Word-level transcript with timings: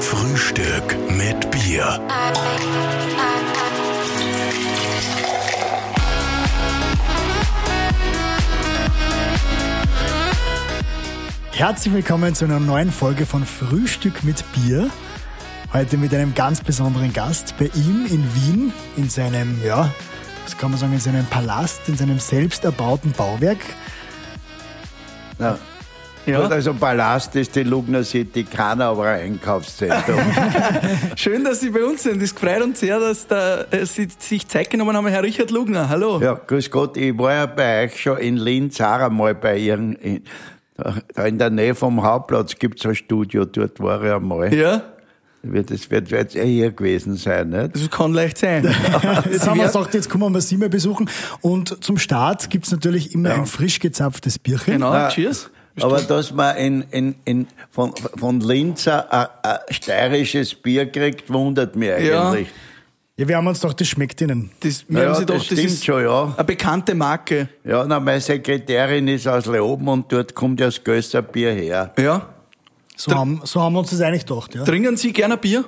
Frühstück 0.00 0.96
mit 1.10 1.50
Bier. 1.50 2.00
Herzlich 11.52 11.94
willkommen 11.94 12.34
zu 12.34 12.44
einer 12.44 12.60
neuen 12.60 12.90
Folge 12.90 13.26
von 13.26 13.46
Frühstück 13.46 14.24
mit 14.24 14.44
Bier. 14.52 14.90
Heute 15.72 15.96
mit 15.96 16.12
einem 16.12 16.34
ganz 16.34 16.60
besonderen 16.60 17.12
Gast 17.12 17.54
bei 17.58 17.70
ihm 17.74 18.06
in 18.06 18.24
Wien, 18.34 18.72
in 18.96 19.08
seinem, 19.08 19.64
ja, 19.64 19.90
was 20.44 20.58
kann 20.58 20.70
man 20.70 20.78
sagen, 20.78 20.92
in 20.92 21.00
seinem 21.00 21.26
Palast, 21.26 21.88
in 21.88 21.96
seinem 21.96 22.18
selbst 22.18 22.64
erbauten 22.64 23.12
Bauwerk. 23.12 23.58
Ja. 25.38 25.58
Ja. 26.26 26.40
Also 26.40 26.72
Palast 26.72 27.36
ist 27.36 27.54
die 27.54 27.64
Lugner 27.64 28.02
City, 28.02 28.46
ein 28.56 28.80
Einkaufszentrum. 28.80 30.20
Schön, 31.16 31.44
dass 31.44 31.60
Sie 31.60 31.70
bei 31.70 31.84
uns 31.84 32.02
sind. 32.02 32.22
Es 32.22 32.32
freut 32.32 32.62
uns 32.62 32.80
sehr, 32.80 32.98
dass 32.98 33.26
da, 33.26 33.62
äh, 33.70 33.84
Sie 33.84 34.08
sich 34.18 34.48
Zeit 34.48 34.70
genommen 34.70 34.96
haben, 34.96 35.06
Herr 35.06 35.22
Richard 35.22 35.50
Lugner. 35.50 35.88
Hallo. 35.88 36.20
Ja, 36.20 36.34
grüß 36.34 36.70
Gott. 36.70 36.96
Ich 36.96 37.16
war 37.18 37.32
ja 37.32 37.46
bei 37.46 37.84
euch 37.84 38.00
schon 38.00 38.18
in 38.18 38.36
Linz 38.38 38.80
auch 38.80 39.00
einmal 39.00 39.34
bei 39.34 39.58
Ihren, 39.58 39.96
in, 39.96 40.22
da 41.14 41.26
in 41.26 41.38
der 41.38 41.50
Nähe 41.50 41.74
vom 41.74 42.02
Hauptplatz 42.02 42.56
gibt 42.56 42.80
es 42.80 42.86
ein 42.86 42.94
Studio, 42.94 43.44
dort 43.44 43.78
war 43.80 44.02
ich 44.02 44.12
einmal. 44.12 44.52
Ja. 44.54 44.82
Das 45.42 45.90
wird 45.90 46.10
jetzt 46.10 46.36
eh 46.36 46.46
hier 46.46 46.72
gewesen 46.72 47.16
sein, 47.16 47.50
nicht? 47.50 47.74
Das 47.74 47.90
kann 47.90 48.14
leicht 48.14 48.38
sein. 48.38 48.64
jetzt 49.30 49.46
haben 49.46 49.58
wir 49.58 49.66
gesagt, 49.66 49.92
jetzt 49.92 50.08
kommen 50.08 50.32
wir 50.32 50.40
Sie 50.40 50.56
mal 50.56 50.70
besuchen. 50.70 51.10
Und 51.42 51.84
zum 51.84 51.98
Start 51.98 52.48
gibt's 52.48 52.72
natürlich 52.72 53.14
immer 53.14 53.28
ja. 53.28 53.34
ein 53.34 53.46
frisch 53.46 53.78
gezapftes 53.78 54.38
Bierchen. 54.38 54.72
Genau, 54.72 54.90
Na, 54.90 55.10
cheers. 55.10 55.50
Aber 55.80 56.00
dass 56.00 56.32
man 56.32 56.56
in, 56.56 56.84
in, 56.90 57.14
in, 57.24 57.46
von, 57.70 57.92
von 58.16 58.40
Linzer 58.40 59.12
ein, 59.12 59.26
ein 59.42 59.58
steirisches 59.70 60.54
Bier 60.54 60.86
kriegt, 60.86 61.32
wundert 61.32 61.74
mich 61.74 61.90
eigentlich. 61.92 62.48
Ja. 62.48 62.54
Ja, 63.16 63.28
wir 63.28 63.36
haben 63.36 63.46
uns 63.46 63.60
doch, 63.60 63.72
das 63.72 63.86
schmeckt 63.86 64.20
Ihnen. 64.20 64.50
Das, 64.58 64.84
wir 64.88 65.02
ja, 65.02 65.08
haben 65.08 65.14
Sie 65.14 65.26
das, 65.26 65.42
doch, 65.42 65.48
das 65.48 65.58
ist 65.58 65.84
schon, 65.84 66.02
ja. 66.02 66.34
eine 66.36 66.44
bekannte 66.44 66.96
Marke. 66.96 67.48
Ja, 67.62 67.84
na, 67.86 68.00
meine 68.00 68.20
Sekretärin 68.20 69.06
ist 69.06 69.28
aus 69.28 69.46
Leoben 69.46 69.86
und 69.86 70.10
dort 70.10 70.34
kommt 70.34 70.58
ja 70.58 70.66
das 70.66 70.82
Gösser 70.82 71.22
Bier 71.22 71.52
her. 71.52 71.92
Ja. 71.96 72.28
So, 72.96 73.12
haben, 73.12 73.40
so 73.44 73.60
haben 73.60 73.74
wir 73.74 73.80
uns 73.80 73.90
das 73.90 74.00
eigentlich 74.00 74.26
gedacht, 74.26 74.54
ja. 74.56 74.64
Trinken 74.64 74.96
Sie 74.96 75.12
gerne 75.12 75.36
Bier? 75.36 75.64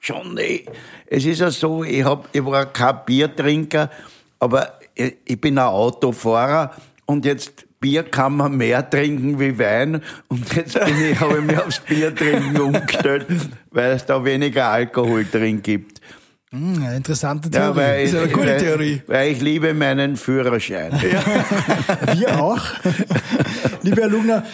Schon, 0.00 0.34
nee. 0.34 0.64
Es 1.06 1.26
ist 1.26 1.40
ja 1.40 1.50
so, 1.50 1.84
ich, 1.84 2.02
hab, 2.02 2.28
ich 2.32 2.44
war 2.44 2.66
kein 2.72 3.04
Biertrinker, 3.04 3.90
aber 4.38 4.78
ich, 4.94 5.16
ich 5.26 5.40
bin 5.40 5.58
ein 5.58 5.66
Autofahrer 5.66 6.70
und 7.04 7.26
jetzt 7.26 7.66
Bier 7.84 8.02
kann 8.02 8.36
man 8.36 8.56
mehr 8.56 8.88
trinken 8.88 9.38
wie 9.38 9.58
Wein 9.58 10.00
und 10.28 10.54
jetzt 10.54 10.72
bin 10.72 11.04
ich, 11.04 11.20
habe 11.20 11.36
ich 11.36 11.44
mich 11.44 11.58
aufs 11.58 11.80
Bier 11.80 12.14
trinken 12.16 12.58
umgestellt, 12.58 13.26
weil 13.72 13.90
es 13.90 14.06
da 14.06 14.24
weniger 14.24 14.68
Alkohol 14.68 15.26
drin 15.30 15.60
gibt. 15.62 16.00
Hm, 16.48 16.82
eine 16.82 16.96
interessante 16.96 17.50
Theorie. 17.50 17.66
Ja, 17.66 17.76
weil 17.76 18.04
ist 18.06 18.14
eine 18.14 18.28
gute 18.28 18.46
weil, 18.46 18.56
Theorie. 18.56 19.02
Weil 19.06 19.32
ich 19.32 19.42
liebe 19.42 19.74
meinen 19.74 20.16
Führerschein. 20.16 20.98
Ja. 21.12 22.16
Wir 22.16 22.40
auch. 22.40 22.62
Lieber 23.82 24.00
Herr 24.00 24.08
Lugner, 24.08 24.44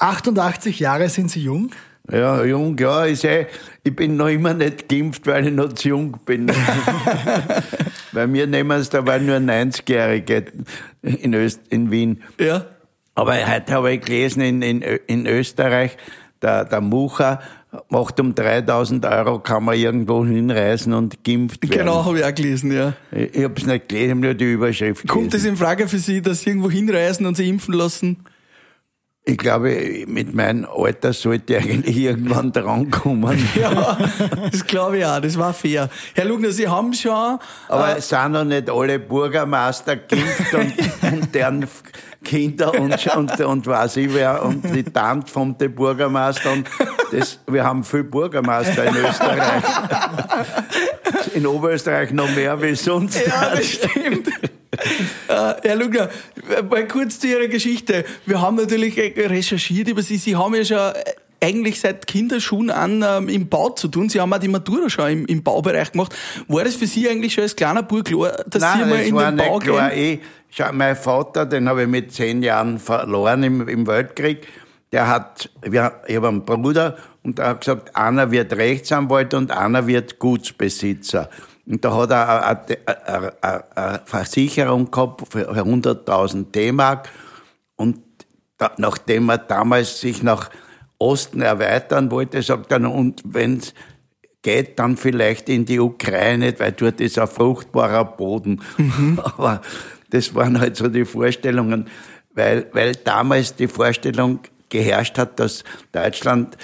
88 0.00 0.80
Jahre 0.80 1.08
sind 1.08 1.30
Sie 1.30 1.42
jung. 1.42 1.70
Ja, 2.10 2.44
jung, 2.44 2.76
ja, 2.78 3.06
ich, 3.06 3.20
seh, 3.20 3.46
ich 3.84 3.94
bin 3.94 4.16
noch 4.16 4.28
immer 4.28 4.54
nicht 4.54 4.88
geimpft, 4.88 5.26
weil 5.26 5.46
ich 5.46 5.52
noch 5.52 5.72
zu 5.72 5.88
jung 5.88 6.18
bin. 6.24 6.50
Bei 8.12 8.26
mir 8.26 8.46
nehmen 8.46 8.80
es, 8.80 8.90
da 8.90 9.06
waren 9.06 9.26
nur 9.26 9.36
90-Jährige 9.36 10.46
in, 11.02 11.34
Öst, 11.34 11.60
in 11.68 11.90
Wien. 11.90 12.22
Ja. 12.38 12.66
Aber 13.14 13.34
heute 13.34 13.72
habe 13.72 13.92
ich 13.92 14.00
gelesen, 14.00 14.40
in, 14.40 14.62
in, 14.62 14.82
in 14.82 15.26
Österreich, 15.26 15.96
der, 16.42 16.64
der 16.64 16.80
Mucher 16.80 17.40
macht 17.88 18.18
um 18.18 18.34
3000 18.34 19.04
Euro, 19.06 19.38
kann 19.38 19.64
man 19.64 19.76
irgendwo 19.76 20.24
hinreisen 20.24 20.92
und 20.92 21.22
geimpft 21.22 21.62
werden. 21.62 21.78
Genau, 21.78 22.04
habe 22.04 22.18
ich 22.18 22.24
auch 22.24 22.34
gelesen, 22.34 22.72
ja. 22.72 22.94
Ich, 23.12 23.34
ich 23.36 23.44
habe 23.44 23.54
es 23.56 23.66
nicht 23.66 23.88
gelesen, 23.88 24.20
nur 24.20 24.34
die 24.34 24.52
Überschrift 24.52 25.06
Kommt 25.06 25.34
es 25.34 25.44
in 25.44 25.56
Frage 25.56 25.86
für 25.86 25.98
Sie, 25.98 26.20
dass 26.20 26.40
Sie 26.40 26.50
irgendwo 26.50 26.70
hinreisen 26.70 27.26
und 27.26 27.36
sich 27.36 27.48
impfen 27.48 27.74
lassen? 27.74 28.16
Ich 29.24 29.36
glaube, 29.36 30.04
mit 30.06 30.34
meinem 30.34 30.66
Alter 30.74 31.12
sollte 31.12 31.56
ich 31.56 31.62
eigentlich 31.62 31.96
irgendwann 31.96 32.52
drankommen. 32.52 33.38
Ja, 33.54 33.98
das 34.50 34.66
glaube 34.66 34.98
ich 34.98 35.04
auch, 35.04 35.20
das 35.20 35.38
war 35.38 35.52
fair. 35.52 35.90
Herr 36.14 36.24
Lugner, 36.24 36.50
Sie 36.52 36.66
haben 36.66 36.94
schon... 36.94 37.38
Aber 37.68 37.94
äh, 37.94 37.98
es 37.98 38.08
sind 38.08 38.32
noch 38.32 38.44
nicht 38.44 38.70
alle 38.70 38.98
Bürgermeister 38.98 39.96
geimpft 39.96 40.54
und, 40.54 41.12
und 41.12 41.34
deren 41.34 41.66
Kinder 42.24 42.72
und, 42.74 43.06
und, 43.14 43.40
und 43.40 43.66
weiß 43.66 43.98
ich 43.98 44.14
wer 44.14 44.42
und 44.42 44.62
die 44.74 44.84
Tante 44.84 45.30
vom 45.30 45.56
den 45.56 45.74
Bürgermeister. 45.74 46.52
Und 46.52 46.68
das, 47.12 47.38
wir 47.46 47.64
haben 47.64 47.84
viel 47.84 48.04
Bürgermeister 48.04 48.84
in 48.84 48.96
Österreich. 48.96 49.62
In 51.34 51.46
Oberösterreich 51.46 52.12
noch 52.12 52.28
mehr 52.34 52.60
wie 52.60 52.74
sonst. 52.74 53.26
Ja, 53.26 53.54
das 53.54 53.66
stimmt. 53.66 54.28
Uh, 54.72 55.54
Herr 55.62 55.74
Lugner, 55.74 56.10
mal 56.68 56.86
kurz 56.86 57.18
zu 57.18 57.26
Ihrer 57.26 57.48
Geschichte. 57.48 58.04
Wir 58.24 58.40
haben 58.40 58.56
natürlich 58.56 58.96
recherchiert 58.96 59.88
über 59.88 60.02
Sie. 60.02 60.16
Sie 60.16 60.36
haben 60.36 60.54
ja 60.54 60.64
schon 60.64 60.92
eigentlich 61.40 61.80
seit 61.80 62.06
Kinderschuhen 62.06 62.70
an 62.70 63.04
ähm, 63.06 63.28
im 63.28 63.48
Bau 63.48 63.70
zu 63.70 63.88
tun. 63.88 64.08
Sie 64.08 64.20
haben 64.20 64.32
auch 64.32 64.38
die 64.38 64.48
Matura 64.48 64.90
schon 64.90 65.10
im, 65.10 65.26
im 65.26 65.42
Baubereich 65.42 65.92
gemacht. 65.92 66.14
War 66.48 66.64
das 66.64 66.76
für 66.76 66.86
Sie 66.86 67.08
eigentlich 67.08 67.34
schon 67.34 67.42
als 67.42 67.56
kleiner 67.56 67.82
Bub 67.82 68.04
klar, 68.04 68.44
dass 68.46 68.62
Nein, 68.62 69.04
Sie 69.04 69.12
mal 69.12 69.26
in 69.30 69.36
den 69.36 69.48
Bau 69.48 69.58
nicht 69.58 69.66
klar. 69.66 69.90
gehen? 69.90 70.20
Ich, 70.50 70.56
schau, 70.56 70.72
mein 70.72 70.96
Vater, 70.96 71.46
den 71.46 71.68
habe 71.68 71.82
ich 71.82 71.88
mit 71.88 72.12
zehn 72.12 72.42
Jahren 72.42 72.78
verloren 72.78 73.42
im, 73.42 73.68
im 73.68 73.86
Weltkrieg. 73.86 74.46
Der 74.92 75.06
hat, 75.06 75.50
wir, 75.62 76.00
ich 76.06 76.16
habe 76.16 76.28
einen 76.28 76.44
Bruder 76.44 76.96
und 77.22 77.38
der 77.38 77.46
hat 77.48 77.60
gesagt, 77.60 77.96
einer 77.96 78.30
wird 78.30 78.52
Rechtsanwalt 78.52 79.34
und 79.34 79.50
einer 79.50 79.86
wird 79.86 80.18
Gutsbesitzer. 80.18 81.30
Und 81.70 81.84
da 81.84 81.94
hat 81.94 82.10
er 82.10 83.32
eine, 83.40 84.00
Versicherung 84.04 84.90
gehabt 84.90 85.22
für 85.30 85.52
100.000 85.52 86.50
D-Mark. 86.50 87.08
Und 87.76 88.00
da, 88.58 88.72
nachdem 88.76 89.28
er 89.28 89.38
damals 89.38 90.00
sich 90.00 90.24
nach 90.24 90.50
Osten 90.98 91.42
erweitern 91.42 92.10
wollte, 92.10 92.42
sagt 92.42 92.72
er, 92.72 92.90
und 92.90 93.22
wenn 93.24 93.58
es 93.58 93.72
geht, 94.42 94.80
dann 94.80 94.96
vielleicht 94.96 95.48
in 95.48 95.64
die 95.64 95.78
Ukraine, 95.78 96.52
weil 96.58 96.72
dort 96.72 97.00
ist 97.00 97.18
ein 97.20 97.28
fruchtbarer 97.28 98.04
Boden. 98.04 98.62
Mhm. 98.76 99.20
Aber 99.22 99.60
das 100.10 100.34
waren 100.34 100.58
halt 100.58 100.76
so 100.76 100.88
die 100.88 101.04
Vorstellungen, 101.04 101.88
weil, 102.34 102.66
weil 102.72 102.96
damals 102.96 103.54
die 103.54 103.68
Vorstellung 103.68 104.40
geherrscht 104.68 105.18
hat, 105.18 105.38
dass 105.38 105.62
Deutschland 105.92 106.56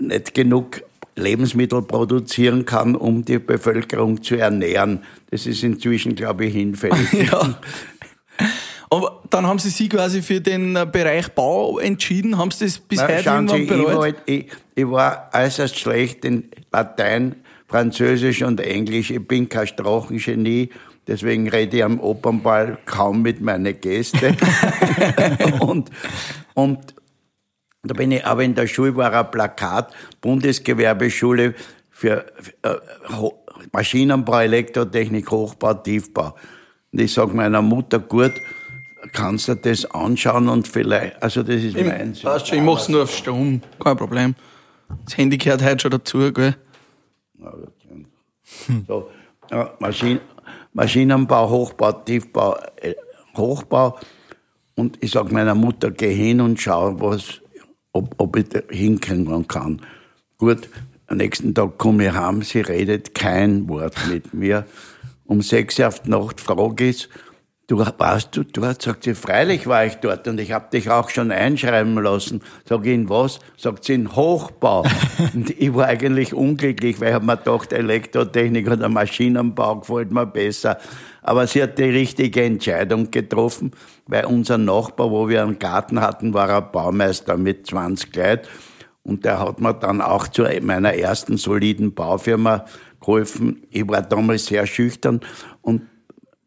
nicht 0.00 0.32
genug 0.32 0.82
Lebensmittel 1.16 1.82
produzieren 1.82 2.64
kann, 2.64 2.96
um 2.96 3.24
die 3.24 3.38
Bevölkerung 3.38 4.22
zu 4.22 4.36
ernähren. 4.36 5.04
Das 5.30 5.46
ist 5.46 5.62
inzwischen, 5.62 6.14
glaube 6.14 6.46
ich, 6.46 6.54
hinfällig. 6.54 7.12
ja. 7.30 7.58
Aber 8.90 9.22
dann 9.30 9.46
haben 9.46 9.58
Sie 9.58 9.70
sich 9.70 9.88
quasi 9.88 10.20
für 10.22 10.40
den 10.40 10.74
Bereich 10.92 11.28
Bau 11.28 11.78
entschieden. 11.78 12.36
Haben 12.36 12.50
Sie 12.50 12.66
das 12.66 12.78
bisher 12.78 13.22
Nein, 13.24 13.48
irgendwann 13.48 13.60
Sie, 13.60 13.66
bereut? 13.66 14.16
Ich, 14.26 14.36
war, 14.36 14.46
ich, 14.46 14.46
ich 14.74 14.90
war 14.90 15.30
äußerst 15.32 15.78
schlecht 15.78 16.24
in 16.24 16.50
Latein, 16.70 17.36
Französisch 17.68 18.42
und 18.42 18.60
Englisch. 18.60 19.10
Ich 19.10 19.26
bin 19.26 19.48
kein 19.48 19.66
Sprachengenie. 19.66 20.70
Deswegen 21.06 21.48
rede 21.48 21.78
ich 21.78 21.84
am 21.84 22.00
Opernball 22.00 22.78
kaum 22.84 23.22
mit 23.22 23.40
meinen 23.40 23.80
Gästen. 23.80 24.36
und, 25.60 25.90
und 26.54 26.94
da 27.84 27.94
bin 27.94 28.12
ich, 28.12 28.24
aber 28.24 28.44
in 28.44 28.54
der 28.54 28.66
Schule 28.66 28.94
war 28.96 29.12
ein 29.12 29.30
Plakat, 29.30 29.92
Bundesgewerbeschule 30.20 31.54
für 31.90 32.24
äh, 32.62 32.76
Maschinenbau, 33.72 34.40
Elektrotechnik, 34.40 35.30
Hochbau, 35.30 35.74
Tiefbau. 35.74 36.34
Und 36.92 37.00
ich 37.00 37.12
sage 37.12 37.34
meiner 37.34 37.60
Mutter, 37.60 37.98
gut, 37.98 38.32
kannst 39.12 39.48
du 39.48 39.56
das 39.56 39.84
anschauen 39.86 40.48
und 40.48 40.68
vielleicht, 40.68 41.20
also 41.20 41.42
das 41.42 41.56
ist 41.56 41.76
ich, 41.76 41.84
mein 41.84 42.14
Weißt 42.22 42.48
schon, 42.48 42.58
ich 42.58 42.64
mach's 42.64 42.88
nur 42.88 43.02
auf 43.02 43.12
Stumm, 43.12 43.60
kein 43.82 43.96
Problem. 43.96 44.34
Das 45.04 45.16
Handy 45.16 45.38
gehört 45.38 45.62
heute 45.62 45.80
schon 45.80 45.90
dazu, 45.90 46.32
gell? 46.32 46.54
So, 48.86 49.10
ja, 49.50 49.74
Maschinen, 49.80 50.20
Maschinenbau, 50.72 51.50
Hochbau, 51.50 51.92
Tiefbau, 51.92 52.56
äh, 52.76 52.94
Hochbau. 53.36 53.98
Und 54.76 55.02
ich 55.02 55.10
sage 55.10 55.32
meiner 55.32 55.54
Mutter, 55.54 55.90
geh 55.90 56.14
hin 56.14 56.40
und 56.40 56.60
schau, 56.60 56.94
was 57.00 57.40
ob, 57.92 58.14
ob 58.18 58.36
ich 58.36 58.48
da 58.48 58.60
hinkriegen 58.70 59.46
kann. 59.48 59.82
Gut, 60.38 60.68
am 61.06 61.18
nächsten 61.18 61.54
Tag 61.54 61.78
komme 61.78 62.06
ich 62.06 62.12
heim, 62.12 62.42
sie 62.42 62.60
redet 62.60 63.14
kein 63.14 63.68
Wort 63.68 63.96
mit 64.08 64.34
mir. 64.34 64.66
Um 65.24 65.42
sechs 65.42 65.78
Uhr 65.78 65.88
auf 65.88 66.00
die 66.00 66.10
Nacht 66.10 66.40
frage 66.40 66.88
ich, 66.88 67.08
du 67.72 67.78
warst 67.78 68.36
du 68.36 68.44
dort? 68.44 68.82
Sagt 68.82 69.04
sie, 69.04 69.14
freilich 69.14 69.66
war 69.66 69.86
ich 69.86 69.94
dort 69.94 70.28
und 70.28 70.38
ich 70.38 70.52
habe 70.52 70.68
dich 70.70 70.90
auch 70.90 71.08
schon 71.08 71.30
einschreiben 71.30 71.94
lassen. 71.94 72.42
Sag 72.68 72.84
ich, 72.84 72.92
in 72.92 73.08
was? 73.08 73.38
Sagt 73.56 73.84
sie, 73.84 73.94
in 73.94 74.14
Hochbau. 74.14 74.84
und 75.34 75.48
ich 75.58 75.74
war 75.74 75.86
eigentlich 75.86 76.34
unglücklich, 76.34 77.00
weil 77.00 77.08
ich 77.08 77.14
hab 77.14 77.22
mir 77.22 77.38
gedacht, 77.38 77.72
Elektrotechnik 77.72 78.70
oder 78.70 78.90
Maschinenbau 78.90 79.76
gefällt 79.76 80.12
mir 80.12 80.26
besser. 80.26 80.76
Aber 81.22 81.46
sie 81.46 81.62
hat 81.62 81.78
die 81.78 81.84
richtige 81.84 82.44
Entscheidung 82.44 83.10
getroffen, 83.10 83.70
weil 84.06 84.26
unser 84.26 84.58
Nachbar, 84.58 85.10
wo 85.10 85.30
wir 85.30 85.42
einen 85.42 85.58
Garten 85.58 86.02
hatten, 86.02 86.34
war 86.34 86.50
ein 86.50 86.70
Baumeister 86.72 87.38
mit 87.38 87.66
20 87.66 88.14
Leuten. 88.14 88.48
Und 89.02 89.24
der 89.24 89.40
hat 89.40 89.60
mir 89.60 89.72
dann 89.72 90.02
auch 90.02 90.28
zu 90.28 90.44
meiner 90.60 90.92
ersten 90.92 91.38
soliden 91.38 91.94
Baufirma 91.94 92.66
geholfen. 93.00 93.62
Ich 93.70 93.88
war 93.88 94.02
damals 94.02 94.46
sehr 94.46 94.66
schüchtern 94.66 95.20
und 95.62 95.82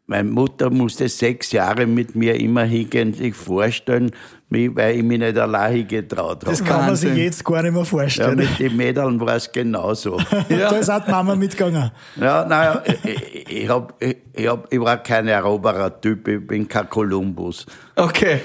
meine 0.07 0.29
Mutter 0.29 0.69
musste 0.69 1.09
sechs 1.09 1.51
Jahre 1.51 1.87
mit 1.87 2.15
mir 2.15 2.35
immer 2.39 2.63
hingehen, 2.63 3.13
sich 3.13 3.33
vorstellen, 3.35 4.11
weil 4.49 4.97
ich 4.97 5.03
mich 5.03 5.19
nicht 5.19 5.37
allein 5.37 5.87
getraut 5.87 6.41
habe. 6.43 6.45
Das 6.45 6.63
kann 6.63 6.85
man 6.85 6.95
sich 6.95 7.09
Wahnsinn. 7.09 7.23
jetzt 7.23 7.43
gar 7.43 7.63
nicht 7.63 7.71
mehr 7.71 7.81
Ja, 7.81 7.85
vorstellen. 7.85 8.35
mit 8.35 8.59
den 8.59 8.77
Mädeln 8.77 9.19
war 9.19 9.35
es 9.35 9.51
genauso. 9.51 10.17
da 10.49 10.69
ist 10.69 10.89
auch 10.89 11.03
die 11.03 11.09
Mama 11.11 11.35
mitgegangen. 11.35 11.91
Ja, 12.17 12.45
naja, 12.45 12.83
ich, 13.03 13.49
ich, 13.63 13.67
hab, 13.69 13.95
ich, 14.01 14.17
ich, 14.33 14.47
hab, 14.47 14.71
ich 14.71 14.79
war 14.79 14.97
kein 15.01 15.27
Eroberer-Typ, 15.27 16.27
ich 16.27 16.47
bin 16.47 16.67
kein 16.67 16.87
Kolumbus. 16.87 17.65
Okay. 17.95 18.41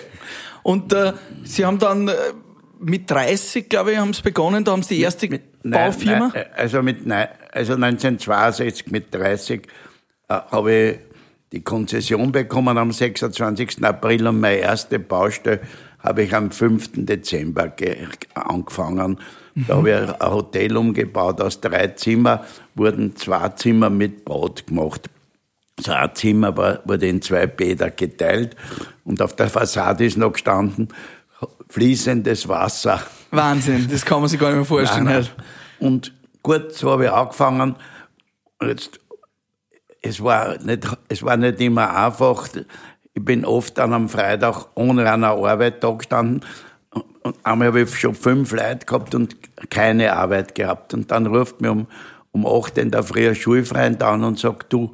Und 0.63 0.93
äh, 0.95 1.13
Sie 1.45 1.65
haben 1.65 1.79
dann 1.79 2.09
äh, 2.09 2.15
mit 2.81 3.11
30, 3.11 3.69
glaube 3.69 3.93
ich, 3.93 3.99
haben 3.99 4.15
Sie 4.15 4.23
begonnen, 4.23 4.65
da 4.65 4.73
haben 4.73 4.83
Sie 4.83 4.97
die 4.97 5.03
erste 5.03 5.29
Baufirma. 5.63 6.31
Nein, 6.33 6.45
also, 6.57 6.83
mit, 6.83 7.07
nein, 7.07 7.29
also 7.53 7.75
1962 7.75 8.91
mit 8.91 9.15
30 9.15 9.67
äh, 10.29 10.35
habe 10.51 10.73
ich 10.73 11.10
die 11.53 11.63
Konzession 11.63 12.31
bekommen 12.33 12.79
am 12.79 12.93
26. 12.93 13.85
April 13.85 14.27
und 14.29 14.41
meine 14.41 14.59
erste 14.59 14.99
Baustelle 14.99 15.61
habe 15.99 16.23
ich 16.23 16.35
am 16.35 16.51
5. 16.51 16.91
Dezember 17.05 17.69
ge- 17.69 18.07
angefangen. 18.35 19.19
Da 19.67 19.77
habe 19.77 19.91
ich 19.91 19.97
ein 20.23 20.31
Hotel 20.33 20.77
umgebaut 20.77 21.41
aus 21.41 21.61
drei 21.61 21.89
Zimmer, 21.89 22.45
wurden 22.77 23.17
zwei 23.17 23.49
Zimmer 23.51 23.91
mit 23.91 24.25
Bad 24.25 24.67
gemacht. 24.69 25.11
So 25.81 25.93
ein 25.93 26.15
Zimmer 26.15 26.57
war, 26.57 26.81
wurde 26.85 27.09
in 27.09 27.21
zwei 27.21 27.47
Bäder 27.47 27.91
geteilt 27.91 28.55
und 29.05 29.21
auf 29.21 29.35
der 29.35 29.49
Fassade 29.49 30.05
ist 30.05 30.17
noch 30.17 30.33
gestanden, 30.33 30.89
fließendes 31.69 32.49
Wasser. 32.49 33.03
Wahnsinn, 33.31 33.89
das 33.91 34.05
kann 34.05 34.21
man 34.21 34.29
sich 34.29 34.39
gar 34.39 34.49
nicht 34.49 34.57
mehr 34.57 34.65
vorstellen. 34.65 35.05
Nein, 35.05 35.23
nein. 35.81 35.87
Und 35.89 36.13
gut, 36.43 36.73
so 36.73 36.91
habe 36.91 37.05
ich 37.07 37.11
angefangen. 37.11 37.77
Jetzt, 38.63 39.01
es, 40.03 40.23
war 40.23 40.59
nicht, 40.63 40.87
es 41.09 41.23
war 41.23 41.37
nicht 41.37 41.61
immer 41.61 41.95
einfach. 41.95 42.49
Ich 43.13 43.25
bin 43.25 43.45
oft 43.45 43.79
dann 43.79 43.93
am 43.93 44.09
Freitag 44.09 44.67
ohne 44.75 45.11
einer 45.11 45.29
Arbeit 45.29 45.83
da 45.83 45.91
gestanden. 45.91 46.45
Und 47.23 47.37
einmal 47.43 47.69
habe 47.69 47.83
ich 47.83 47.99
schon 47.99 48.15
fünf 48.15 48.53
Leute 48.53 48.87
gehabt 48.87 49.15
und 49.15 49.37
keine 49.71 50.15
Arbeit 50.15 50.55
gehabt. 50.55 50.95
Und 50.95 51.11
dann 51.11 51.27
ruft 51.27 51.61
mir 51.61 51.73
um, 51.73 51.87
um 52.33 52.47
acht 52.47 52.79
in 52.79 52.91
der 52.91 53.03
Früh 53.03 53.29
ein 53.29 53.35
Schulfreund 53.35 54.03
an 54.03 54.25
und 54.25 54.39
sagt, 54.39 54.73
du 54.73 54.93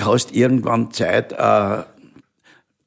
hast 0.00 0.34
irgendwann 0.34 0.92
Zeit, 0.92 1.32
äh, 1.32 1.82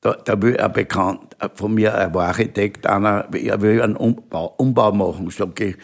da, 0.06 0.14
da 0.24 0.40
will 0.40 0.56
ein 0.58 0.72
Bekannt 0.72 1.36
von 1.56 1.74
mir, 1.74 1.96
ein 1.96 2.16
Architekt, 2.16 2.86
einer, 2.86 3.28
er 3.34 3.62
will 3.62 3.82
einen 3.82 3.96
Umbau, 3.96 4.54
Umbau 4.58 4.92
machen. 4.92 5.32
Sag 5.32 5.60
ich, 5.60 5.76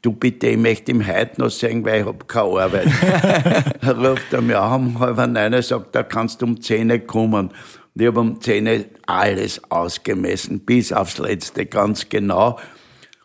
du 0.00 0.12
bitte, 0.12 0.46
ich 0.46 0.56
möchte 0.56 0.92
ihm 0.92 1.04
heute 1.04 1.40
noch 1.40 1.50
sehen, 1.50 1.84
weil 1.84 2.02
ich 2.02 2.06
hab 2.06 2.28
keine 2.28 2.60
Arbeit. 2.60 2.86
da 3.80 3.90
ruft 3.90 4.32
er 4.32 4.42
mir 4.42 4.60
an, 4.60 4.86
um 4.86 5.00
halb 5.00 5.16
neun, 5.16 5.60
sagt, 5.60 5.92
da 5.92 6.04
kannst 6.04 6.40
du 6.40 6.46
um 6.46 6.60
zehn 6.60 7.04
kommen. 7.04 7.48
Und 7.48 8.00
ich 8.00 8.06
habe 8.06 8.20
um 8.20 8.40
zehn 8.40 8.84
alles 9.06 9.60
ausgemessen, 9.70 10.60
bis 10.60 10.92
aufs 10.92 11.18
Letzte, 11.18 11.66
ganz 11.66 12.08
genau. 12.08 12.60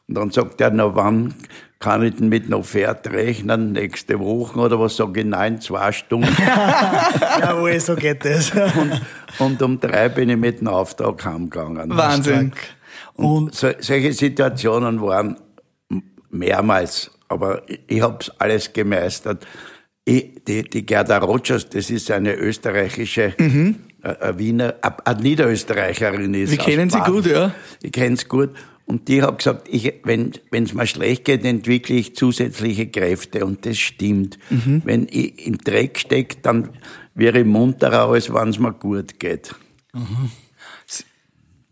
Und 0.08 0.16
dann 0.16 0.32
sagt 0.32 0.60
er, 0.62 0.72
na 0.72 0.96
wann 0.96 1.36
kann 1.80 2.04
ich 2.04 2.16
denn 2.16 2.28
mit 2.28 2.50
noch 2.50 2.66
Pferd 2.66 3.08
rechnen? 3.10 3.72
Nächste 3.72 4.20
Woche 4.20 4.60
oder 4.60 4.80
was 4.80 4.98
sag 4.98 5.16
ich? 5.16 5.26
Nein, 5.26 5.62
zwei 5.62 5.92
Stunden. 5.94 6.28
Jawohl, 7.40 7.80
so 7.80 7.96
geht 7.96 8.26
das. 8.26 8.52
und, 8.52 9.02
und 9.40 9.62
um 9.62 9.80
drei 9.80 10.10
bin 10.10 10.30
ich 10.30 10.38
mit 10.38 10.60
dem 10.60 10.68
Auftrag 10.68 11.24
heimgegangen. 11.26 11.90
Wahnsinn. 11.96 12.52
Und 13.14 13.56
So, 13.56 13.70
solche 13.80 14.12
Situationen 14.14 15.02
waren 15.02 15.38
mehrmals, 16.30 17.12
aber 17.30 17.62
ich, 17.70 17.80
ich 17.88 18.02
habe 18.02 18.20
alles 18.38 18.74
gemeistert. 18.74 19.48
Ich, 20.04 20.44
die, 20.46 20.64
die 20.64 20.86
Gerda 20.86 21.18
Rogers, 21.20 21.70
das 21.70 21.90
ist 21.90 22.12
eine 22.12 22.34
österreichische, 22.36 23.34
äh, 23.38 23.74
eine 24.04 24.38
Wiener, 24.38 24.76
eine, 24.82 25.06
eine 25.08 25.22
Niederösterreicherin 25.22 26.34
ist. 26.34 26.52
Wir 26.52 26.58
kennen 26.58 26.90
sie 26.90 27.00
gut, 27.00 27.26
ja. 27.26 27.54
Ich 27.82 27.92
kenne 27.92 28.18
sie 28.18 28.26
gut. 28.26 28.50
Und 28.90 29.08
die 29.08 29.22
hat 29.22 29.38
gesagt, 29.38 29.68
ich, 29.70 29.94
wenn 30.04 30.34
es 30.52 30.74
mir 30.74 30.88
schlecht 30.88 31.26
geht, 31.26 31.46
entwickle 31.46 31.96
ich 31.96 32.16
zusätzliche 32.16 32.88
Kräfte. 32.88 33.46
Und 33.46 33.64
das 33.68 33.78
stimmt. 33.78 34.40
Wenn 34.50 35.08
ich 35.12 35.46
im 35.46 35.60
Dreck 35.60 36.00
stecke, 36.00 36.38
dann 36.42 36.70
wäre 37.14 37.42
ich 37.42 37.46
munterer, 37.46 38.10
als 38.10 38.34
wenn 38.34 38.50
es 38.50 38.58
mir 38.58 38.74
gut 38.74 39.20
geht. 39.20 39.54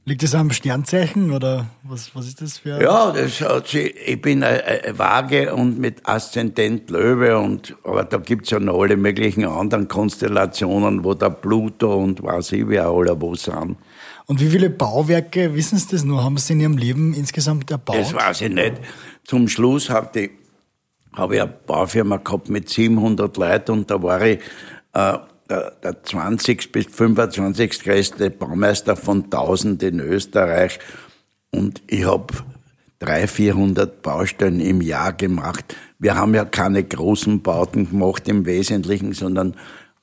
liegt 0.08 0.22
das 0.22 0.36
am 0.36 0.52
Sternzeichen 0.52 1.32
oder 1.32 1.66
was, 1.84 2.16
was 2.16 2.28
ist 2.28 2.42
das 2.42 2.60
für? 2.60 2.82
Ja, 2.82 3.12
das 3.12 3.42
hat 3.42 3.68
sie, 3.68 3.88
ich 3.88 4.22
bin 4.22 4.42
eine, 4.42 4.64
eine 4.64 4.98
Waage 4.98 5.54
und 5.54 5.80
mit 5.80 6.08
Aszendent 6.08 6.90
Löwe 6.90 7.38
und, 7.38 7.76
aber 7.84 8.06
da 8.06 8.18
gibt's 8.18 8.52
ja 8.52 8.60
noch 8.60 8.80
alle 8.80 8.96
möglichen 8.96 9.44
anderen 9.44 9.88
Konstellationen, 9.90 11.04
wo 11.04 11.14
der 11.14 11.32
Pluto 11.32 11.96
und 11.96 12.24
weiß 12.24 12.54
ich, 12.54 12.68
wer 12.70 12.88
alle 12.88 13.20
wo 13.20 13.36
sind. 13.36 13.76
Und 14.28 14.42
wie 14.42 14.50
viele 14.50 14.70
Bauwerke, 14.70 15.56
wissen 15.56 15.78
Sie 15.78 15.88
das 15.90 16.04
nur, 16.04 16.22
haben 16.22 16.38
Sie 16.38 16.52
in 16.54 16.60
Ihrem 16.60 16.78
Leben 16.78 17.14
insgesamt 17.14 17.72
erbaut? 17.72 17.98
Das 17.98 18.14
weiß 18.14 18.42
ich 18.42 18.52
nicht. 18.52 18.74
Zum 19.24 19.48
Schluss 19.48 19.90
hatte 19.90 20.20
ich, 20.20 20.32
habe 21.14 21.36
ich 21.36 21.42
eine 21.42 21.54
Baufirma 21.66 22.18
gehabt 22.18 22.50
mit 22.50 22.68
700 22.68 23.38
Leuten 23.38 23.72
und 23.72 23.90
da 23.90 24.04
war 24.04 24.22
ich 24.22 24.40
äh, 24.92 25.18
der, 25.50 25.72
der 25.82 26.04
20 26.04 26.74
bis 26.74 26.88
25 26.88 27.84
größte 27.84 28.30
Baumeister 28.30 28.98
von 28.98 29.24
1000 29.24 29.82
in 29.84 30.00
Österreich 30.02 30.80
und 31.52 31.82
ich 31.88 32.06
habe 32.06 32.34
300, 33.00 33.30
400 33.30 34.02
Baustellen 34.02 34.60
im 34.60 34.82
Jahr 34.82 35.14
gemacht. 35.14 35.74
Wir 36.00 36.16
haben 36.16 36.36
ja 36.36 36.44
keine 36.44 36.84
großen 36.84 37.42
Bauten 37.42 37.90
gemacht 37.90 38.28
im 38.28 38.46
Wesentlichen, 38.46 39.14
sondern 39.14 39.56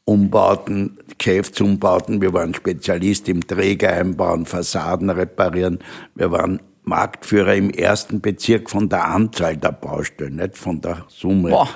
Umbauten, 0.05 0.99
Geschäftsumbauten. 1.17 2.21
Wir 2.21 2.33
waren 2.33 2.55
Spezialist 2.55 3.29
im 3.29 3.47
Träger 3.47 3.91
einbauen, 3.91 4.45
Fassaden 4.45 5.11
reparieren. 5.11 5.79
Wir 6.15 6.31
waren 6.31 6.61
Marktführer 6.83 7.55
im 7.55 7.71
ersten 7.71 8.21
Bezirk 8.21 8.71
von 8.71 8.89
der 8.89 9.07
Anzahl 9.07 9.57
der 9.57 9.73
Baustellen, 9.73 10.37
nicht 10.37 10.59
von 10.59 10.81
der 10.81 11.05
Summe. 11.09 11.51
Boah. 11.51 11.69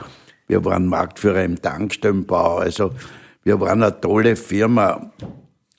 Wir 0.47 0.65
waren 0.65 0.87
Marktführer 0.87 1.45
im 1.45 1.61
Tankstellenbau. 1.61 2.59
Also 2.59 2.93
wir 3.45 3.61
waren 3.61 3.83
eine 3.83 3.99
tolle 4.01 4.37
Firma. 4.37 5.11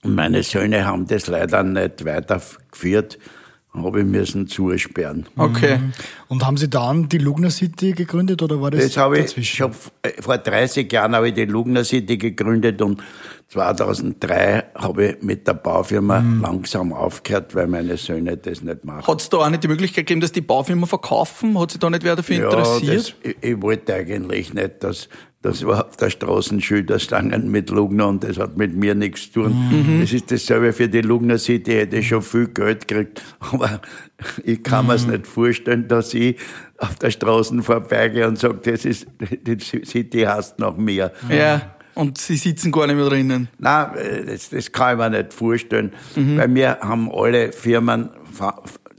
Meine 0.03 0.43
Söhne 0.43 0.85
haben 0.85 1.05
das 1.07 1.27
leider 1.27 1.61
nicht 1.63 2.05
weitergeführt. 2.05 3.19
Habe 3.71 3.99
ich 3.99 4.05
müssen 4.05 4.47
zusperren. 4.47 5.27
Okay. 5.37 5.79
Und 6.27 6.43
haben 6.45 6.57
Sie 6.57 6.69
dann 6.69 7.07
die 7.07 7.19
Lugner 7.19 7.51
City 7.51 7.91
gegründet 7.91 8.41
oder 8.41 8.59
war 8.59 8.71
das, 8.71 8.83
Das 8.83 8.97
habe 8.97 9.19
ich 9.19 9.25
dazwischen? 9.27 9.55
schon 9.57 9.71
äh, 10.01 10.21
vor 10.21 10.37
30 10.39 10.91
Jahren 10.91 11.15
habe 11.15 11.27
ich 11.29 11.35
die 11.35 11.45
Lugner 11.45 11.83
City 11.83 12.17
gegründet 12.17 12.81
und 12.81 13.01
2003 13.49 14.63
habe 14.75 15.05
ich 15.05 15.21
mit 15.21 15.47
der 15.47 15.53
Baufirma 15.53 16.19
Mhm. 16.19 16.41
langsam 16.41 16.93
aufgehört, 16.93 17.53
weil 17.55 17.67
meine 17.67 17.97
Söhne 17.97 18.37
das 18.37 18.61
nicht 18.61 18.83
machen. 18.85 19.05
Hat 19.07 19.21
es 19.21 19.29
da 19.29 19.37
auch 19.37 19.49
nicht 19.49 19.63
die 19.63 19.67
Möglichkeit 19.67 20.05
gegeben, 20.07 20.21
dass 20.21 20.31
die 20.31 20.41
Baufirma 20.41 20.85
verkaufen? 20.85 21.57
Hat 21.59 21.71
sich 21.71 21.79
da 21.79 21.89
nicht 21.89 22.03
wer 22.03 22.15
dafür 22.15 22.37
interessiert? 22.45 22.97
das, 22.97 23.13
ich, 23.23 23.37
ich 23.41 23.61
wollte 23.61 23.93
eigentlich 23.93 24.53
nicht, 24.53 24.83
dass 24.83 25.09
das 25.41 25.65
war 25.65 25.85
auf 25.87 25.95
der 25.95 26.09
Straßenschilder 26.09 26.99
standen 26.99 27.49
mit 27.49 27.69
Lugner 27.69 28.07
und 28.07 28.23
das 28.23 28.37
hat 28.37 28.57
mit 28.57 28.75
mir 28.75 28.93
nichts 28.93 29.31
zu 29.31 29.43
tun. 29.43 29.69
Mhm. 29.71 30.01
Das 30.01 30.11
ist 30.11 30.29
dasselbe 30.31 30.73
für 30.73 30.89
die 30.89 31.01
Lugner 31.01 31.37
City, 31.37 31.71
hätte 31.71 31.97
ich 31.97 32.09
schon 32.09 32.21
viel 32.21 32.47
Geld 32.47 32.87
gekriegt, 32.87 33.21
aber 33.39 33.81
ich 34.43 34.61
kann 34.63 34.87
mir's 34.87 35.05
Mhm. 35.05 35.13
nicht 35.13 35.27
vorstellen, 35.27 35.87
dass 35.87 36.13
ich 36.13 36.35
auf 36.77 36.95
der 36.95 37.11
Straße 37.11 37.61
vorbeigehe 37.61 38.27
und 38.27 38.37
sage, 38.37 38.59
das 38.71 38.83
ist, 38.83 39.07
die 39.19 39.57
City 39.59 40.21
heißt 40.21 40.59
nach 40.59 40.75
mir. 40.75 41.11
Ja. 41.29 41.61
Und 41.95 42.17
sie 42.17 42.37
sitzen 42.37 42.71
gar 42.71 42.87
nicht 42.87 42.95
mehr 42.95 43.09
drinnen. 43.09 43.49
Nein, 43.57 43.87
äh, 43.97 44.25
das, 44.25 44.49
das 44.49 44.71
kann 44.71 44.93
ich 44.93 44.97
mir 44.99 45.09
nicht 45.09 45.33
vorstellen. 45.33 45.91
Bei 46.37 46.47
mir 46.47 46.77
haben 46.81 47.11
alle 47.11 47.51
Firmen, 47.51 48.09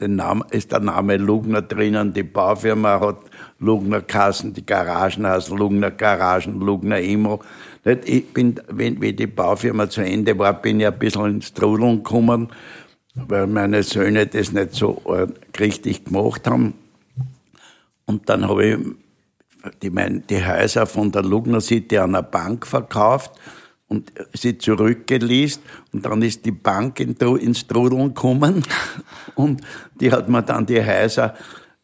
den 0.01 0.17
Namen, 0.17 0.45
ist 0.51 0.73
der 0.73 0.81
Name 0.81 1.17
Lugner 1.17 1.63
drinnen, 1.63 2.13
die 2.13 2.23
Baufirma 2.23 3.01
hat 3.01 3.30
Lugner 3.61 4.00
Kassen, 4.00 4.52
die 4.52 4.64
Garagen 4.64 5.26
heißen 5.26 5.57
Lugner 5.57 5.90
Garagen, 5.90 6.61
Lugner 6.61 6.99
Immo. 6.99 7.40
Ich 8.05 8.33
bin, 8.33 8.61
wenn, 8.69 9.00
wenn 9.00 9.17
die 9.17 9.26
Baufirma 9.26 9.88
zu 9.88 10.00
Ende 10.00 10.38
war, 10.38 10.61
bin 10.61 10.81
ich 10.81 10.87
ein 10.87 10.99
bisschen 10.99 11.26
ins 11.26 11.52
Trudeln 11.52 11.99
gekommen, 11.99 12.49
weil 13.14 13.47
meine 13.47 13.83
Söhne 13.83 14.26
das 14.26 14.52
nicht 14.52 14.75
so 14.75 15.02
richtig 15.59 16.05
gemacht 16.07 16.47
haben. 16.47 16.75
Und 18.07 18.29
dann 18.29 18.49
habe 18.49 18.67
ich 18.67 18.79
die, 19.83 19.90
mein, 19.90 20.25
die 20.29 20.45
Häuser 20.45 20.87
von 20.87 21.12
der 21.12 21.23
Lugner 21.23 21.61
City 21.61 21.99
an 21.99 22.14
eine 22.14 22.23
Bank 22.23 22.67
verkauft 22.67 23.33
und 23.88 24.12
sie 24.33 24.57
zurückgeleast 24.57 25.61
und 25.93 26.07
dann 26.07 26.23
ist 26.23 26.45
die 26.45 26.52
Bank 26.52 27.00
in, 27.00 27.14
ins 27.14 27.67
Trudeln 27.67 28.14
gekommen 28.14 28.64
und 29.35 29.61
die 30.00 30.11
hat 30.11 30.29
mir 30.29 30.43
dann 30.43 30.64
die 30.64 30.83
Häuser, 30.83 31.35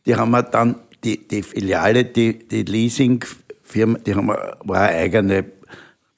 die 0.07 0.15
haben 0.15 0.31
wir 0.31 0.43
dann, 0.43 0.77
die, 1.07 1.29
die 1.29 1.43
Filiale, 1.43 2.05
die, 2.05 2.47
die 2.49 2.65
Leasingfirma, 2.65 3.99
die 3.99 4.15
haben 4.15 4.29
war 4.29 4.81
eine 4.89 4.97
eigene 4.99 5.45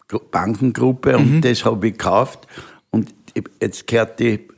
Gru- 0.08 0.22
Bankengruppe 0.30 1.16
und 1.18 1.42
das 1.42 1.64
habe 1.64 1.88
ich 1.88 1.92
gekauft. 1.92 2.46
Und 2.90 3.14
jetzt 3.60 3.86
gehört 3.86 4.18
die, 4.18 4.48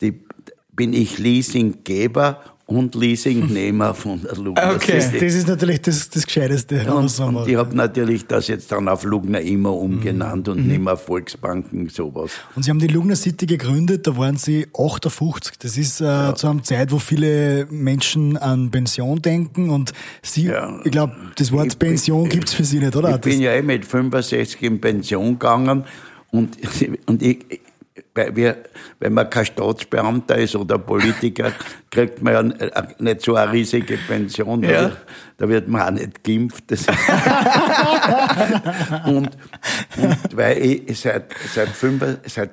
die, 0.00 0.22
bin 0.72 0.92
ich 0.92 1.18
Leasinggeber 1.18 2.40
und 2.76 2.94
Leasingnehmer 2.94 3.94
von 3.94 4.20
der 4.22 4.36
Lugner 4.36 4.72
Okay. 4.74 4.92
Das, 4.96 5.06
City. 5.10 5.24
das 5.26 5.34
ist 5.34 5.48
natürlich 5.48 5.80
das, 5.82 6.08
das 6.10 6.26
Gescheiteste. 6.26 6.80
Und, 6.94 7.18
und 7.20 7.48
ich 7.48 7.56
habe 7.56 7.76
natürlich 7.76 8.26
das 8.26 8.48
jetzt 8.48 8.70
dann 8.72 8.88
auf 8.88 9.04
Lugner 9.04 9.40
immer 9.40 9.72
umgenannt 9.74 10.46
Mhm. 10.46 10.52
und 10.52 10.66
nicht 10.68 10.80
mehr 10.82 10.96
Volksbanken, 10.96 11.88
sowas. 11.88 12.30
Und 12.56 12.64
Sie 12.64 12.70
haben 12.70 12.78
die 12.78 12.86
Lugner 12.86 13.16
City 13.16 13.46
gegründet, 13.46 14.06
da 14.06 14.16
waren 14.16 14.36
Sie 14.36 14.66
58. 14.76 15.58
Das 15.58 15.76
ist 15.76 16.00
äh, 16.00 16.34
zu 16.34 16.48
einer 16.48 16.62
Zeit, 16.62 16.92
wo 16.92 16.98
viele 16.98 17.66
Menschen 17.70 18.36
an 18.36 18.70
Pension 18.70 19.20
denken 19.22 19.70
und 19.70 19.92
Sie, 20.22 20.46
Ja. 20.46 20.80
ich 20.84 20.90
glaube, 20.90 21.14
das 21.36 21.52
Wort 21.52 21.66
Ich 21.68 21.78
Pension 21.78 22.28
gibt's 22.28 22.54
für 22.54 22.64
Sie 22.64 22.78
nicht, 22.78 22.96
oder? 22.96 23.10
Ich 23.14 23.20
bin 23.20 23.40
ja 23.40 23.52
eh 23.52 23.62
mit 23.62 23.84
65 23.84 24.62
in 24.62 24.80
Pension 24.80 25.38
gegangen 25.38 25.84
und, 26.30 26.56
und 27.06 27.22
ich, 27.22 27.38
wenn 28.14 29.12
man 29.12 29.28
kein 29.28 29.44
Staatsbeamter 29.44 30.36
ist 30.36 30.56
oder 30.56 30.78
Politiker, 30.78 31.52
kriegt 31.90 32.22
man 32.22 32.32
ja 32.32 32.40
äh, 32.66 32.82
nicht 32.98 33.22
so 33.22 33.34
eine 33.34 33.52
riesige 33.52 33.96
Pension. 33.96 34.62
Da, 34.62 34.70
Ja. 34.70 34.80
wird, 34.82 34.96
da 35.38 35.48
wird 35.48 35.68
man 35.68 35.82
auch 35.82 35.90
nicht 35.90 36.24
geimpft. 36.24 36.64
Und, 39.06 39.30
und 39.96 40.36
weil 40.36 40.58
ich 40.58 41.00
seit, 41.00 41.34
seit, 41.54 41.68
fünf, 41.68 42.04
seit 42.26 42.50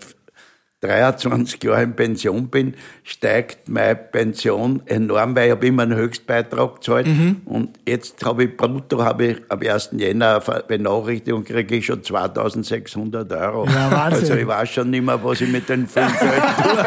23 0.82 1.62
Jahren 1.64 1.84
in 1.84 1.96
Pension 1.96 2.48
bin, 2.48 2.74
steigt 3.04 3.68
meine 3.68 3.96
Pension 3.96 4.82
enorm, 4.86 5.36
weil 5.36 5.48
ich 5.48 5.52
habe 5.52 5.68
immer 5.68 5.84
einen 5.84 5.98
Höchstbeitrag 5.98 6.76
gezahlt. 6.76 7.08
Und 7.46 7.78
jetzt 7.86 8.24
habe 8.26 8.46
ich 8.46 8.56
brutto, 8.56 9.04
habe 9.04 9.26
ich 9.26 9.38
am 9.50 9.60
1. 9.60 9.90
Jänner 9.98 10.42
eine 10.48 10.64
Benachrichtigung, 10.64 11.44
kriege 11.44 11.76
ich 11.76 11.86
schon 11.86 12.02
2600 12.02 13.32
Euro. 13.34 13.66
Ja, 13.66 13.92
Wahnsinn. 13.92 14.22
Also 14.22 14.36
ich 14.36 14.48
weiß 14.48 14.70
schon 14.70 14.90
nicht 14.90 15.04
mehr, 15.04 15.22
was 15.22 15.42
ich 15.42 15.50
mit 15.52 15.68
den 15.68 15.86
fünf 15.86 16.18
Geld 16.18 16.32
tue. 16.64 16.86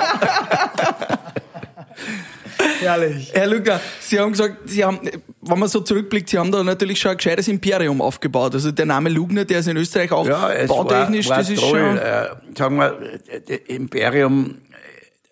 Herrlich. 2.82 3.30
Herr 3.32 3.46
Lugner, 3.46 3.80
Sie 4.00 4.18
haben 4.18 4.32
gesagt, 4.32 4.56
Sie 4.68 4.84
haben, 4.84 5.00
wenn 5.40 5.58
man 5.58 5.68
so 5.68 5.80
zurückblickt, 5.80 6.28
Sie 6.28 6.38
haben 6.38 6.52
da 6.52 6.62
natürlich 6.62 7.00
schon 7.00 7.12
ein 7.12 7.16
gescheites 7.16 7.48
Imperium 7.48 8.00
aufgebaut. 8.00 8.54
Also 8.54 8.70
der 8.72 8.86
Name 8.86 9.08
Lugner, 9.10 9.44
der 9.44 9.60
ist 9.60 9.68
in 9.68 9.76
Österreich 9.76 10.12
auch 10.12 10.26
Ja, 10.26 10.50
es 10.52 10.68
bautechnisch, 10.68 11.28
war, 11.28 11.36
war 11.36 11.42
das 11.42 11.50
ist 11.50 11.60
toll. 11.60 11.78
schon. 11.78 11.98
Äh, 11.98 12.28
sagen 12.56 12.76
wir, 12.76 12.98
äh, 13.48 13.54
Imperium, 13.74 14.56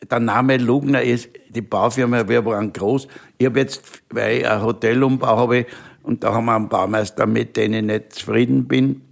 äh, 0.00 0.06
der 0.06 0.20
Name 0.20 0.56
Lugner 0.56 1.02
ist, 1.02 1.28
die 1.48 1.62
Baufirma, 1.62 2.28
wir 2.28 2.44
waren 2.44 2.72
groß. 2.72 3.08
Ich 3.38 3.46
habe 3.46 3.60
jetzt, 3.60 3.82
weil 4.10 4.38
ich 4.38 4.48
ein 4.48 4.62
Hotelumbau 4.62 5.36
habe, 5.36 5.66
und 6.02 6.24
da 6.24 6.32
haben 6.32 6.46
wir 6.46 6.56
einen 6.56 6.68
Baumeister, 6.68 7.26
mit 7.26 7.56
dem 7.56 7.74
ich 7.74 7.82
nicht 7.82 8.12
zufrieden 8.14 8.66
bin. 8.66 9.02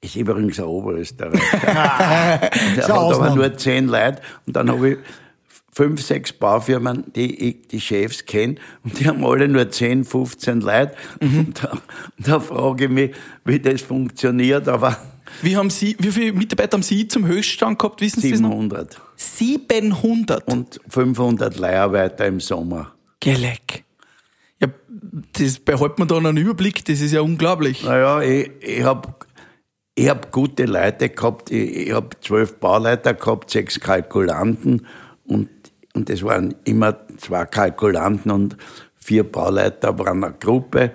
Ist 0.00 0.16
übrigens 0.16 0.58
ein 0.58 0.66
Oberösterreicher. 0.66 1.40
Der 2.76 2.84
hat 2.84 2.90
aber 2.90 3.34
nur 3.34 3.56
zehn 3.56 3.86
Leute. 3.86 4.20
Und 4.46 4.54
dann 4.56 4.70
habe 4.70 4.90
ich 4.90 4.98
fünf, 5.74 6.02
sechs 6.02 6.32
Baufirmen, 6.32 7.12
die 7.14 7.34
ich, 7.48 7.68
die 7.68 7.80
Chefs 7.80 8.24
kenne, 8.24 8.56
und 8.84 8.98
die 8.98 9.08
haben 9.08 9.24
alle 9.24 9.48
nur 9.48 9.68
10, 9.68 10.04
15 10.04 10.60
Leute. 10.60 10.94
Und, 11.20 11.62
da, 11.62 11.78
da 12.18 12.40
frage 12.40 12.84
ich 12.84 12.90
mich, 12.90 13.10
wie 13.44 13.58
das 13.58 13.82
funktioniert, 13.82 14.68
aber 14.68 14.96
Wie 15.42 15.56
haben 15.56 15.70
Sie, 15.70 15.96
wie 15.98 16.10
viele 16.10 16.32
Mitarbeiter 16.32 16.76
haben 16.76 16.82
Sie 16.82 17.08
zum 17.08 17.26
Höchststand 17.26 17.78
gehabt, 17.78 18.00
wissen 18.00 18.20
Sie 18.20 18.30
das 18.30 18.40
noch? 18.40 18.50
700 18.50 19.00
700. 19.16 20.52
und 20.52 20.80
500 20.88 21.58
Leiharbeiter 21.58 22.26
im 22.26 22.40
Sommer. 22.40 22.94
Geleck. 23.20 23.84
Ja, 24.60 24.68
das 25.32 25.58
behält 25.58 25.98
man 25.98 26.08
da 26.08 26.16
einen 26.16 26.36
Überblick, 26.36 26.84
das 26.84 27.00
ist 27.00 27.12
ja 27.12 27.20
unglaublich. 27.20 27.84
Naja, 27.84 28.20
ich, 28.22 28.50
ich 28.60 28.82
habe 28.82 29.14
ich 29.94 30.08
hab 30.08 30.30
gute 30.32 30.64
Leute 30.64 31.08
gehabt. 31.08 31.50
Ich, 31.50 31.88
ich 31.88 31.92
habe 31.92 32.10
zwölf 32.20 32.58
Bauleiter 32.58 33.14
gehabt, 33.14 33.50
sechs 33.50 33.80
Kalkulanten 33.80 34.86
und, 35.24 35.48
und 35.94 36.08
das 36.10 36.22
waren 36.22 36.54
immer 36.64 36.96
zwei 37.18 37.44
Kalkulanten 37.46 38.30
und 38.30 38.56
vier 38.96 39.24
Bauleiter 39.24 39.98
waren 39.98 40.24
eine 40.24 40.34
Gruppe 40.34 40.92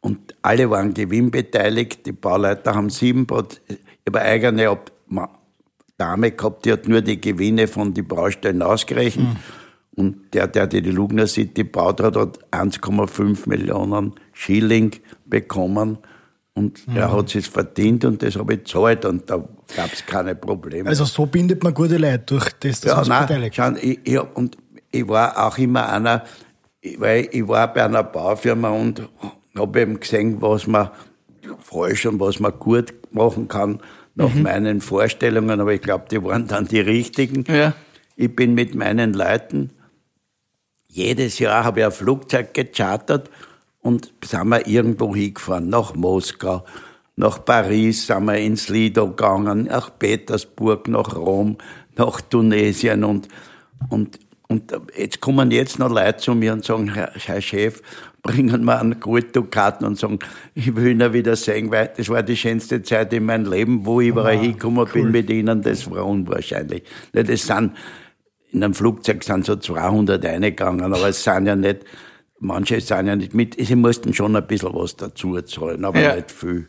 und 0.00 0.34
alle 0.42 0.70
waren 0.70 0.94
gewinnbeteiligt. 0.94 2.06
Die 2.06 2.12
Bauleiter 2.12 2.74
haben 2.74 2.88
sieben 2.90 3.26
Prozent. 3.26 3.60
Ich 3.68 3.76
habe 4.06 4.20
eine 4.20 4.30
eigene 4.30 4.78
Ma- 5.08 5.30
Dame 5.96 6.30
gehabt, 6.30 6.64
die 6.64 6.72
hat 6.72 6.86
nur 6.86 7.00
die 7.02 7.20
Gewinne 7.20 7.66
von 7.66 7.92
den 7.92 8.06
Baustellen 8.06 8.62
ausgerechnet. 8.62 9.26
Und 9.96 10.32
der, 10.32 10.46
der 10.46 10.68
die 10.68 10.78
Lugner 10.80 11.26
City 11.26 11.64
gebaut 11.64 12.00
hat, 12.00 12.14
hat 12.16 12.38
1,5 12.52 13.48
Millionen 13.48 14.12
Schilling 14.32 14.92
bekommen. 15.26 15.98
Und 16.54 16.82
er 16.94 17.12
hat 17.12 17.34
es 17.34 17.48
verdient 17.48 18.04
und 18.04 18.22
das 18.22 18.36
habe 18.36 18.54
ich 18.54 18.60
gezahlt 18.64 19.04
und 19.04 19.28
da 19.28 19.44
gab 19.76 19.92
es 19.92 20.04
keine 20.04 20.34
Probleme. 20.34 20.88
Also 20.88 21.04
so 21.04 21.26
bindet 21.26 21.62
man 21.62 21.74
gute 21.74 21.96
Leute 21.96 22.18
durch 22.26 22.50
das, 22.60 22.80
dass 22.80 23.06
ja, 23.06 23.14
man 23.14 23.26
beteiligt. 23.26 23.56
schau, 23.56 23.70
ich, 23.80 23.98
ich, 24.04 24.18
und 24.34 24.56
ich 24.90 25.06
war 25.08 25.46
auch 25.46 25.58
immer 25.58 25.88
einer, 25.92 26.24
weil 26.98 27.28
ich 27.30 27.46
war 27.46 27.72
bei 27.72 27.84
einer 27.84 28.02
Baufirma 28.02 28.70
und 28.70 29.08
habe 29.56 29.80
eben 29.80 30.00
gesehen, 30.00 30.40
was 30.40 30.66
man 30.66 30.90
falsch 31.60 32.06
und 32.06 32.20
was 32.20 32.40
man 32.40 32.52
gut 32.58 32.92
machen 33.10 33.48
kann 33.48 33.80
nach 34.14 34.34
Mhm. 34.34 34.42
meinen 34.42 34.80
Vorstellungen, 34.80 35.60
aber 35.60 35.72
ich 35.74 35.80
glaube, 35.80 36.06
die 36.10 36.22
waren 36.22 36.46
dann 36.48 36.66
die 36.66 36.80
richtigen. 36.80 37.44
Ja. 37.46 37.72
Ich 38.16 38.34
bin 38.34 38.54
mit 38.54 38.74
meinen 38.74 39.12
Leuten, 39.12 39.70
jedes 40.88 41.38
Jahr 41.38 41.64
habe 41.64 41.80
ich 41.80 41.86
ein 41.86 41.92
Flugzeug 41.92 42.52
gechartert 42.54 43.30
und 43.80 44.12
sind 44.24 44.48
wir 44.48 44.66
irgendwo 44.66 45.14
hingefahren, 45.14 45.68
nach 45.68 45.94
Moskau, 45.94 46.64
nach 47.18 47.44
Paris 47.44 48.06
sind 48.06 48.24
wir 48.26 48.36
ins 48.38 48.68
Lido 48.68 49.08
gegangen, 49.08 49.64
nach 49.64 49.90
Petersburg, 49.98 50.86
nach 50.86 51.16
Rom, 51.16 51.56
nach 51.96 52.20
Tunesien 52.20 53.02
und, 53.02 53.26
und, 53.88 54.20
und 54.46 54.72
jetzt 54.96 55.20
kommen 55.20 55.50
jetzt 55.50 55.80
noch 55.80 55.90
Leute 55.90 56.18
zu 56.18 56.36
mir 56.36 56.52
und 56.52 56.64
sagen, 56.64 56.94
Herr, 56.94 57.10
Herr 57.14 57.40
Chef, 57.40 57.82
bringen 58.22 58.64
wir 58.64 58.80
einen 58.80 59.00
Golddukaten 59.00 59.84
und 59.84 59.98
sagen, 59.98 60.20
ich 60.54 60.74
will 60.76 60.92
ihn 60.92 61.12
wieder 61.12 61.34
sehen, 61.34 61.72
weil 61.72 61.90
das 61.96 62.08
war 62.08 62.22
die 62.22 62.36
schönste 62.36 62.82
Zeit 62.82 63.12
in 63.12 63.24
meinem 63.24 63.50
Leben, 63.50 63.84
wo 63.84 64.00
ich 64.00 64.08
überall 64.08 64.38
hingekommen 64.38 64.86
bin 64.92 65.10
mit 65.10 65.28
Ihnen, 65.28 65.60
das 65.62 65.90
war 65.90 66.06
unwahrscheinlich. 66.06 66.84
Ne, 67.12 67.24
Das 67.24 67.42
sind, 67.42 67.72
in 68.52 68.62
einem 68.62 68.74
Flugzeug 68.74 69.24
sind 69.24 69.44
so 69.44 69.56
200 69.56 70.24
eingegangen, 70.24 70.94
aber 70.94 71.08
es 71.08 71.24
sind 71.24 71.46
ja 71.46 71.56
nicht, 71.56 71.80
manche 72.38 72.80
sind 72.80 73.08
ja 73.08 73.16
nicht 73.16 73.34
mit, 73.34 73.56
sie 73.58 73.74
mussten 73.74 74.14
schon 74.14 74.36
ein 74.36 74.46
bisschen 74.46 74.72
was 74.72 74.94
dazu 74.94 75.40
zahlen, 75.42 75.84
aber 75.84 75.98
Ja. 76.00 76.14
nicht 76.14 76.30
viel. 76.30 76.68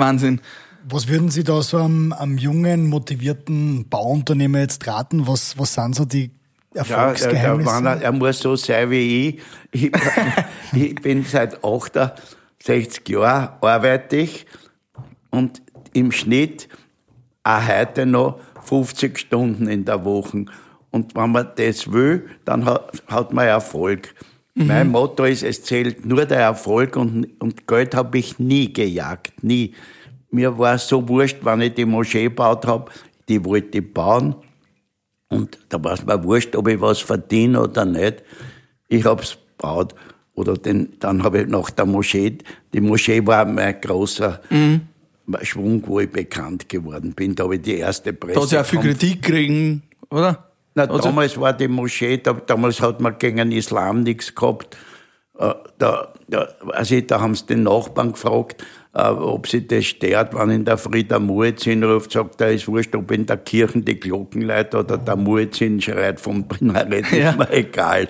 Wahnsinn. 0.00 0.40
Was 0.88 1.08
würden 1.08 1.30
Sie 1.30 1.44
da 1.44 1.60
so 1.62 1.78
am, 1.78 2.12
am 2.12 2.38
jungen, 2.38 2.88
motivierten 2.88 3.88
Bauunternehmer 3.88 4.60
jetzt 4.60 4.86
raten? 4.86 5.26
Was, 5.26 5.58
was 5.58 5.74
sind 5.74 5.94
so 5.94 6.04
die 6.04 6.30
Ja, 6.74 6.82
der, 6.82 6.84
der 6.84 6.96
Erfolgsgeheimnisse? 6.96 7.70
Wanner, 7.70 8.02
er 8.02 8.12
muss 8.12 8.38
so 8.40 8.56
sein 8.56 8.90
wie 8.90 9.28
ich. 9.28 9.40
Ich, 9.70 9.92
ich 10.72 10.94
bin 10.96 11.24
seit 11.24 11.62
68 11.62 13.08
Jahren 13.08 13.50
arbeite 13.60 14.16
ich 14.16 14.46
und 15.30 15.62
im 15.92 16.12
Schnitt 16.12 16.68
auch 17.44 17.66
heute 17.66 18.06
noch 18.06 18.40
50 18.64 19.18
Stunden 19.18 19.68
in 19.68 19.84
der 19.84 20.04
Woche. 20.04 20.46
Und 20.90 21.14
wenn 21.14 21.30
man 21.30 21.48
das 21.56 21.92
will, 21.92 22.28
dann 22.44 22.64
hat, 22.64 23.02
hat 23.06 23.32
man 23.32 23.46
Erfolg. 23.46 24.14
Mein 24.54 24.90
Motto 24.90 25.24
ist, 25.24 25.42
es 25.42 25.62
zählt 25.62 26.04
nur 26.04 26.26
der 26.26 26.40
Erfolg 26.40 26.96
und, 26.96 27.28
und 27.40 27.66
Geld 27.66 27.94
habe 27.94 28.18
ich 28.18 28.38
nie 28.38 28.72
gejagt, 28.72 29.42
nie. 29.42 29.74
Mir 30.30 30.58
war 30.58 30.74
es 30.74 30.88
so 30.88 31.08
wurscht, 31.08 31.38
wenn 31.42 31.60
ich 31.60 31.74
die 31.74 31.84
Moschee 31.84 32.24
gebaut 32.24 32.66
habe, 32.66 32.90
die 33.28 33.44
wollte 33.44 33.78
ich 33.78 33.94
bauen. 33.94 34.34
Und 35.28 35.58
da 35.68 35.82
war 35.82 35.92
es 35.92 36.04
mir 36.04 36.22
wurscht, 36.24 36.54
ob 36.56 36.68
ich 36.68 36.80
was 36.80 37.00
verdiene 37.00 37.62
oder 37.62 37.84
nicht. 37.84 38.22
Ich 38.88 39.04
hab's 39.04 39.38
gebaut. 39.56 39.94
Oder 40.34 40.54
den, 40.54 40.98
dann 41.00 41.22
habe 41.22 41.42
ich 41.42 41.48
nach 41.48 41.70
der 41.70 41.86
Moschee, 41.86 42.38
die 42.72 42.80
Moschee 42.80 43.24
war 43.26 43.44
mein 43.44 43.80
großer 43.80 44.40
Schwung, 45.42 45.82
wo 45.86 46.00
ich 46.00 46.10
bekannt 46.10 46.68
geworden 46.68 47.12
bin. 47.12 47.34
Da 47.34 47.44
habe 47.44 47.56
ich 47.56 47.62
die 47.62 47.76
erste 47.76 48.12
Presse. 48.12 48.34
Da 48.34 48.40
hat 48.40 48.46
es 48.46 48.52
ja 48.52 48.60
auch 48.62 48.66
viel 48.66 48.80
Kritik 48.80 49.22
kriegen, 49.22 49.82
oder? 50.10 50.49
Na, 50.74 50.84
Also- 50.84 50.98
damals 51.08 51.38
war 51.40 51.52
die 51.52 51.68
Moschee, 51.68 52.18
da, 52.18 52.32
damals 52.32 52.80
hat 52.80 53.00
man 53.00 53.18
gegen 53.18 53.38
den 53.38 53.52
Islam 53.52 54.02
nichts 54.02 54.34
gehabt. 54.34 54.76
Äh, 55.38 55.54
Da, 55.78 56.12
da, 56.28 56.48
also 56.72 57.00
da 57.00 57.20
haben 57.20 57.34
sie 57.34 57.46
den 57.46 57.62
Nachbarn 57.62 58.12
gefragt, 58.12 58.62
äh, 58.92 59.00
ob 59.08 59.48
sie 59.48 59.66
das 59.66 59.86
stört, 59.86 60.34
wenn 60.34 60.50
in 60.50 60.64
der 60.66 60.76
Früh 60.76 61.02
der 61.04 61.18
Muezzin 61.18 61.82
ruft, 61.82 62.12
sagt 62.12 62.40
er, 62.42 62.52
ist 62.52 62.68
wurscht, 62.68 62.94
ob 62.94 63.10
in 63.10 63.24
der 63.24 63.38
Kirche 63.38 63.80
die 63.80 63.98
Glocken 63.98 64.42
läuten 64.42 64.78
oder 64.80 64.98
der 64.98 65.16
Muezzin 65.16 65.80
schreit 65.80 66.20
vom 66.20 66.44
Minarett, 66.60 67.10
Ja. 67.12 67.30
ist 67.30 67.38
mir 67.38 67.50
egal. 67.52 68.08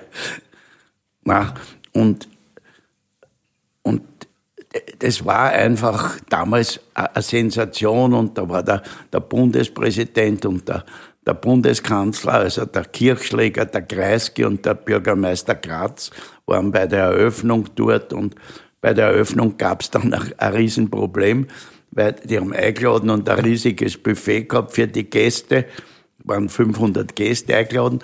Na, 1.23 1.55
und, 1.93 2.29
und 3.83 4.03
das 4.99 5.25
war 5.25 5.51
einfach 5.51 6.19
damals 6.29 6.81
eine 6.95 7.23
Sensation 7.23 8.13
und 8.15 8.37
da 8.37 8.49
war 8.49 8.63
der, 8.65 8.83
der 9.13 9.21
Bundespräsident 9.21 10.45
und 10.47 10.69
der, 10.69 10.85
der 11.27 11.35
Bundeskanzler, 11.35 12.33
also 12.33 12.65
der 12.65 12.85
Kirchschläger, 12.85 13.67
der 13.67 13.83
Kreisky 13.83 14.45
und 14.45 14.65
der 14.65 14.75
Bürgermeister 14.75 15.55
Graz 15.55 16.11
waren 16.47 16.71
bei 16.73 16.87
der 16.87 17.05
Eröffnung 17.05 17.69
dort 17.75 18.13
und 18.13 18.35
bei 18.81 18.95
der 18.95 19.09
Eröffnung 19.09 19.57
gab 19.59 19.83
es 19.83 19.91
dann 19.91 20.15
ein, 20.15 20.33
ein 20.39 20.53
Riesenproblem, 20.55 21.47
weil 21.91 22.13
die 22.13 22.39
haben 22.39 22.53
eingeladen 22.53 23.11
und 23.11 23.29
ein 23.29 23.41
riesiges 23.41 23.99
Buffet 23.99 24.45
gehabt 24.45 24.73
für 24.73 24.87
die 24.87 25.09
Gäste, 25.09 25.67
waren 26.25 26.49
500 26.49 27.15
Gäste 27.15 27.57
eingeladen 27.57 28.01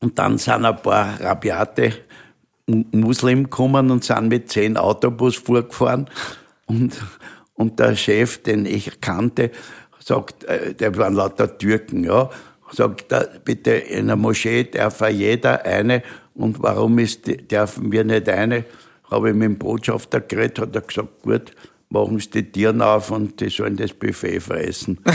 Und 0.00 0.18
dann 0.18 0.38
sind 0.38 0.64
ein 0.64 0.76
paar 0.76 1.20
rabiate 1.20 1.92
Muslim 2.66 3.44
gekommen 3.44 3.90
und 3.90 4.04
sind 4.04 4.28
mit 4.28 4.50
zehn 4.50 4.76
Autobus 4.76 5.36
vorgefahren. 5.36 6.08
Und, 6.66 7.00
und 7.54 7.78
der 7.78 7.96
Chef, 7.96 8.42
den 8.42 8.66
ich 8.66 9.00
kannte, 9.00 9.50
sagt, 10.06 10.44
äh, 10.44 10.74
der 10.74 10.96
waren 10.96 11.14
lauter 11.14 11.58
Türken, 11.58 12.04
ja, 12.04 12.30
sagt, 12.72 13.10
da, 13.10 13.24
bitte 13.44 13.72
in 13.72 14.06
der 14.06 14.16
Moschee 14.16 14.64
darf 14.64 15.00
jeder 15.10 15.64
eine 15.64 16.02
und 16.34 16.62
warum 16.62 16.98
ist, 16.98 17.26
dürfen 17.50 17.90
wir 17.90 18.04
nicht 18.04 18.28
eine? 18.28 18.64
Habe 19.10 19.30
ich 19.30 19.34
mit 19.34 19.44
dem 19.44 19.58
Botschafter 19.58 20.20
geredet, 20.20 20.60
hat 20.60 20.74
er 20.74 20.82
gesagt, 20.82 21.22
gut, 21.22 21.52
machen 21.88 22.18
sie 22.18 22.30
die 22.30 22.44
Tieren 22.44 22.82
auf 22.82 23.10
und 23.10 23.40
die 23.40 23.48
sollen 23.48 23.76
das 23.76 23.92
Buffet 23.92 24.40
fressen. 24.40 24.98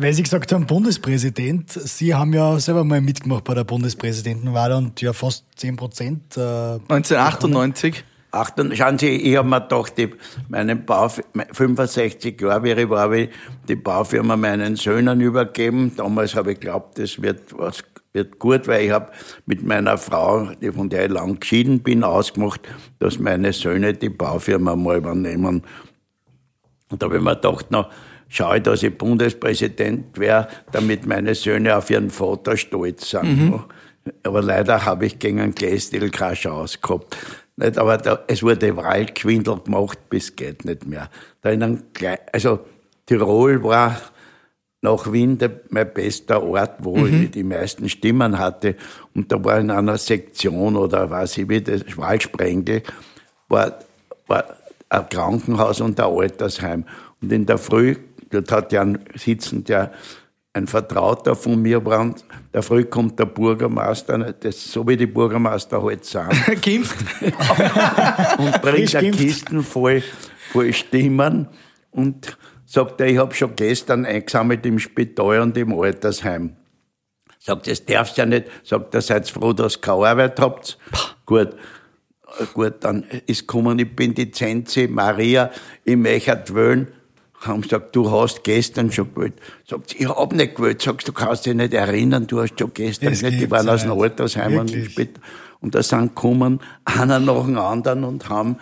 Weil 0.00 0.12
Sie 0.12 0.22
gesagt 0.22 0.52
haben, 0.52 0.64
Bundespräsident, 0.64 1.72
Sie 1.72 2.14
haben 2.14 2.32
ja 2.32 2.60
selber 2.60 2.84
mal 2.84 3.00
mitgemacht 3.00 3.42
bei 3.42 3.54
der 3.54 3.64
Bundespräsidentenwahl 3.64 4.72
und 4.72 5.00
ja 5.00 5.12
fast 5.12 5.44
10 5.56 5.74
Prozent. 5.74 6.36
Äh, 6.36 6.78
1998. 6.88 7.94
Bekommen. 7.94 8.17
28, 8.30 8.78
schauen 8.78 8.98
Sie, 8.98 9.08
ich 9.08 9.36
habe 9.36 9.48
mir 9.48 9.60
gedacht, 9.60 9.96
die, 9.96 10.10
meinen 10.48 10.84
Bau, 10.84 11.08
65 11.08 12.40
Jahre 12.40 12.62
wie 12.62 12.72
ich 12.72 12.90
war, 12.90 13.12
ich 13.12 13.30
die 13.68 13.76
Baufirma 13.76 14.36
meinen 14.36 14.76
Söhnen 14.76 15.20
übergeben. 15.20 15.92
Damals 15.96 16.34
habe 16.34 16.52
ich 16.52 16.60
geglaubt, 16.60 16.98
das 16.98 17.22
wird 17.22 17.56
was 17.56 17.82
wird 18.12 18.38
gut, 18.38 18.66
weil 18.66 18.86
ich 18.86 18.90
habe 18.90 19.10
mit 19.46 19.62
meiner 19.64 19.98
Frau, 19.98 20.50
von 20.74 20.88
der 20.88 21.06
ich 21.06 21.12
lang 21.12 21.40
geschieden 21.40 21.80
bin, 21.80 22.02
ausgemacht, 22.02 22.60
dass 22.98 23.18
meine 23.18 23.52
Söhne 23.52 23.94
die 23.94 24.08
Baufirma 24.08 24.76
mal 24.76 24.98
übernehmen. 24.98 25.62
Und 26.90 27.02
da 27.02 27.06
habe 27.06 27.18
ich 27.18 27.22
mir 27.22 27.34
gedacht, 27.34 27.66
na, 27.70 27.88
schaue 28.28 28.58
ich, 28.58 28.62
dass 28.62 28.82
ich 28.82 28.96
Bundespräsident 28.96 30.18
wäre, 30.18 30.48
damit 30.72 31.06
meine 31.06 31.34
Söhne 31.34 31.76
auf 31.76 31.90
ihren 31.90 32.10
Vater 32.10 32.56
stolz 32.56 33.10
sind. 33.10 33.24
Mhm. 33.24 33.64
Aber 34.22 34.42
leider 34.42 34.84
habe 34.84 35.06
ich 35.06 35.18
gegen 35.18 35.40
einen 35.40 35.54
Glästil 35.54 36.10
keine 36.10 36.34
Chance 36.34 36.78
gehabt. 36.80 37.16
Nicht, 37.58 37.76
aber 37.76 37.98
da, 37.98 38.20
es 38.28 38.44
wurde 38.44 38.76
Waldquindel 38.76 39.58
gemacht, 39.64 39.98
bis 40.08 40.36
geht 40.36 40.64
nicht 40.64 40.86
mehr. 40.86 41.10
Da 41.42 41.50
in 41.50 41.64
einem 41.64 41.82
also 42.32 42.60
Tirol 43.04 43.64
war 43.64 44.00
nach 44.80 45.10
Wien 45.10 45.38
der, 45.38 45.60
mein 45.70 45.92
bester 45.92 46.40
Ort, 46.40 46.76
wo 46.78 46.98
mhm. 46.98 47.24
ich 47.24 47.30
die 47.32 47.42
meisten 47.42 47.88
Stimmen 47.88 48.38
hatte. 48.38 48.76
Und 49.12 49.32
da 49.32 49.42
war 49.42 49.58
in 49.58 49.72
einer 49.72 49.98
Sektion 49.98 50.76
oder 50.76 51.10
was 51.10 51.36
ich 51.36 51.48
wie, 51.48 51.60
das 51.60 51.82
Waldsprengel, 51.96 52.84
war, 53.48 53.80
war 54.28 54.44
ein 54.88 55.08
Krankenhaus 55.08 55.80
und 55.80 55.98
ein 55.98 56.06
Altersheim. 56.06 56.84
Und 57.20 57.32
in 57.32 57.44
der 57.44 57.58
Früh, 57.58 57.96
dort 58.30 58.52
hat 58.52 58.70
ja 58.72 58.82
ein 58.82 59.00
sitzen, 59.16 59.64
der 59.64 59.90
ein 60.58 60.66
Vertrauter 60.66 61.34
von 61.34 61.60
mir 61.62 61.84
war. 61.84 62.14
Der 62.52 62.62
Früh 62.62 62.84
kommt 62.84 63.18
der 63.18 63.26
Bürgermeister, 63.26 64.32
das, 64.32 64.70
so 64.70 64.86
wie 64.86 64.96
die 64.96 65.06
Bürgermeister 65.06 65.82
halt 65.82 66.04
sind. 66.04 66.28
Gimpft. 66.60 66.96
und 68.38 68.62
bringt 68.62 68.94
eine 68.94 69.10
Kisten 69.12 69.62
voll, 69.62 70.02
voll 70.52 70.72
Stimmen. 70.72 71.48
Und 71.90 72.36
sagt 72.66 73.00
er, 73.00 73.06
ich 73.06 73.18
habe 73.18 73.34
schon 73.34 73.56
gestern 73.56 74.04
eingesammelt 74.04 74.66
im 74.66 74.78
Spital 74.78 75.40
und 75.40 75.56
im 75.56 75.78
Altersheim. 75.78 76.56
Sagt, 77.38 77.66
das 77.66 77.84
darfst 77.84 78.18
ja 78.18 78.26
nicht. 78.26 78.46
Sagt 78.64 78.94
er, 78.94 79.00
seid 79.00 79.30
froh, 79.30 79.52
dass 79.52 79.76
ihr 79.76 79.80
keine 79.80 80.08
Arbeit 80.08 80.38
habt. 80.40 80.78
Gut. 81.24 81.56
Gut, 82.52 82.74
dann 82.80 83.04
ist 83.26 83.48
gekommen, 83.48 83.78
ich 83.78 83.96
bin 83.96 84.12
die 84.12 84.30
Zenzi 84.30 84.86
Maria, 84.86 85.50
ich 85.82 85.96
möchte 85.96 86.54
wählen 86.54 86.88
haben 87.40 87.62
gesagt, 87.62 87.94
du 87.94 88.10
hast 88.10 88.44
gestern 88.44 88.90
schon 88.90 89.14
gewählt. 89.14 89.34
Sagt 89.66 89.94
ich 89.98 90.08
hab 90.08 90.32
nicht 90.32 90.56
gewählt. 90.56 90.82
Sagst 90.82 91.08
du, 91.08 91.12
kannst 91.12 91.46
dich 91.46 91.54
nicht 91.54 91.72
erinnern, 91.74 92.26
du 92.26 92.40
hast 92.40 92.58
schon 92.58 92.72
gestern 92.74 93.10
das 93.10 93.22
nicht. 93.22 93.40
Die 93.40 93.50
waren 93.50 93.68
aus 93.68 93.82
dem 93.82 93.92
Altersheim 93.92 94.58
und 94.58 94.70
spät. 94.70 95.20
Und 95.60 95.74
da 95.74 95.82
sind 95.82 96.14
gekommen, 96.14 96.60
einer 96.84 97.20
nach 97.20 97.44
dem 97.44 97.58
anderen 97.58 98.04
und 98.04 98.28
haben 98.28 98.56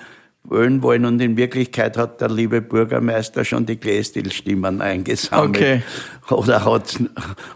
wählen 0.45 0.83
wollen. 0.83 1.05
Und 1.05 1.21
in 1.21 1.37
Wirklichkeit 1.37 1.97
hat 1.97 2.21
der 2.21 2.31
liebe 2.31 2.61
Bürgermeister 2.61 3.45
schon 3.45 3.67
die 3.67 3.79
Glästil-Stimmen 3.79 4.81
eingesammelt. 4.81 5.57
Okay. 5.57 5.83
Oder 6.31 6.65
hat, 6.65 7.01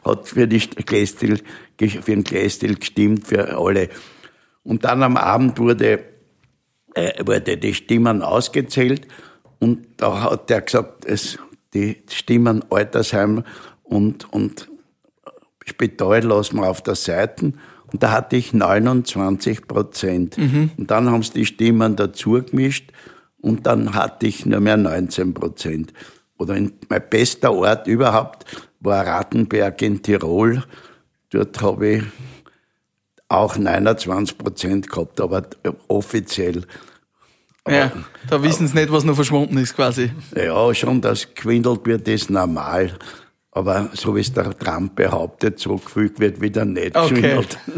hat 0.05 0.29
für, 0.29 0.47
die 0.47 0.59
Glästil, 0.59 1.41
für 1.79 2.01
den 2.01 2.25
Glästil 2.25 2.77
gestimmt, 2.77 3.27
für 3.27 3.57
alle. 3.57 3.89
Und 4.63 4.85
dann 4.85 5.03
am 5.03 5.17
Abend 5.17 5.59
wurde, 5.59 6.01
äh, 6.95 7.25
wurde 7.25 7.57
die 7.57 7.75
Stimmen 7.75 8.23
ausgezählt. 8.23 9.07
Und 9.61 9.87
da 9.99 10.23
hat 10.23 10.51
er 10.51 10.63
gesagt, 10.63 11.05
es, 11.05 11.39
die 11.73 12.03
Stimmen 12.11 12.65
Altersheim 12.71 13.45
und, 13.85 14.33
und 14.33 14.69
Spital 15.65 16.25
lassen 16.25 16.57
wir 16.57 16.69
auf 16.69 16.83
der 16.83 16.97
Seite. 16.97 17.53
Und 17.93 18.03
da 18.03 18.13
hatte 18.13 18.37
ich 18.37 18.53
29 18.53 19.69
Prozent. 19.69 20.39
Mhm. 20.39 20.71
Und 20.77 20.91
dann 20.91 21.11
haben 21.11 21.23
sie 21.23 21.33
die 21.35 21.47
Stimmen 21.47 21.97
dazu 21.97 22.43
gemischt 22.43 22.93
und 23.41 23.67
dann 23.67 23.95
hatte 23.95 24.27
ich 24.27 24.47
nur 24.47 24.61
mehr 24.61 24.77
19 24.77 25.35
Prozent. 25.35 25.93
Oder 26.39 26.57
in, 26.57 26.73
mein 26.89 27.03
bester 27.09 27.53
Ort 27.53 27.87
überhaupt 27.87 28.45
war 28.81 29.07
Rattenberg 29.07 29.83
in 29.83 30.03
Tirol. 30.03 30.65
Dort 31.31 31.61
habe 31.61 31.89
ich 31.89 32.03
auch 33.29 33.57
29 33.57 34.39
Prozent 34.39 34.91
gehabt, 34.91 35.21
aber 35.21 35.43
offiziell. 35.89 36.65
Ja, 37.71 37.93
da 38.29 38.43
wissen 38.43 38.67
sie 38.67 38.75
nicht, 38.75 38.93
was 38.93 39.05
noch 39.05 39.15
verschwunden 39.15 39.59
ist 39.59 39.75
quasi. 39.75 40.11
Ja, 40.37 40.75
schon, 40.75 41.01
dass 41.01 41.35
gewindelt 41.35 41.87
wird, 41.87 42.09
ist 42.09 42.31
normal. 42.31 42.93
Aber 43.53 43.91
so 43.95 44.15
wie 44.15 44.21
es 44.21 44.33
der 44.33 44.57
Trump 44.57 44.95
behauptet, 44.97 45.59
zurückgefügt 45.59 46.21
wird 46.21 46.41
wieder 46.41 46.65
nicht 46.65 46.97
okay. 46.97 47.15
geschwindelt. 47.15 47.59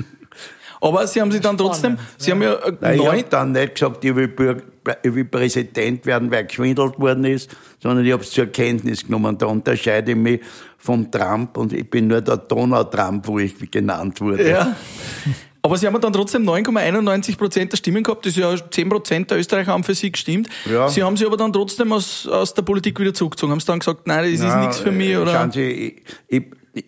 Aber 0.82 1.06
Sie 1.06 1.20
haben 1.20 1.30
sich 1.30 1.40
dann 1.40 1.56
trotzdem, 1.56 1.96
Sie 2.18 2.32
haben 2.32 2.42
ja 2.42 2.54
äh, 2.54 2.72
Nein, 2.80 2.98
Ich 2.98 3.06
habe 3.06 3.22
dann 3.22 3.52
nicht 3.52 3.74
gesagt, 3.76 4.04
ich 4.04 4.16
will, 4.16 4.62
ich 5.02 5.14
will 5.14 5.24
Präsident 5.26 6.04
werden, 6.06 6.28
weil 6.28 6.44
geschwindelt 6.44 6.98
worden 6.98 7.24
ist, 7.24 7.54
sondern 7.80 8.04
ich 8.04 8.12
habe 8.12 8.24
es 8.24 8.32
zur 8.32 8.46
Kenntnis 8.46 9.04
genommen. 9.04 9.38
Da 9.38 9.46
unterscheide 9.46 10.10
ich 10.10 10.16
mich 10.18 10.40
vom 10.78 11.08
Trump 11.08 11.56
und 11.56 11.72
ich 11.72 11.88
bin 11.88 12.08
nur 12.08 12.20
der 12.20 12.36
Donau-Trump, 12.36 13.28
wo 13.28 13.38
ich 13.38 13.70
genannt 13.70 14.20
wurde. 14.20 14.50
Ja. 14.50 14.76
Aber 15.64 15.76
Sie 15.76 15.86
haben 15.86 16.00
dann 16.00 16.12
trotzdem 16.12 16.42
9,91 16.42 17.38
Prozent 17.38 17.70
der 17.70 17.76
Stimmen 17.76 18.02
gehabt. 18.02 18.26
Das 18.26 18.36
ist 18.36 18.38
ja 18.38 18.52
10 18.68 18.88
Prozent 18.88 19.30
der 19.30 19.38
Österreicher 19.38 19.70
haben 19.70 19.84
für 19.84 19.94
Sie 19.94 20.10
gestimmt. 20.10 20.48
Ja. 20.68 20.88
Sie 20.88 21.04
haben 21.04 21.16
sich 21.16 21.24
aber 21.24 21.36
dann 21.36 21.52
trotzdem 21.52 21.92
aus, 21.92 22.26
aus 22.26 22.52
der 22.52 22.62
Politik 22.62 22.98
wieder 22.98 23.14
zurückgezogen. 23.14 23.52
Haben 23.52 23.60
Sie 23.60 23.66
dann 23.66 23.78
gesagt, 23.78 24.08
nein, 24.08 24.24
das 24.24 24.32
ist 24.40 24.56
nichts 24.56 24.80
für 24.80 24.90
mich? 24.90 25.16
Oder? 25.16 25.32
Schauen 25.32 25.52
Sie, 25.52 26.02
ich, 26.28 26.46
ich, 26.74 26.84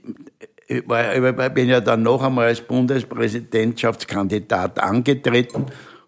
ich, 0.67 0.89
war, 0.89 1.15
ich 1.15 1.55
bin 1.55 1.69
ja 1.69 1.81
dann 1.81 2.03
noch 2.03 2.21
einmal 2.21 2.47
als 2.47 2.63
Bundespräsidentschaftskandidat 2.63 4.81
angetreten 4.81 5.67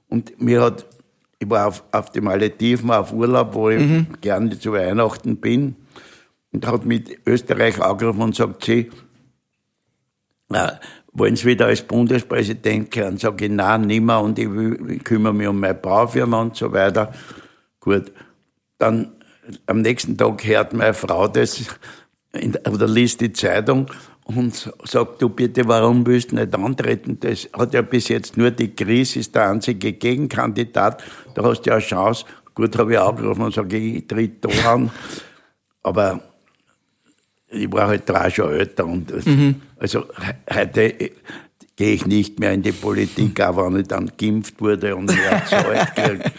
und 0.09 0.40
mir 0.40 0.62
hat, 0.62 0.87
ich 1.38 1.48
war 1.48 1.68
auf, 1.68 1.85
auf 1.92 2.11
die 2.11 2.20
Malediven 2.20 2.90
auf 2.90 3.12
Urlaub, 3.12 3.55
wo 3.55 3.70
ich 3.70 3.81
mhm. 3.81 4.09
gerne 4.20 4.59
zu 4.59 4.72
Weihnachten 4.72 5.37
bin 5.37 5.76
und 6.52 6.66
hat 6.66 6.85
mit 6.85 7.16
Österreich 7.26 7.81
angerufen 7.81 8.22
und 8.22 8.35
sagt, 8.35 8.64
sie, 8.64 8.90
äh, 10.52 10.72
wollen 11.16 11.37
Sie 11.37 11.46
wieder 11.46 11.66
als 11.66 11.83
Bundespräsident 11.83 12.90
gehören? 12.90 13.16
Sag 13.16 13.40
ich, 13.40 13.50
nein, 13.50 13.83
nimmer 13.83 14.20
und 14.20 14.38
ich, 14.38 14.48
ich 14.88 15.05
kümmere 15.05 15.33
mich 15.33 15.48
um 15.48 15.59
meine 15.59 15.74
Baufirma 15.74 16.42
und 16.42 16.57
so 16.57 16.72
weiter. 16.72 17.12
Gut. 17.81 18.12
Dann 18.79 19.12
am 19.66 19.81
nächsten 19.81 20.16
Tag 20.16 20.44
hört 20.44 20.72
meine 20.72 20.94
Frau 20.94 21.29
das 21.29 21.64
oder 22.68 22.88
liest 22.88 23.20
die 23.20 23.33
Zeitung 23.33 23.87
und 24.24 24.72
sagt, 24.85 25.22
du 25.22 25.29
bitte, 25.29 25.66
warum 25.68 26.05
willst 26.07 26.33
du 26.33 26.37
nicht 26.37 26.55
antreten? 26.55 27.18
Das 27.20 27.48
hat 27.52 27.72
ja 27.72 27.83
bis 27.83 28.09
jetzt 28.09 28.37
nur 28.37 28.50
die 28.50 28.74
Krise, 28.74 29.20
ist 29.20 29.35
der 29.35 29.50
einzige 29.50 29.92
Gegenkandidat. 29.92 31.02
Da 31.35 31.44
hast 31.44 31.62
du 31.62 31.70
ja 31.70 31.76
eine 31.76 31.85
Chance. 31.85 32.26
Gut, 32.55 32.76
habe 32.76 32.94
ich 32.94 32.98
angerufen 32.98 33.42
und 33.42 33.55
sage, 33.55 33.76
ich 33.76 34.07
tritt 34.07 34.44
da 34.44 34.72
an. 34.72 34.90
Aber 35.83 36.20
ich 37.48 37.70
war 37.72 37.87
halt 37.87 38.09
drei 38.09 38.29
schon 38.29 38.50
älter 38.52 38.85
und 38.85 39.26
mhm. 39.26 39.62
Also 39.78 40.06
heute 40.52 41.12
gehe 41.76 41.92
ich 41.92 42.06
nicht 42.06 42.40
mehr 42.40 42.52
in 42.52 42.62
die 42.62 42.72
Politik, 42.72 43.40
auch 43.42 43.56
wenn 43.56 43.80
ich 43.80 43.88
dann 43.88 44.10
geimpft 44.16 44.60
wurde 44.60 44.96
und 44.96 45.10
erzeugt 45.10 45.92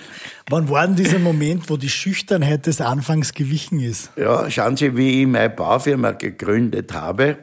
Wann 0.49 0.69
war 0.69 0.87
denn 0.87 0.95
dieser 0.95 1.19
Moment, 1.19 1.69
wo 1.69 1.75
die 1.75 1.89
Schüchternheit 1.89 2.67
des 2.67 2.79
Anfangs 2.79 3.33
gewichen 3.33 3.81
ist? 3.81 4.11
Ja, 4.15 4.49
schauen 4.49 4.77
Sie, 4.77 4.95
wie 4.95 5.21
ich 5.21 5.27
meine 5.27 5.49
Baufirma 5.49 6.13
gegründet 6.13 6.93
habe. 6.93 7.37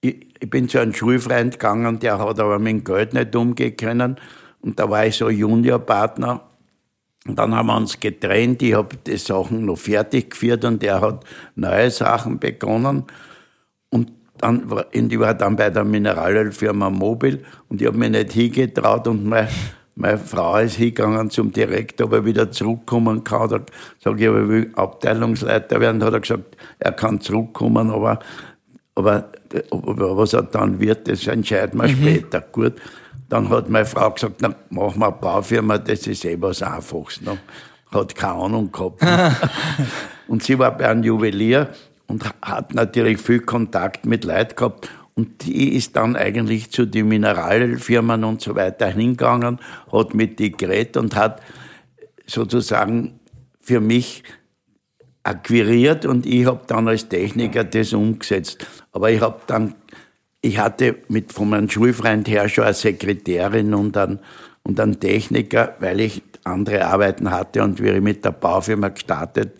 Ich, 0.00 0.28
ich 0.40 0.48
bin 0.48 0.70
zu 0.70 0.78
einem 0.78 0.94
Schulfreund 0.94 1.52
gegangen, 1.52 1.98
der 1.98 2.18
hat 2.18 2.40
aber 2.40 2.58
mit 2.58 2.72
dem 2.72 2.84
Geld 2.84 3.12
nicht 3.12 3.36
umgehen 3.36 3.76
können. 3.76 4.16
Und 4.62 4.80
da 4.80 4.88
war 4.88 5.04
ich 5.04 5.16
so 5.16 5.28
Juniorpartner 5.28 6.48
und 7.26 7.38
dann 7.38 7.54
haben 7.54 7.66
wir 7.66 7.76
uns 7.76 8.00
getrennt. 8.00 8.62
Ich 8.62 8.74
habe 8.74 8.96
die 8.96 9.18
Sachen 9.18 9.66
noch 9.66 9.76
fertig 9.76 10.30
geführt 10.30 10.64
und 10.64 10.82
er 10.82 11.02
hat 11.02 11.24
neue 11.54 11.90
Sachen 11.90 12.38
begonnen. 12.38 13.04
Und 13.90 14.10
dann 14.40 14.70
ich 14.92 15.18
war 15.18 15.34
dann 15.34 15.56
bei 15.56 15.70
der 15.70 15.84
Mineralölfirma 15.84 16.90
Mobil 16.90 17.44
und 17.68 17.80
ich 17.80 17.86
habe 17.86 17.98
mich 17.98 18.10
nicht 18.10 18.32
hingetraut 18.32 19.06
und 19.08 19.26
meine, 19.26 19.48
meine 19.94 20.18
Frau 20.18 20.56
ist 20.58 20.76
hingegangen 20.76 21.30
zum 21.30 21.52
Direktor, 21.52 22.06
ob 22.06 22.12
er 22.12 22.24
wieder 22.24 22.50
zurückkommen 22.50 23.24
kann. 23.24 23.48
Da 23.48 23.60
sage 23.98 24.22
ich, 24.22 24.28
aber 24.28 24.42
ich 24.42 24.48
will 24.48 24.72
Abteilungsleiter 24.74 25.80
werden. 25.80 26.00
Da 26.00 26.06
hat 26.06 26.14
er 26.14 26.20
gesagt, 26.20 26.56
er 26.78 26.92
kann 26.92 27.20
zurückkommen, 27.20 27.90
aber, 27.90 28.20
aber 28.94 29.24
was 29.70 30.34
er 30.34 30.42
dann 30.42 30.78
wird, 30.78 31.08
das 31.08 31.26
entscheiden 31.26 31.80
wir 31.80 31.88
später. 31.88 32.40
Gut. 32.40 32.74
Dann 33.28 33.50
hat 33.50 33.68
meine 33.68 33.84
Frau 33.84 34.10
gesagt, 34.10 34.36
na, 34.40 34.54
machen 34.70 35.00
wir 35.00 35.08
eine 35.08 35.16
Baufirma, 35.16 35.78
das 35.78 36.06
ist 36.06 36.24
eh 36.24 36.40
was 36.40 36.62
Einfaches. 36.62 37.20
Ne? 37.20 37.36
Hat 37.92 38.14
keine 38.14 38.34
Ahnung 38.34 38.72
gehabt. 38.72 39.02
und 40.28 40.42
sie 40.42 40.58
war 40.58 40.76
bei 40.76 40.88
einem 40.88 41.02
Juwelier 41.02 41.68
und 42.08 42.24
hat 42.42 42.74
natürlich 42.74 43.18
viel 43.18 43.40
Kontakt 43.40 44.06
mit 44.06 44.24
Leuten 44.24 44.56
gehabt. 44.56 44.90
Und 45.14 45.44
die 45.44 45.74
ist 45.74 45.96
dann 45.96 46.16
eigentlich 46.16 46.70
zu 46.70 46.86
den 46.86 47.08
Mineralfirmen 47.08 48.24
und 48.24 48.40
so 48.40 48.56
weiter 48.56 48.86
hingegangen, 48.88 49.58
hat 49.92 50.14
mit 50.14 50.38
die 50.38 50.52
geredet 50.52 50.96
und 50.96 51.16
hat 51.16 51.42
sozusagen 52.26 53.18
für 53.60 53.80
mich 53.80 54.22
akquiriert 55.24 56.06
und 56.06 56.24
ich 56.24 56.46
habe 56.46 56.62
dann 56.66 56.88
als 56.88 57.08
Techniker 57.08 57.64
das 57.64 57.92
umgesetzt. 57.92 58.66
Aber 58.92 59.10
ich 59.10 59.20
habe 59.20 59.40
dann, 59.46 59.74
ich 60.40 60.58
hatte 60.58 60.96
mit 61.08 61.32
von 61.32 61.50
meinem 61.50 61.68
Schulfreund 61.68 62.28
her 62.28 62.48
schon 62.48 62.64
eine 62.64 62.74
Sekretärin 62.74 63.74
und 63.74 63.96
einen, 63.96 64.20
und 64.62 64.80
einen 64.80 65.00
Techniker, 65.00 65.74
weil 65.80 66.00
ich 66.00 66.22
andere 66.44 66.86
Arbeiten 66.86 67.30
hatte 67.30 67.62
und 67.62 67.80
ich 67.80 68.00
mit 68.00 68.24
der 68.24 68.30
Baufirma 68.30 68.88
gestartet 68.88 69.52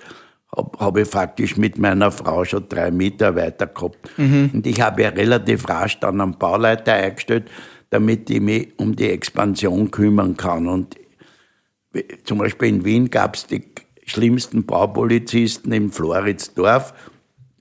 habe, 0.56 0.78
habe 0.78 1.00
ich 1.02 1.08
faktisch 1.08 1.56
mit 1.56 1.78
meiner 1.78 2.10
Frau 2.10 2.44
schon 2.44 2.68
drei 2.68 2.90
Mitarbeiter 2.90 3.66
gehabt. 3.66 4.10
Und 4.54 4.66
ich 4.66 4.80
habe 4.80 5.02
ja 5.02 5.10
relativ 5.10 5.68
rasch 5.68 5.98
dann 6.00 6.20
einen 6.20 6.38
Bauleiter 6.38 6.94
eingestellt, 6.94 7.50
damit 7.90 8.28
ich 8.30 8.40
mich 8.40 8.68
um 8.76 8.96
die 8.96 9.10
Expansion 9.10 9.90
kümmern 9.90 10.36
kann. 10.36 10.66
Und 10.66 10.96
zum 12.24 12.38
Beispiel 12.38 12.68
in 12.68 12.84
Wien 12.84 13.10
gab 13.10 13.36
es 13.36 13.46
die 13.46 13.64
schlimmsten 14.04 14.64
Baupolizisten 14.64 15.72
im 15.72 15.90
Floridsdorf. 15.92 16.94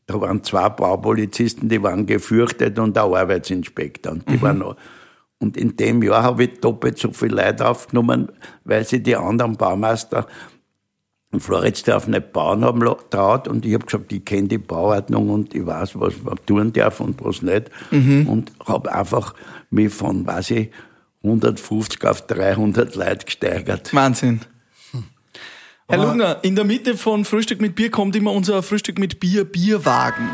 Da 0.06 0.22
waren 0.22 0.44
zwei 0.44 0.70
Baupolizisten, 0.70 1.68
die 1.68 1.84
waren 1.84 2.06
gefürchtet 2.06 2.80
und 2.80 2.98
ein 2.98 3.14
Arbeitsinspektor. 3.14 4.14
Und, 4.14 4.30
die 4.30 4.42
waren, 4.42 4.64
und 5.40 5.58
in 5.58 5.76
dem 5.76 6.02
Jahr 6.02 6.24
habe 6.24 6.46
ich 6.46 6.60
doppelt 6.62 6.98
so 6.98 7.12
viele 7.12 7.44
Leute 7.44 7.68
aufgenommen, 7.68 8.32
weil 8.64 8.86
sie 8.86 9.04
die 9.04 9.18
anderen 9.18 9.58
Baumeister 9.58 10.28
in 11.38 11.42
Floridsdorf 11.42 12.08
nicht 12.08 12.34
bauen 12.34 12.66
haben 12.66 12.84
traut. 13.10 13.48
Und 13.48 13.66
ich 13.66 13.74
habe 13.76 13.86
gesagt, 13.86 14.12
ich 14.12 14.26
kenne 14.26 14.48
die 14.48 14.58
Bauordnung 14.58 15.30
und 15.30 15.54
ich 15.54 15.66
weiß, 15.66 16.00
was 16.00 16.14
man 16.24 16.38
tun 16.46 16.74
darf 16.74 17.00
und 17.00 17.24
was 17.24 17.42
nicht. 17.42 17.70
Und 17.92 18.52
habe 18.66 18.94
einfach 18.94 19.36
mich 19.70 19.94
von, 19.94 20.26
weiß 20.26 20.52
ich, 20.52 20.72
150 21.24 22.04
auf 22.06 22.26
300 22.26 22.96
Leute 22.96 23.26
gesteigert. 23.26 23.94
Wahnsinn. 23.94 24.42
Herr 25.88 26.00
Lugner, 26.00 26.40
in 26.44 26.56
der 26.56 26.66
Mitte 26.66 26.98
von 26.98 27.24
Frühstück 27.24 27.62
mit 27.62 27.76
Bier 27.76 27.90
kommt 27.92 28.16
immer 28.16 28.34
unser 28.34 28.62
Frühstück 28.62 29.00
mit 29.00 29.20
Bier 29.22 29.46
Bierwagen. 29.46 30.30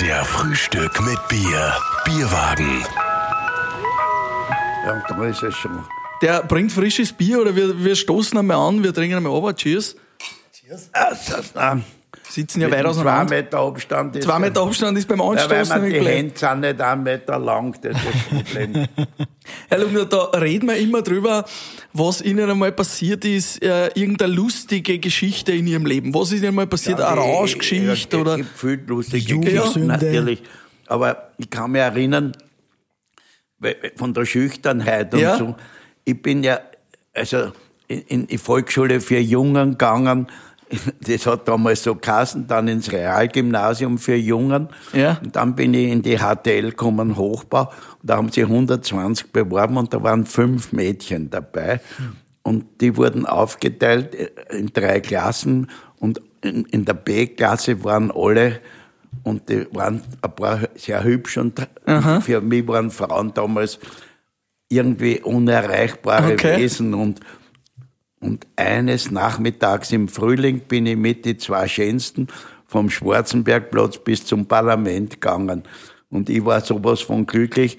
Der 0.00 0.24
Frühstück 0.24 1.00
mit 1.02 1.18
Bier. 1.28 1.74
Bierwagen. 2.04 2.82
Ja, 4.84 5.02
da 5.08 5.24
ist 5.26 5.42
es 5.44 5.54
schon. 5.54 5.78
Der 6.22 6.42
bringt 6.44 6.72
frisches 6.72 7.12
Bier 7.12 7.40
oder 7.40 7.54
wir, 7.54 7.84
wir 7.84 7.96
stoßen 7.96 8.38
einmal 8.38 8.56
an, 8.56 8.82
wir 8.82 8.94
trinken 8.94 9.16
einmal 9.16 9.32
runter. 9.32 9.54
Cheers. 9.56 9.96
Ah, 10.92 11.10
das, 11.10 11.54
nein. 11.54 11.84
Sitzen 12.30 12.62
ja 12.62 12.68
weit 12.70 12.78
dem 12.78 12.82
Zwei 12.84 12.88
auseinander. 12.90 13.34
Meter 13.34 13.58
Abstand 13.58 14.16
ist 14.16 14.24
Zwei 14.24 14.38
Meter 14.38 14.62
Abstand 14.62 14.96
ist 14.96 15.06
beim 15.06 15.18
Ja, 15.18 15.26
weil 15.26 15.38
Anstoßen 15.38 15.82
nämlich 15.82 16.00
die. 16.00 16.08
Hände 16.08 16.38
sind 16.38 16.60
nicht 16.60 16.80
einen 16.80 17.02
Meter 17.02 17.38
lang, 17.38 17.76
das 17.82 17.96
ist 17.96 18.06
das 18.06 18.42
Problem. 18.42 18.88
Herr 19.68 19.78
Lugner, 19.78 20.04
da 20.06 20.24
reden 20.38 20.68
wir 20.68 20.76
immer 20.76 21.02
drüber, 21.02 21.44
was 21.92 22.22
Ihnen 22.22 22.48
einmal 22.48 22.72
passiert 22.72 23.26
ist, 23.26 23.62
äh, 23.62 23.88
irgendeine 23.88 24.32
lustige 24.32 24.98
Geschichte 24.98 25.52
in 25.52 25.66
Ihrem 25.66 25.84
Leben. 25.84 26.14
Was 26.14 26.32
ist 26.32 26.42
Ihnen 26.42 26.54
mal 26.54 26.66
passiert? 26.66 27.02
eine 27.02 27.20
Rauschgeschichte 27.20 28.16
ja, 28.16 28.22
oder? 28.22 28.30
Es 28.32 28.36
gibt 28.38 28.58
viel 28.58 28.82
lustige. 28.86 29.38
Geschichten, 29.40 29.86
natürlich. 29.88 30.42
Aber 30.86 31.32
ich 31.36 31.50
kann 31.50 31.72
mich 31.72 31.82
erinnern, 31.82 32.32
von 33.96 34.14
der 34.14 34.24
Schüchternheit 34.24 35.12
und 35.12 35.20
Ja. 35.20 35.36
so. 35.36 35.54
Ich 36.04 36.20
bin 36.20 36.42
ja, 36.42 36.60
also 37.14 37.52
in, 37.88 38.26
die 38.26 38.38
Volksschule 38.38 39.00
für 39.00 39.18
Jungen 39.18 39.72
gegangen. 39.72 40.26
Das 41.06 41.26
hat 41.26 41.46
damals 41.46 41.82
so 41.82 41.94
geheißen, 41.94 42.46
dann 42.46 42.66
ins 42.66 42.90
Realgymnasium 42.90 43.98
für 43.98 44.14
Jungen. 44.14 44.68
Ja. 44.94 45.18
Und 45.22 45.36
dann 45.36 45.54
bin 45.54 45.74
ich 45.74 45.90
in 45.90 46.00
die 46.00 46.16
HTL 46.16 46.70
gekommen, 46.70 47.16
Hochbau. 47.16 47.64
Und 48.00 48.10
da 48.10 48.16
haben 48.16 48.32
sie 48.32 48.42
120 48.42 49.32
beworben 49.32 49.76
und 49.76 49.92
da 49.92 50.02
waren 50.02 50.24
fünf 50.24 50.72
Mädchen 50.72 51.28
dabei. 51.28 51.80
Und 52.42 52.80
die 52.80 52.96
wurden 52.96 53.26
aufgeteilt 53.26 54.14
in 54.50 54.72
drei 54.72 55.00
Klassen. 55.00 55.70
Und 55.98 56.22
in, 56.40 56.64
in 56.64 56.86
der 56.86 56.94
B-Klasse 56.94 57.84
waren 57.84 58.10
alle, 58.10 58.60
und 59.24 59.48
die 59.48 59.66
waren 59.72 60.02
ein 60.22 60.34
paar 60.34 60.60
sehr 60.74 61.04
hübsch. 61.04 61.36
Und 61.36 61.68
für 62.22 62.40
mich 62.40 62.66
waren 62.66 62.90
Frauen 62.90 63.32
damals 63.34 63.78
irgendwie 64.72 65.20
unerreichbare 65.20 66.32
Okay. 66.32 66.58
Wesen. 66.58 66.94
Und 66.94 67.20
und 68.22 68.46
eines 68.54 69.10
Nachmittags 69.10 69.90
im 69.90 70.06
Frühling 70.06 70.60
bin 70.60 70.86
ich 70.86 70.96
mit 70.96 71.24
die 71.24 71.36
zwei 71.36 71.66
Schönsten 71.66 72.28
vom 72.66 72.88
Schwarzenbergplatz 72.88 73.98
bis 73.98 74.24
zum 74.24 74.46
Parlament 74.46 75.14
gegangen. 75.14 75.64
Und 76.08 76.30
ich 76.30 76.44
war 76.44 76.60
sowas 76.60 77.00
von 77.00 77.26
glücklich. 77.26 77.78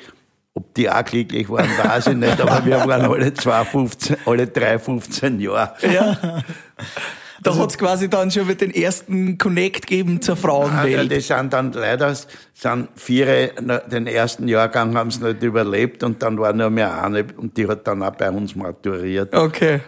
Ob 0.54 0.74
die 0.76 0.90
auch 0.90 1.04
glücklich 1.04 1.50
waren, 1.50 1.70
weiß 1.70 2.08
ich 2.08 2.16
nicht, 2.16 2.40
aber 2.40 2.64
wir 2.66 2.86
waren 2.86 3.06
alle 3.10 3.34
zwei 3.34 3.64
15, 3.64 4.18
alle 4.26 4.46
drei 4.46 4.78
15 4.78 5.40
Jahre. 5.40 5.74
Ja. 5.92 6.44
Da 7.44 7.56
hat's 7.58 7.78
quasi 7.78 8.10
dann 8.10 8.32
schon 8.32 8.48
mit 8.48 8.62
den 8.62 8.72
ersten 8.74 9.38
Connect 9.38 9.88
gegeben 9.88 10.22
zur 10.22 10.36
Ja, 10.36 10.42
Frauenwelt. 10.42 11.12
die 11.12 11.20
sind 11.20 11.52
dann 11.54 11.72
leider, 11.74 12.16
sind 12.54 12.88
vier, 12.96 13.50
den 13.92 14.08
ersten 14.08 14.48
Jahrgang 14.48 14.96
haben 14.96 15.12
sie 15.12 15.24
nicht 15.24 15.44
überlebt 15.44 16.04
und 16.04 16.22
dann 16.24 16.38
war 16.40 16.54
nur 16.54 16.70
mehr 16.70 17.04
eine 17.04 17.26
und 17.38 17.58
die 17.58 17.68
hat 17.68 17.86
dann 17.88 18.02
auch 18.04 18.16
bei 18.16 18.30
uns 18.32 18.56
maturiert. 18.56 19.36
Okay. 19.36 19.82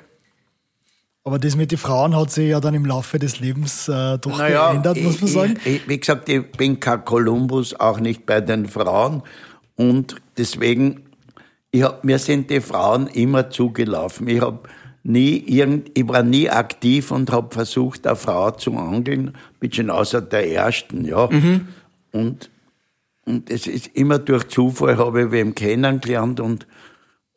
Aber 1.24 1.40
das 1.40 1.56
mit 1.56 1.72
den 1.72 1.80
Frauen 1.80 2.16
hat 2.16 2.30
sich 2.30 2.50
ja 2.50 2.60
dann 2.60 2.76
im 2.76 2.86
Laufe 2.86 3.18
des 3.18 3.40
Lebens 3.40 3.88
äh, 3.88 4.20
doch 4.20 4.38
Naja, 4.38 4.70
geändert, 4.72 4.98
muss 5.02 5.20
man 5.22 5.28
ich- 5.28 5.34
sagen. 5.34 5.54
Ich, 5.66 5.76
ich, 5.78 5.88
wie 5.90 6.00
gesagt, 6.00 6.30
ich 6.30 6.52
bin 6.52 6.80
kein 6.80 7.04
Kolumbus, 7.04 7.74
auch 7.80 8.00
nicht 8.00 8.26
bei 8.28 8.42
den 8.42 8.68
Frauen. 8.68 9.24
Und 9.76 10.18
deswegen, 10.38 11.02
ich 11.72 11.82
hab, 11.82 12.04
mir 12.04 12.20
sind 12.20 12.52
die 12.52 12.62
Frauen 12.62 13.08
immer 13.08 13.50
zugelaufen. 13.50 14.28
Ich 14.28 14.40
hab 14.40 14.70
nie 15.06 15.38
irgend, 15.38 15.92
ich 15.94 16.08
war 16.08 16.24
nie 16.24 16.50
aktiv 16.50 17.12
und 17.12 17.32
habe 17.32 17.54
versucht, 17.54 18.08
eine 18.08 18.16
Frau 18.16 18.52
zu 18.52 18.76
angeln, 18.78 19.34
bisschen 19.60 19.90
außer 19.90 20.22
der 20.22 20.52
ersten, 20.52 21.06
ja. 21.06 21.30
Und, 22.12 22.50
und 23.26 23.50
es 23.50 23.68
ist 23.68 23.88
immer 23.94 24.20
durch 24.20 24.48
Zufall 24.48 24.98
habe 24.98 25.24
ich 25.24 25.32
wem 25.32 25.54
kennengelernt 25.54 26.40
und, 26.40 26.66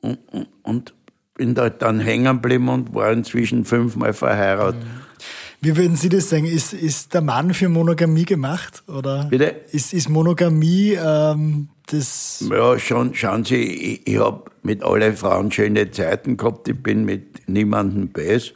und, 0.00 0.18
und, 0.33 0.48
und 0.62 0.94
bin 1.35 1.54
da 1.54 1.68
dann 1.68 2.00
hängen 2.00 2.40
geblieben 2.40 2.68
und 2.68 2.94
war 2.94 3.12
inzwischen 3.12 3.64
fünfmal 3.64 4.12
verheiratet. 4.12 4.81
Wie 5.61 5.77
würden 5.77 5.97
Sie 5.97 6.09
das 6.09 6.31
sagen? 6.31 6.44
Ist, 6.47 6.73
ist 6.73 7.14
der 7.14 7.21
Mann 7.21 7.53
für 7.53 7.68
Monogamie 7.68 8.25
gemacht? 8.25 8.85
Oder 8.87 9.25
Bitte? 9.25 9.57
Ist, 9.73 9.92
ist 9.92 10.09
Monogamie 10.09 10.92
ähm, 10.92 11.68
das. 11.87 12.44
Ja, 12.49 12.79
schon, 12.79 13.14
schauen 13.14 13.44
Sie, 13.44 13.57
ich, 13.57 14.07
ich 14.07 14.18
habe 14.18 14.44
mit 14.62 14.83
allen 14.83 15.16
Frauen 15.16 15.51
schöne 15.51 15.90
Zeiten 15.90 16.37
gehabt. 16.37 16.68
Ich 16.68 16.81
bin 16.81 17.05
mit 17.05 17.49
niemandem 17.49 18.09
böse. 18.09 18.53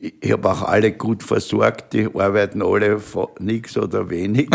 Ich, 0.00 0.14
ich 0.20 0.32
habe 0.32 0.50
auch 0.50 0.62
alle 0.62 0.92
gut 0.92 1.22
versorgt. 1.22 1.92
Die 1.92 2.06
arbeiten 2.06 2.60
alle 2.62 3.00
nichts 3.38 3.76
oder 3.76 4.10
wenig. 4.10 4.48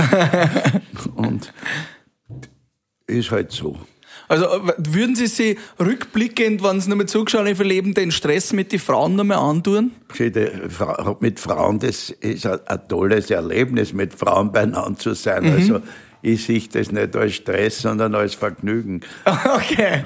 Und 1.16 1.54
ist 3.08 3.32
halt 3.32 3.52
so. 3.54 3.78
Also 4.28 4.46
äh, 4.46 4.74
würden 4.78 5.16
Sie 5.16 5.28
sich 5.28 5.58
rückblickend, 5.80 6.64
wenn 6.64 6.82
Sie 6.82 6.90
nochmal 6.90 7.08
zugeschaut 7.08 7.48
haben, 7.48 7.68
Leben 7.68 7.94
den 7.94 8.12
Stress 8.12 8.54
mit 8.54 8.72
den 8.72 8.80
Frauen 8.80 9.16
nochmal 9.16 9.38
antun? 9.38 9.92
Mit 11.20 11.40
Frauen, 11.40 11.80
das 11.80 12.10
ist 12.10 12.46
ein, 12.46 12.88
tolles 12.88 13.32
Erlebnis, 13.32 13.94
mit 13.94 14.14
Frauen 14.14 14.52
beieinander 14.52 14.98
zu 14.98 15.14
sein. 15.14 15.46
Also 15.52 15.82
ich 16.22 16.46
sehe 16.46 16.62
das 16.72 16.92
nicht 16.92 17.16
als 17.16 17.36
Stress, 17.36 17.82
sondern 17.82 18.16
als 18.16 18.36
Vergnügen. 18.36 19.02
Okay. 19.56 20.06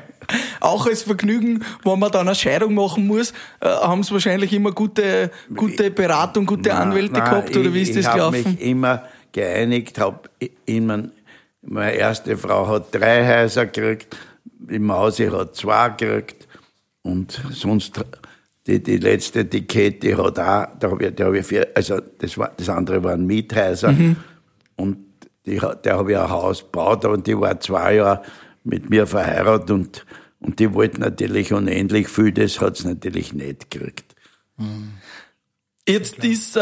Auch 0.59 0.85
als 0.85 1.01
Vergnügen, 1.01 1.63
wenn 1.83 1.99
man 1.99 2.11
dann 2.11 2.27
eine 2.27 2.35
Scheidung 2.35 2.75
machen 2.75 3.07
muss, 3.07 3.31
äh, 3.59 3.67
haben 3.67 4.03
Sie 4.03 4.13
wahrscheinlich 4.13 4.53
immer 4.53 4.71
gute, 4.71 5.31
gute 5.53 5.91
Beratung, 5.91 6.45
gute 6.45 6.73
Anwälte 6.73 7.13
Nein, 7.13 7.23
gehabt, 7.23 7.57
oder 7.57 7.67
ich, 7.67 7.73
wie 7.73 7.81
ist 7.81 7.95
das 7.95 8.01
ich 8.01 8.07
habe 8.07 8.17
gelaufen? 8.31 8.51
mich 8.51 8.61
immer 8.61 9.03
geeinigt, 9.31 9.99
habe 9.99 10.29
immer, 10.65 11.05
meine 11.61 11.93
erste 11.93 12.37
Frau 12.37 12.67
hat 12.67 12.93
drei 12.93 13.25
Häuser 13.27 13.67
gekriegt, 13.67 14.17
die 14.43 14.79
Mausi 14.79 15.27
hat 15.27 15.55
zwei 15.55 15.89
gekriegt 15.89 16.47
und 17.03 17.41
sonst 17.51 18.03
die, 18.67 18.81
die 18.81 18.97
letzte, 18.97 19.45
die 19.45 19.65
Katie 19.65 20.15
hat 20.15 20.39
auch, 20.39 20.67
da 20.79 20.91
habe 20.91 21.05
ich, 21.05 21.15
da 21.15 21.25
hab 21.25 21.33
ich 21.33 21.45
vier, 21.45 21.67
also 21.75 21.99
das, 22.19 22.37
war, 22.37 22.51
das 22.55 22.69
andere 22.69 23.03
waren 23.03 23.25
Miethäuser 23.25 23.93
und 24.75 24.97
die, 25.45 25.59
der 25.83 25.97
habe 25.97 26.11
ich 26.11 26.17
ein 26.17 26.29
Haus 26.29 26.61
gebaut 26.61 27.05
und 27.05 27.25
die 27.25 27.39
war 27.39 27.59
zwei 27.59 27.95
Jahre 27.95 28.21
mit 28.63 28.89
mir 28.89 29.07
verheiratet 29.07 29.71
und, 29.71 30.05
und 30.39 30.59
die 30.59 30.73
wollte 30.73 30.99
natürlich 30.99 31.53
unendlich 31.53 32.07
viel, 32.07 32.31
das 32.31 32.61
hat 32.61 32.77
sie 32.77 32.87
natürlich 32.87 33.33
nicht 33.33 33.71
gekriegt. 33.71 34.15
Jetzt 35.91 36.23
ist, 36.23 36.55
äh, 36.55 36.61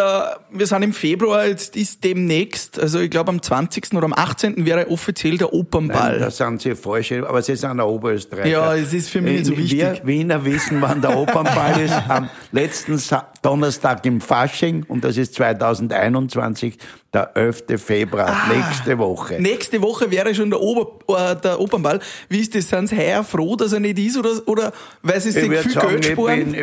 wir 0.52 0.68
sind 0.68 0.84
im 0.84 0.94
Februar, 0.94 1.46
jetzt 1.46 1.76
ist 1.76 2.04
demnächst, 2.04 2.80
also 2.80 3.00
ich 3.00 3.10
glaube 3.10 3.30
am 3.30 3.42
20. 3.42 3.94
oder 3.94 4.06
am 4.06 4.14
18. 4.14 4.66
wäre 4.66 4.90
offiziell 4.90 5.38
der 5.38 5.54
Opernball. 5.54 6.12
Nein, 6.14 6.20
da 6.22 6.32
sind 6.32 6.62
Sie 6.62 6.76
falsch, 6.76 7.12
aber 7.12 7.42
Sie 7.42 7.56
sind 7.56 7.72
ein 7.72 7.80
Oberösterreicher. 7.82 8.50
Ja, 8.50 8.76
es 8.76 8.94
ist 8.94 9.10
für 9.10 9.22
mich 9.22 9.40
nicht 9.40 9.46
so 9.46 9.58
wichtig. 9.58 9.80
Wir 9.80 10.02
Wiener 10.04 10.44
wissen, 10.46 10.82
wann 10.82 11.02
der 11.02 11.18
Opernball 11.18 11.80
ist. 11.82 11.94
Am 12.08 12.30
letzten 12.52 12.98
Sa 12.98 13.32
Donnerstag 13.42 14.06
im 14.06 14.20
Fasching 14.22 14.84
und 14.88 15.04
das 15.04 15.18
ist 15.18 15.34
2021, 15.36 16.78
der 17.14 17.32
11. 17.36 17.78
Februar, 17.78 18.28
Ah. 18.28 18.54
nächste 18.54 18.98
Woche. 18.98 19.42
Nächste 19.42 19.82
Woche 19.82 20.12
wäre 20.12 20.34
schon 20.36 20.50
der, 20.50 20.60
Ober, 20.62 20.92
äh, 21.18 21.36
der 21.36 21.60
Opernball. 21.60 22.00
Wie 22.28 22.40
ist 22.40 22.54
das? 22.54 22.70
Sind 22.70 22.88
Sie 22.90 22.98
heuer 22.98 23.24
froh, 23.24 23.56
dass 23.56 23.74
er 23.74 23.80
nicht 23.80 23.98
ist 23.98 24.18
oder, 24.18 24.32
oder 24.46 24.72
weil 25.02 25.20
Sie 25.22 25.32
sich 25.32 25.50
Ich 25.50 25.60
viel 25.60 25.72
sagen, 25.72 25.88
Geld 25.90 26.06
ich 26.06 26.12
sparen? 26.14 26.52
bin, 26.52 26.54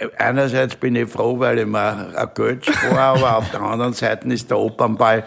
ich- 0.00 0.20
einerseits 0.20 0.76
bin 0.76 0.96
ich 0.96 1.08
froh, 1.08 1.38
weil 1.38 1.60
ich 1.60 1.66
mir 1.66 2.14
ein 2.16 2.28
Geld 2.34 2.66
spare, 2.66 3.00
aber 3.00 3.36
auf 3.38 3.50
der 3.50 3.60
anderen 3.62 3.92
Seite 3.94 4.28
ist 4.28 4.50
der 4.50 4.58
Opernball 4.58 5.24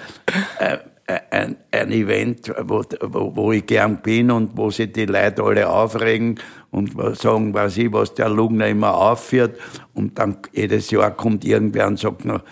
äh, 0.60 0.78
äh, 1.08 1.20
ein, 1.32 1.56
ein 1.72 1.92
Event, 1.92 2.52
wo, 2.64 2.84
wo, 3.02 3.36
wo 3.36 3.52
ich 3.52 3.66
gern 3.66 3.98
bin 3.98 4.30
und 4.30 4.52
wo 4.56 4.70
sich 4.70 4.92
die 4.92 5.06
Leute 5.08 5.42
alle 5.44 5.68
aufregen 5.68 6.40
und 6.72 6.94
sagen, 7.18 7.54
weiß 7.54 7.78
ich, 7.78 7.92
was 7.92 8.14
der 8.14 8.30
Lugner 8.30 8.68
immer 8.68 8.94
aufführt. 8.94 9.60
Und 9.94 10.20
dann 10.20 10.38
jedes 10.54 10.92
Jahr 10.92 11.12
kommt 11.12 11.46
irgendwer 11.46 11.88
und 11.88 12.00
sagt, 12.00 12.26
na, 12.26 12.44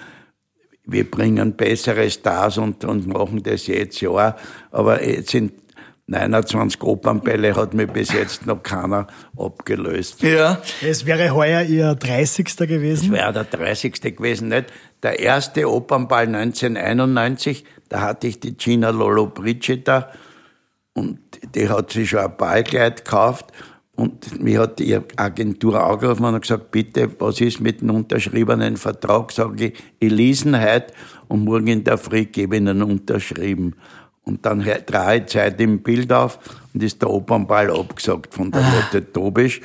wir 0.85 1.09
bringen 1.09 1.53
bessere 1.55 2.09
Stars 2.09 2.57
und, 2.57 2.83
und 2.85 3.07
machen 3.07 3.43
das 3.43 3.67
jetzt 3.67 3.99
ja. 4.01 4.35
Aber 4.71 5.03
jetzt 5.03 5.31
sind 5.31 5.53
29 6.07 6.81
Opernbälle, 6.83 7.53
hat 7.55 7.73
mir 7.73 7.85
bis 7.85 8.13
jetzt 8.13 8.45
noch 8.45 8.63
keiner 8.63 9.07
abgelöst. 9.37 10.23
Ja. 10.23 10.61
Es 10.81 11.05
wäre 11.05 11.35
heuer 11.35 11.63
Ihr 11.63 11.95
30. 11.95 12.55
gewesen. 12.55 13.11
wäre 13.11 13.33
der 13.33 13.43
30. 13.43 14.15
gewesen, 14.15 14.47
nicht? 14.47 14.67
Der 15.03 15.19
erste 15.19 15.69
Opernball 15.69 16.27
1991, 16.33 17.65
da 17.89 18.01
hatte 18.01 18.27
ich 18.27 18.39
die 18.39 18.55
Gina 18.55 18.89
Lollobrigida 18.89 20.09
und 20.93 21.19
die 21.53 21.67
hat 21.67 21.91
sich 21.91 22.09
schon 22.09 22.21
ein 22.21 22.37
Ballkleid 22.37 23.03
gekauft 23.03 23.51
und 23.97 24.43
mir 24.43 24.59
hat 24.61 24.77
die 24.77 24.95
Agentur 25.15 25.83
angerufen 25.83 26.25
und 26.25 26.39
gesagt, 26.39 26.69
bitte, 26.69 27.09
was 27.17 27.41
ist 27.41 27.59
mit 27.59 27.81
dem 27.81 27.89
unterschriebenen 27.89 28.77
Vertrag? 28.77 29.31
Sag 29.31 29.59
ich, 29.59 29.73
ich 29.99 30.11
lese 30.11 30.51
heute 30.61 30.93
und 31.27 31.43
morgen 31.43 31.67
in 31.67 31.83
der 31.83 31.97
Früh 31.97 32.25
gebe 32.25 32.55
ich 32.55 32.61
Ihnen 32.61 32.83
unterschrieben. 32.83 33.75
Und 34.21 34.45
dann 34.45 34.59
drehe 34.59 35.17
ich 35.17 35.25
Zeit 35.25 35.59
im 35.59 35.81
Bild 35.81 36.13
auf 36.13 36.37
und 36.73 36.83
ist 36.83 37.01
der 37.01 37.09
Opernball 37.09 37.71
abgesagt 37.71 38.35
von 38.35 38.51
der 38.51 38.61
Lotte 38.61 39.11
Tobisch. 39.11 39.61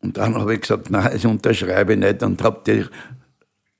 Und 0.00 0.16
dann 0.16 0.34
habe 0.34 0.54
ich 0.54 0.62
gesagt, 0.62 0.90
nein, 0.90 1.10
das 1.12 1.24
unterschreibe 1.24 1.92
ich 1.92 2.00
nicht 2.00 2.24
und 2.24 2.42
habe 2.42 2.60
die 2.66 2.84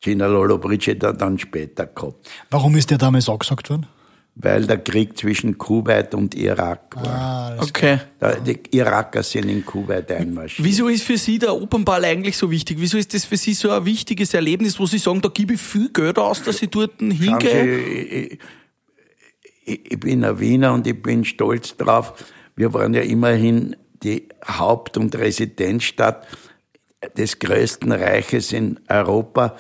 Gina 0.01 0.27
Lollobrigida 0.27 1.13
dann 1.13 1.37
später 1.37 1.87
gehabt, 1.87 2.31
Warum 2.51 2.77
ist 2.77 2.91
der 2.91 2.99
damals 2.99 3.29
angesagt 3.29 3.71
worden? 3.71 3.87
Weil 4.35 4.67
der 4.67 4.79
Krieg 4.79 5.17
zwischen 5.19 5.59
Kuwait 5.59 6.15
und 6.15 6.35
Irak 6.35 6.97
war. 6.97 7.07
Ah, 7.07 7.57
Okay. 7.63 8.01
Da- 8.19 8.37
Die 8.37 8.59
Iraker 8.71 9.23
sind 9.23 9.49
in 9.49 9.65
Kuwait 9.65 10.11
einmarschiert. 10.11 10.67
Wieso 10.67 10.89
ist 10.89 11.03
für 11.05 11.19
Sie 11.19 11.39
der 11.39 11.55
Opernball 11.55 12.05
eigentlich 12.05 12.37
so 12.37 12.51
wichtig? 12.51 12.79
Wieso 12.81 12.97
ist 12.97 13.13
das 13.15 13.25
für 13.27 13.37
Sie 13.37 13.53
so 13.55 13.71
ein 13.71 13.85
wichtiges 13.85 14.33
Erlebnis, 14.35 14.79
wo 14.81 14.87
Sie 14.87 14.99
sagen, 14.99 15.21
da 15.21 15.29
gebe 15.29 15.55
ich 15.55 15.61
viel 15.61 15.91
Geld 15.93 16.19
aus, 16.19 16.43
dass 16.43 16.63
ich 16.63 16.71
dort 16.71 16.99
hingehe? 16.99 17.39
Sie, 17.41 18.39
ich, 19.65 19.93
ich, 19.93 20.01
bin 20.01 20.25
ein 20.25 20.41
Wiener 20.41 20.73
und 20.73 20.87
ich 20.87 21.01
bin 21.01 21.25
stolz 21.25 21.77
drauf. 21.77 22.15
Wir 22.57 22.73
waren 22.75 22.95
ja 22.95 23.03
immerhin 23.03 23.77
die 24.03 24.29
Haupt- 24.47 24.97
und 24.97 25.15
Residenzstadt 25.15 26.27
des 27.17 27.39
größten 27.39 27.93
Reiches 27.93 28.53
in 28.53 28.81
Europa 28.89 29.57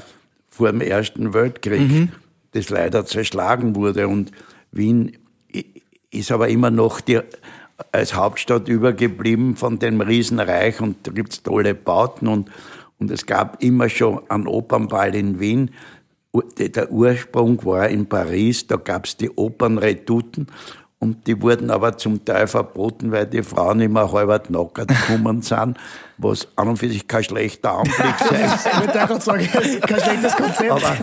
vor 0.48 0.70
dem 0.72 0.80
Ersten 0.80 1.32
Weltkrieg, 1.35 2.08
das 2.52 2.68
leider 2.70 3.04
zerschlagen 3.06 3.76
wurde. 3.76 4.08
Und 4.08 4.32
Wien 4.72 5.12
ist 6.11 6.32
aber 6.32 6.48
immer 6.48 6.70
noch 6.70 7.00
die, 7.00 7.20
als 7.92 8.14
Hauptstadt 8.14 8.68
übergeblieben 8.68 9.56
von 9.56 9.78
dem 9.78 10.00
Riesenreich 10.00 10.80
und 10.80 11.06
da 11.06 11.12
gibt's 11.12 11.42
tolle 11.42 11.74
Bauten 11.74 12.28
und, 12.28 12.50
und 12.98 13.11
es 13.11 13.26
gab 13.26 13.62
immer 13.62 13.88
schon 13.88 14.20
einen 14.30 14.46
Opernball 14.46 15.14
in 15.14 15.40
Wien. 15.40 15.70
Der 16.58 16.90
Ursprung 16.90 17.62
war 17.64 17.88
in 17.88 18.06
Paris, 18.06 18.66
da 18.66 18.76
gab's 18.76 19.16
die 19.16 19.30
Opernredouten 19.30 20.46
und 21.03 21.27
die 21.27 21.43
wurden 21.43 21.73
aber 21.73 21.99
zum 21.99 22.25
Teil 22.25 22.47
verboten, 22.47 23.11
weil 23.11 23.27
die 23.27 23.43
Frauen 23.43 23.81
immer 23.81 24.12
halb 24.12 24.49
nackert 24.51 24.87
gekommen 24.87 25.43
sind, 25.43 25.77
was 26.17 26.47
an 26.55 26.69
und 26.69 26.77
für 26.77 26.88
sich 26.88 27.09
kein 27.09 27.25
schlechter 27.25 27.73
Anblick 27.73 28.15
sei. 28.31 28.71
Ich 28.71 28.87
würde 28.87 29.12
auch 29.12 29.21
sagen, 29.21 29.49
kein 29.81 30.01
schlechtes 30.01 30.37
Konzept. 30.37 30.71
Aber, 30.71 30.97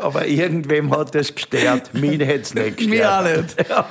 aber 0.00 0.26
irgendwem 0.28 0.96
hat 0.96 1.12
das 1.12 1.34
gestört. 1.34 1.92
Mich 1.92 2.20
hätte 2.20 2.34
es 2.34 2.54
nicht 2.54 2.76
gestört. 2.76 2.88
Mir 2.88 3.12
auch 3.12 3.24
nicht. 3.24 3.68
Ja. 3.68 3.86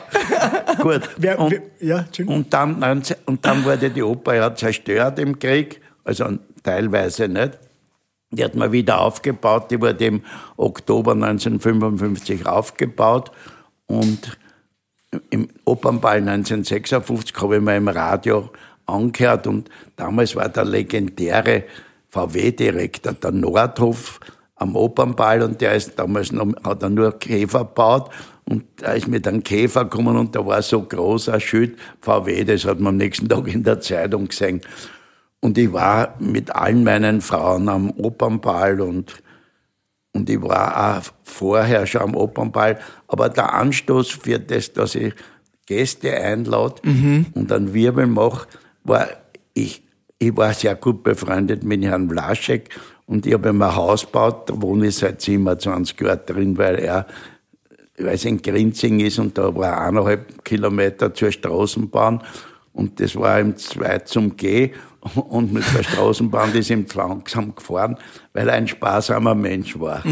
Gut. 0.81 1.01
Wer, 1.17 1.37
und, 1.37 1.51
wer, 1.51 1.61
ja, 1.85 2.05
und, 2.25 2.53
dann, 2.53 2.79
19 2.79 3.17
und 3.25 3.45
dann 3.45 3.65
wurde 3.65 3.89
die 3.89 4.03
Oper 4.03 4.35
ja 4.35 4.55
zerstört 4.55 5.19
im 5.19 5.37
Krieg, 5.37 5.81
also 6.05 6.29
teilweise 6.63 7.27
nicht. 7.27 7.59
Die 8.31 8.41
hat 8.41 8.55
man 8.55 8.71
wieder 8.71 9.01
aufgebaut, 9.01 9.69
die 9.69 9.81
wurde 9.81 10.05
im 10.05 10.21
Oktober 10.55 11.11
1955 11.11 12.45
aufgebaut 12.45 13.31
und 13.85 14.37
im 15.29 15.47
Opernball 15.65 16.17
1956 16.17 17.35
habe 17.41 17.57
ich 17.57 17.61
mal 17.61 17.77
im 17.77 17.87
Radio 17.87 18.49
angehört 18.85 19.47
und 19.47 19.69
damals 19.95 20.35
war 20.35 20.49
der 20.49 20.65
legendäre 20.65 21.63
VW-Direktor, 22.09 23.13
der 23.13 23.31
Nordhoff, 23.31 24.19
am 24.55 24.75
Opernball 24.75 25.41
und 25.41 25.61
der 25.61 25.75
ist 25.75 25.97
damals 25.97 26.31
noch, 26.31 26.47
hat 26.63 26.83
er 26.83 26.89
nur 26.89 27.17
Käfer 27.17 27.65
gebaut 27.65 28.09
und 28.45 28.65
da 28.77 28.93
ist 28.93 29.07
mit 29.07 29.27
einem 29.27 29.43
Käfer 29.43 29.85
gekommen 29.85 30.17
und 30.17 30.35
da 30.35 30.45
war 30.45 30.61
so 30.61 30.81
groß 30.81 31.29
ein 31.29 31.41
Schild 31.41 31.77
VW, 32.01 32.43
das 32.43 32.65
hat 32.65 32.79
man 32.79 32.93
am 32.93 32.97
nächsten 32.97 33.27
Tag 33.27 33.47
in 33.47 33.63
der 33.63 33.79
Zeitung 33.81 34.27
gesehen. 34.27 34.61
Und 35.39 35.57
ich 35.57 35.73
war 35.73 36.15
mit 36.19 36.55
allen 36.55 36.83
meinen 36.83 37.21
Frauen 37.21 37.67
am 37.67 37.91
Opernball 37.91 38.79
und 38.79 39.21
und 40.13 40.29
ich 40.29 40.41
war 40.41 40.99
auch 40.99 41.03
vorher 41.23 41.85
schon 41.87 42.01
am 42.01 42.15
Opernball. 42.15 42.79
Aber 43.07 43.29
der 43.29 43.53
Anstoß 43.53 44.11
für 44.11 44.39
das, 44.39 44.71
dass 44.71 44.95
ich 44.95 45.13
Gäste 45.65 46.15
einlade 46.15 46.75
und 47.33 47.51
einen 47.51 47.73
Wirbel 47.73 48.07
mache, 48.07 48.47
war, 48.83 49.07
ich, 49.53 49.81
ich 50.19 50.35
war 50.37 50.53
sehr 50.53 50.75
gut 50.75 51.03
befreundet 51.03 51.63
mit 51.63 51.83
Herrn 51.83 52.09
Vlaschek 52.09 52.69
und 53.07 53.25
ich 53.25 53.33
habe 53.33 53.49
ihm 53.49 53.61
ein 53.61 53.75
Haus 53.75 54.05
gebaut, 54.05 54.49
da 54.49 54.61
wohne 54.61 54.87
ich 54.87 54.95
seit 54.95 55.21
27 55.21 55.99
Jahren 55.99 56.19
drin, 56.25 56.57
weil 56.57 56.75
er, 56.75 57.07
weil 57.97 58.15
es 58.15 58.25
in 58.25 58.41
Grinzing 58.41 58.99
ist 58.99 59.19
und 59.19 59.37
da 59.37 59.55
war 59.55 59.81
eineinhalb 59.81 60.43
Kilometer 60.45 61.13
zur 61.13 61.31
Straßenbahn 61.31 62.21
und 62.73 62.99
das 62.99 63.15
war 63.15 63.39
ihm 63.39 63.55
zwei 63.57 63.99
zum 63.99 64.35
Geh 64.35 64.73
und 65.15 65.53
mit 65.53 65.63
der 65.75 65.83
Straßenbahn 65.83 66.53
ist 66.55 66.69
ihm 66.69 66.87
zu 66.87 66.97
langsam 66.97 67.53
gefahren, 67.55 67.97
weil 68.33 68.47
er 68.47 68.55
ein 68.55 68.67
sparsamer 68.67 69.35
Mensch 69.35 69.79
war. 69.79 70.03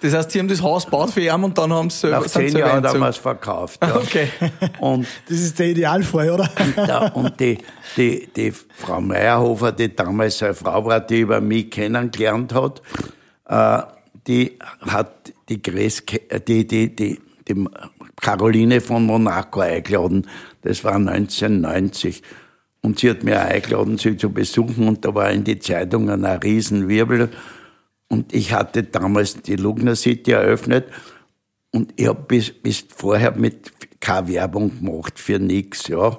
Das 0.00 0.14
heißt, 0.14 0.30
Sie 0.30 0.38
haben 0.38 0.48
das 0.48 0.62
Haus 0.62 0.84
gebaut 0.86 1.10
für 1.10 1.20
ihn 1.20 1.44
und 1.44 1.58
dann 1.58 1.72
haben 1.72 1.90
Sie 1.90 2.08
Nach 2.08 2.24
zehn 2.24 2.56
Jahren 2.56 2.86
haben 2.86 3.00
wir 3.00 3.08
es 3.08 3.18
verkauft. 3.18 3.80
Ja. 3.82 3.96
Okay. 3.96 4.28
Und, 4.80 5.06
Das 5.28 5.38
ist 5.38 5.58
der 5.58 5.68
Idealfall, 5.68 6.30
oder? 6.30 6.48
ja, 6.76 7.08
und 7.08 7.38
die, 7.38 7.58
die, 7.96 8.28
die 8.34 8.50
Frau 8.50 9.00
Meyerhofer, 9.00 9.72
die 9.72 9.94
damals 9.94 10.38
seine 10.38 10.54
Frau 10.54 10.84
war, 10.86 11.00
die 11.00 11.20
über 11.20 11.40
mich 11.40 11.70
kennengelernt 11.70 12.54
hat, 12.54 12.80
äh, 13.46 13.82
die 14.26 14.58
hat 14.80 15.32
die, 15.48 15.60
äh, 15.62 16.40
die, 16.40 16.66
die, 16.66 16.96
die, 16.96 17.20
die 17.46 17.68
Caroline 18.20 18.80
von 18.80 19.04
Monaco 19.04 19.60
eingeladen. 19.60 20.26
Das 20.62 20.84
war 20.84 20.94
1990. 20.94 22.22
Und 22.82 22.98
sie 22.98 23.10
hat 23.10 23.22
mich 23.24 23.34
auch 23.34 23.40
eingeladen, 23.40 23.98
sie 23.98 24.16
zu 24.16 24.30
besuchen. 24.30 24.88
Und 24.88 25.04
da 25.04 25.14
war 25.14 25.30
in 25.30 25.44
die 25.44 25.58
Zeitungen 25.58 26.24
ein 26.24 26.38
Riesenwirbel. 26.38 27.28
Und 28.08 28.34
ich 28.34 28.52
hatte 28.52 28.82
damals 28.82 29.42
die 29.42 29.56
Lugner 29.56 29.96
City 29.96 30.32
eröffnet. 30.32 30.86
Und 31.70 31.92
ich 31.96 32.08
habe 32.08 32.22
bis, 32.26 32.50
bis 32.50 32.84
vorher 32.94 33.32
mit 33.32 33.72
keine 34.00 34.28
Werbung 34.28 34.78
gemacht 34.78 35.18
für 35.18 35.38
nichts, 35.38 35.88
ja. 35.88 36.18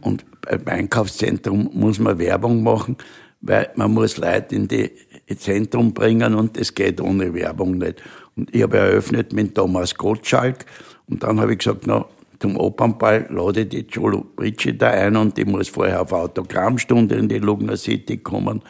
Und 0.00 0.24
beim 0.42 0.66
Einkaufszentrum 0.66 1.70
muss 1.72 1.98
man 1.98 2.18
Werbung 2.18 2.62
machen, 2.62 2.96
weil 3.40 3.70
man 3.76 3.92
muss 3.92 4.16
Leute 4.16 4.54
in 4.56 4.68
die 4.68 4.90
Zentrum 5.36 5.94
bringen 5.94 6.34
und 6.34 6.58
das 6.58 6.74
geht 6.74 7.00
ohne 7.00 7.32
Werbung 7.32 7.78
nicht. 7.78 8.02
Und 8.36 8.54
ich 8.54 8.62
habe 8.62 8.78
eröffnet 8.78 9.32
mit 9.32 9.54
Thomas 9.54 9.94
Gottschalk 9.94 10.66
und 11.08 11.22
dann 11.22 11.40
habe 11.40 11.52
ich 11.52 11.58
gesagt, 11.58 11.86
na, 11.86 12.04
zum 12.42 12.56
Opernball 12.56 13.26
lade 13.30 13.60
ich 13.60 13.68
die 13.68 13.86
Jolo 13.88 14.26
Brigida 14.34 14.90
ein 14.90 15.16
und 15.16 15.38
die 15.38 15.44
muss 15.44 15.68
vorher 15.68 16.02
auf 16.02 16.12
Autogrammstunde 16.12 17.14
in 17.14 17.28
die 17.28 17.38
Lugner 17.38 17.76
City 17.76 18.18
kommen, 18.18 18.62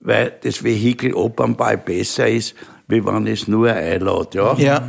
weil 0.00 0.34
das 0.42 0.62
Vehikel 0.62 1.14
Opernball 1.14 1.78
besser 1.78 2.28
ist, 2.28 2.54
wie 2.86 3.02
wenn 3.04 3.26
es 3.26 3.48
nur 3.48 3.72
einlade, 3.72 4.36
ja. 4.36 4.54
Ja. 4.58 4.88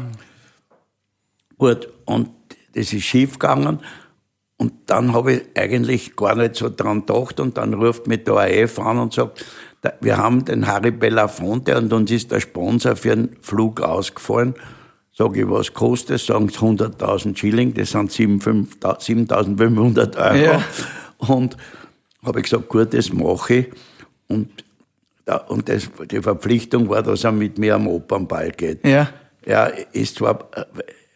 Gut, 1.58 1.88
und 2.04 2.30
das 2.74 2.92
ist 2.92 3.04
schief 3.04 3.40
gegangen. 3.40 3.80
Und 4.58 4.74
dann 4.88 5.14
habe 5.14 5.34
ich 5.34 5.42
eigentlich 5.56 6.18
gar 6.18 6.36
nicht 6.36 6.56
so 6.56 6.70
dran 6.70 7.06
gedacht. 7.06 7.40
Und 7.40 7.58
dann 7.58 7.74
ruft 7.74 8.08
mich 8.08 8.26
der 8.26 8.36
AF 8.36 8.80
an 8.80 8.98
und 9.00 9.14
sagt, 9.14 9.46
wir 10.02 10.18
haben 10.18 10.44
den 10.44 10.68
Harry 10.68 10.92
Belafonte 10.92 11.78
und 11.78 11.94
uns 11.94 12.12
ist 12.12 12.32
der 12.32 12.42
Sponsor 12.42 12.98
für 12.98 13.14
einen 13.14 13.38
Flug 13.42 13.80
ausgefallen. 13.80 14.56
Sag 15.20 15.36
ich, 15.36 15.50
was 15.50 15.74
kostet 15.74 16.16
es? 16.16 16.28
Sagen 16.28 16.48
sie 16.48 16.60
100.000 16.60 17.38
Schilling, 17.38 17.74
das 17.74 17.90
sind 17.90 18.10
7.500 18.10 20.18
Euro. 20.18 20.36
Ja. 20.38 20.64
Und 21.18 21.58
habe 22.26 22.40
ich 22.40 22.46
gesagt, 22.46 22.70
gut, 22.70 22.94
das 22.94 23.12
mache 23.12 23.54
ich. 23.54 23.68
Und, 24.30 24.64
da, 25.26 25.36
und 25.36 25.68
das, 25.68 25.90
die 26.10 26.22
Verpflichtung 26.22 26.88
war, 26.88 27.04
dass 27.04 27.26
er 27.26 27.34
mit 27.34 27.58
mir 27.58 27.76
am 27.76 27.90
Opernball 27.90 28.52
geht. 28.52 28.88
Ja. 28.88 29.10
Er 29.42 29.94
ist 29.94 30.16
zwar 30.16 30.40
äh, 30.56 30.64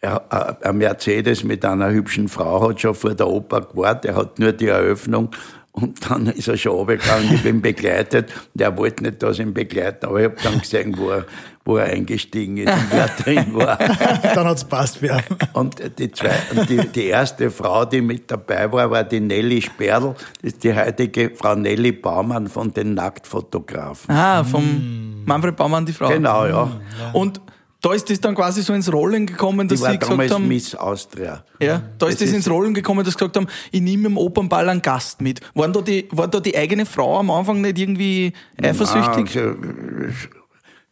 er, 0.02 0.62
ein 0.62 0.76
Mercedes 0.76 1.42
mit 1.42 1.64
einer 1.64 1.90
hübschen 1.90 2.28
Frau, 2.28 2.68
hat 2.68 2.82
schon 2.82 2.94
vor 2.94 3.14
der 3.14 3.26
Oper 3.26 3.62
gewartet, 3.62 4.10
er 4.10 4.16
hat 4.16 4.38
nur 4.38 4.52
die 4.52 4.66
Eröffnung 4.66 5.30
und 5.74 6.08
dann 6.08 6.28
ist 6.28 6.46
er 6.46 6.56
schon 6.56 6.72
runtergegangen, 6.72 7.34
ich 7.34 7.42
bin 7.42 7.60
begleitet 7.60 8.32
und 8.54 8.60
er 8.60 8.76
wollte 8.76 9.02
nicht, 9.02 9.20
dass 9.20 9.40
ich 9.40 9.44
ihn 9.44 9.52
begleite, 9.52 10.06
aber 10.06 10.20
ich 10.20 10.26
habe 10.26 10.36
dann 10.40 10.60
gesehen, 10.60 10.96
wo 10.96 11.10
er, 11.10 11.26
wo 11.64 11.78
er 11.78 11.86
eingestiegen 11.86 12.58
ist 12.58 12.72
und 12.72 12.86
wer 12.92 13.08
drin 13.08 13.54
war. 13.54 13.76
Dann 14.34 14.46
hat's 14.46 14.64
passt 14.64 15.02
wer. 15.02 15.24
Und 15.52 15.98
die, 15.98 16.12
zwei, 16.12 16.36
und 16.54 16.70
die, 16.70 16.76
die 16.76 17.06
erste 17.06 17.50
Frau, 17.50 17.84
die 17.86 18.02
mit 18.02 18.30
dabei 18.30 18.70
war, 18.70 18.88
war 18.88 19.02
die 19.02 19.18
Nelly 19.18 19.62
Sperl. 19.62 20.14
Das 20.42 20.52
ist 20.52 20.62
die 20.62 20.72
heutige 20.72 21.30
Frau 21.34 21.56
Nelly 21.56 21.90
Baumann 21.90 22.46
von 22.46 22.72
den 22.72 22.94
Nacktfotografen. 22.94 24.14
Ah, 24.14 24.44
vom 24.44 25.24
Manfred 25.24 25.56
Baumann, 25.56 25.86
die 25.86 25.92
Frau. 25.92 26.08
Genau, 26.08 26.46
ja. 26.46 26.70
Und 27.14 27.40
da 27.84 27.92
ist 27.92 28.08
das 28.08 28.20
dann 28.20 28.34
quasi 28.34 28.62
so 28.62 28.72
ins 28.72 28.90
Rollen 28.92 29.26
gekommen, 29.26 29.68
dass 29.68 29.80
Die 29.80 29.86
sie 29.90 29.98
gesagt 29.98 30.30
haben, 30.30 30.48
Miss 30.48 30.74
Austria. 30.74 31.44
ja, 31.60 31.82
da 31.98 32.06
ist 32.08 32.20
Das 32.20 32.28
das 32.28 32.36
ins 32.36 32.46
ist- 32.46 32.50
Rollen 32.52 32.72
gekommen, 32.74 33.04
dass 33.04 33.12
sie 33.14 33.18
gesagt 33.18 33.36
haben, 33.36 33.46
ich 33.72 33.80
nehme 33.80 34.06
im 34.06 34.16
Opernball 34.16 34.68
einen 34.68 34.80
Gast 34.82 35.20
mit. 35.20 35.40
Waren 35.54 35.72
da 35.72 35.80
die, 35.82 36.08
war 36.10 36.28
da 36.28 36.40
die 36.40 36.56
eigene 36.56 36.86
Frau 36.86 37.18
am 37.18 37.30
Anfang 37.30 37.60
nicht 37.60 37.78
irgendwie 37.78 38.32
eifersüchtig? 38.62 39.30
Sie, 39.30 39.50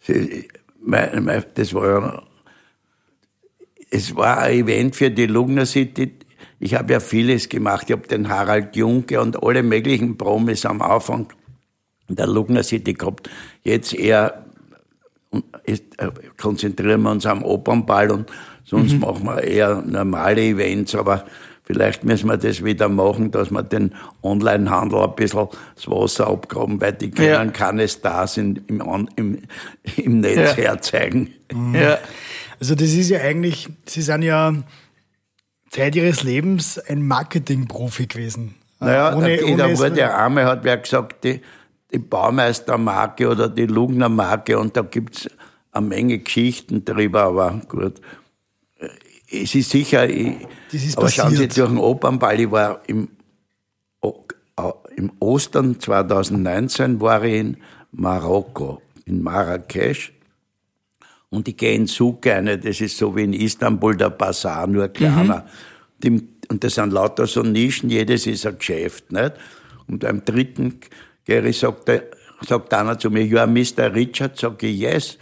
sie, 0.01 0.49
mein, 0.85 1.25
mein, 1.25 1.45
das 1.55 1.73
war 1.73 1.87
ja, 1.89 2.23
es 3.91 4.15
war 4.17 4.39
ein 4.39 4.59
Event 4.61 4.97
für 4.97 5.11
die 5.11 5.27
Lugner 5.27 5.67
City. 5.67 6.13
Ich 6.61 6.75
habe 6.75 6.93
ja 6.93 7.01
vieles 7.01 7.49
gemacht. 7.49 7.87
Ich 7.89 7.93
habe 7.93 8.07
den 8.07 8.29
Harald 8.29 8.77
Junke 8.77 9.21
und 9.21 9.43
alle 9.43 9.63
möglichen 9.63 10.17
Promis 10.17 10.65
am 10.65 10.81
Anfang 10.83 11.27
der 12.09 12.27
Lugner 12.27 12.63
City 12.63 12.95
gehabt. 12.95 13.29
Jetzt 13.65 13.95
eher 13.95 14.47
ist, 15.65 15.85
äh, 15.99 16.11
konzentrieren 16.41 17.03
wir 17.03 17.11
uns 17.11 17.27
am 17.27 17.43
Opernball 17.45 18.11
und 18.11 18.31
sonst 18.65 18.99
machen 18.99 19.25
wir 19.25 19.43
eher 19.43 19.83
normale 19.87 20.43
Events, 20.43 20.95
aber 20.95 21.25
vielleicht 21.65 22.05
müssen 22.05 22.29
wir 22.29 22.37
das 22.37 22.63
wieder 22.65 22.89
machen, 22.89 23.31
dass 23.31 23.51
wir 23.51 23.63
den 23.63 23.95
Onlinehandel 24.23 25.01
ein 25.03 25.15
bisschen 25.15 25.49
das 25.75 25.89
Wasser 25.89 26.27
abgraben, 26.29 26.81
weil 26.81 26.93
die 26.93 27.11
können 27.11 27.29
Ja. 27.29 27.45
keine 27.47 27.89
Stars 27.89 28.37
in, 28.37 28.57
im, 28.67 29.09
im, 29.17 29.39
im 29.97 30.21
Netz 30.21 30.57
Ja. 30.57 30.65
herzeigen. 30.65 31.31
Ja. 31.73 31.99
Also 32.61 32.75
das 32.75 32.91
ist 32.93 33.09
ja 33.11 33.21
eigentlich, 33.21 33.69
Sie 33.87 34.03
sind 34.03 34.23
ja 34.23 34.55
Zeit 35.71 35.97
Ihres 35.97 36.23
Lebens 36.23 36.79
ein 36.79 37.07
Marketingprofi 37.07 38.07
gewesen. 38.07 38.55
Naja, 38.79 39.17
Ohne- 39.17 39.37
da, 39.39 39.45
ohne 39.47 39.73
es- 39.73 39.79
wurde 39.79 39.93
der 39.93 40.17
Arme, 40.19 40.45
hat 40.45 40.65
wer 40.65 40.77
gesagt, 40.77 41.25
die, 41.25 41.41
die 41.93 41.99
Baumeistermarke 41.99 43.29
oder 43.29 43.49
die 43.49 43.67
Lugner 43.67 44.09
Marke 44.09 44.59
und 44.59 44.77
da 44.77 44.83
gibt's 44.83 45.29
eine 45.73 45.87
Menge 45.87 46.19
Geschichten 46.19 46.85
drüber, 46.85 47.23
aber 47.25 47.61
gut. 47.69 48.01
Es 49.31 49.55
ist 49.55 49.71
sicher, 49.71 50.09
ich, 50.09 50.35
Das 50.71 50.83
ist 50.85 50.99
aber 50.99 51.09
schauen 51.09 51.31
Sie, 51.31 51.47
passiert. 51.47 51.57
durch 51.57 51.69
den 51.71 51.79
Opernball, 51.79 52.41
ich 52.41 52.51
war 52.51 52.81
im, 52.87 53.09
im 54.97 55.11
Ostern 55.21 55.81
2019 55.81 57.01
war 57.01 57.25
ich 57.25 57.35
in 57.41 57.57
Marokko, 57.93 58.83
in 59.07 59.23
Marrakesch. 59.23 60.13
Und 61.31 61.49
ich 61.49 61.57
gehe 61.57 61.75
in 61.75 61.87
Zug 61.87 62.27
eine, 62.27 62.59
das 62.59 62.81
ist 62.83 62.99
so 62.99 63.17
wie 63.17 63.25
in 63.25 63.33
Istanbul 63.33 63.97
der 63.97 64.11
Bazar, 64.11 64.67
nur 64.67 64.89
kleiner. 64.89 65.47
Die- 66.03 66.29
Und 66.51 66.63
das 66.65 66.75
sind 66.75 66.93
lauter 66.93 67.27
so 67.27 67.43
Nischen, 67.43 67.89
jedes 67.89 68.27
ist 68.27 68.45
ein 68.47 68.59
Geschäft. 68.59 69.11
Nicht? 69.13 69.33
Und 69.89 70.01
beim 70.01 70.23
dritten 70.23 70.81
Gary 71.25 71.53
sagt, 71.53 71.89
der, 71.89 72.03
sagt 72.47 72.73
einer 72.75 72.99
zu 72.99 73.11
mir, 73.11 73.25
you 73.25 73.39
are 73.39 73.47
Mr. 73.47 73.95
Richard, 73.95 74.39
sag 74.39 74.63
ich, 74.63 74.79
yes. 74.79 75.19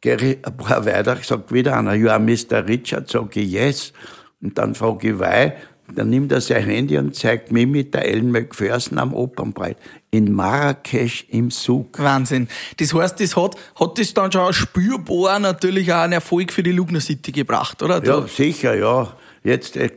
Gary, 0.00 0.38
ein 0.42 0.56
paar 0.56 0.84
weiter, 0.84 1.16
sagt 1.22 1.52
wieder 1.52 1.76
einer, 1.78 1.94
you 1.94 2.08
are 2.08 2.20
Mr. 2.20 2.66
Richard, 2.66 3.10
sag 3.10 3.36
ich, 3.36 3.50
yes. 3.50 3.92
Und 4.40 4.58
dann 4.58 4.74
frage 4.74 5.10
ich, 5.10 5.18
why? 5.18 5.52
Dann 5.94 6.08
nimmt 6.08 6.32
er 6.32 6.40
sein 6.40 6.64
Handy 6.64 6.96
und 6.96 7.14
zeigt 7.14 7.52
mir 7.52 7.66
mit 7.66 7.92
der 7.92 8.06
Ellen 8.06 8.30
McPherson 8.30 8.98
am 8.98 9.12
Opernbreit 9.12 9.76
in 10.10 10.32
Marrakesch 10.32 11.26
im 11.28 11.50
Zug. 11.50 11.98
Wahnsinn. 11.98 12.48
Das 12.78 12.94
heißt, 12.94 13.20
das 13.20 13.36
hat, 13.36 13.56
hat 13.78 13.98
das 13.98 14.14
dann 14.14 14.32
schon 14.32 14.52
spürbar 14.54 15.38
natürlich 15.38 15.92
auch 15.92 15.98
einen 16.00 16.14
Erfolg 16.14 16.52
für 16.52 16.62
die 16.62 16.72
Lugner 16.72 17.00
City 17.00 17.32
gebracht, 17.32 17.82
oder? 17.82 18.02
Ja, 18.02 18.26
sicher, 18.26 18.74
ja. 18.74 19.14
Jetzt, 19.42 19.76
äh, 19.76 19.90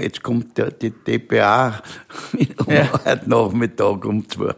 jetzt 0.00 0.22
kommt 0.22 0.56
die 0.80 0.90
DPA 0.90 1.82
um 2.64 2.72
Ja. 2.72 2.88
heute 3.04 3.28
Nachmittag 3.28 4.04
um 4.04 4.28
zwei. 4.28 4.54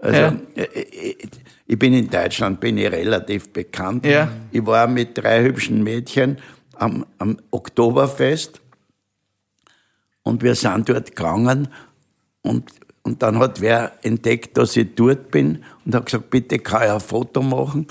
Also, 0.00 0.20
Ja. 0.20 0.36
äh, 0.56 0.62
äh, 0.62 1.16
ich 1.66 1.78
bin 1.78 1.94
in 1.94 2.10
Deutschland, 2.10 2.60
bin 2.60 2.76
ich 2.76 2.90
relativ 2.90 3.50
bekannt. 3.52 4.04
Ja. 4.04 4.28
Ich 4.50 4.66
war 4.66 4.86
mit 4.86 5.16
drei 5.16 5.42
hübschen 5.42 5.82
Mädchen 5.82 6.38
am, 6.74 7.06
am 7.18 7.38
Oktoberfest 7.50 8.60
und 10.22 10.42
wir 10.42 10.54
sind 10.54 10.88
dort 10.88 11.14
gegangen 11.14 11.68
und, 12.42 12.70
und 13.02 13.22
dann 13.22 13.38
hat 13.38 13.60
wer 13.60 13.92
entdeckt, 14.02 14.56
dass 14.56 14.76
ich 14.76 14.94
dort 14.94 15.30
bin 15.30 15.62
und 15.84 15.94
hat 15.94 16.06
gesagt, 16.06 16.30
bitte 16.30 16.58
kann 16.58 16.82
ich 16.84 16.90
ein 16.90 17.00
Foto 17.00 17.42
machen. 17.42 17.86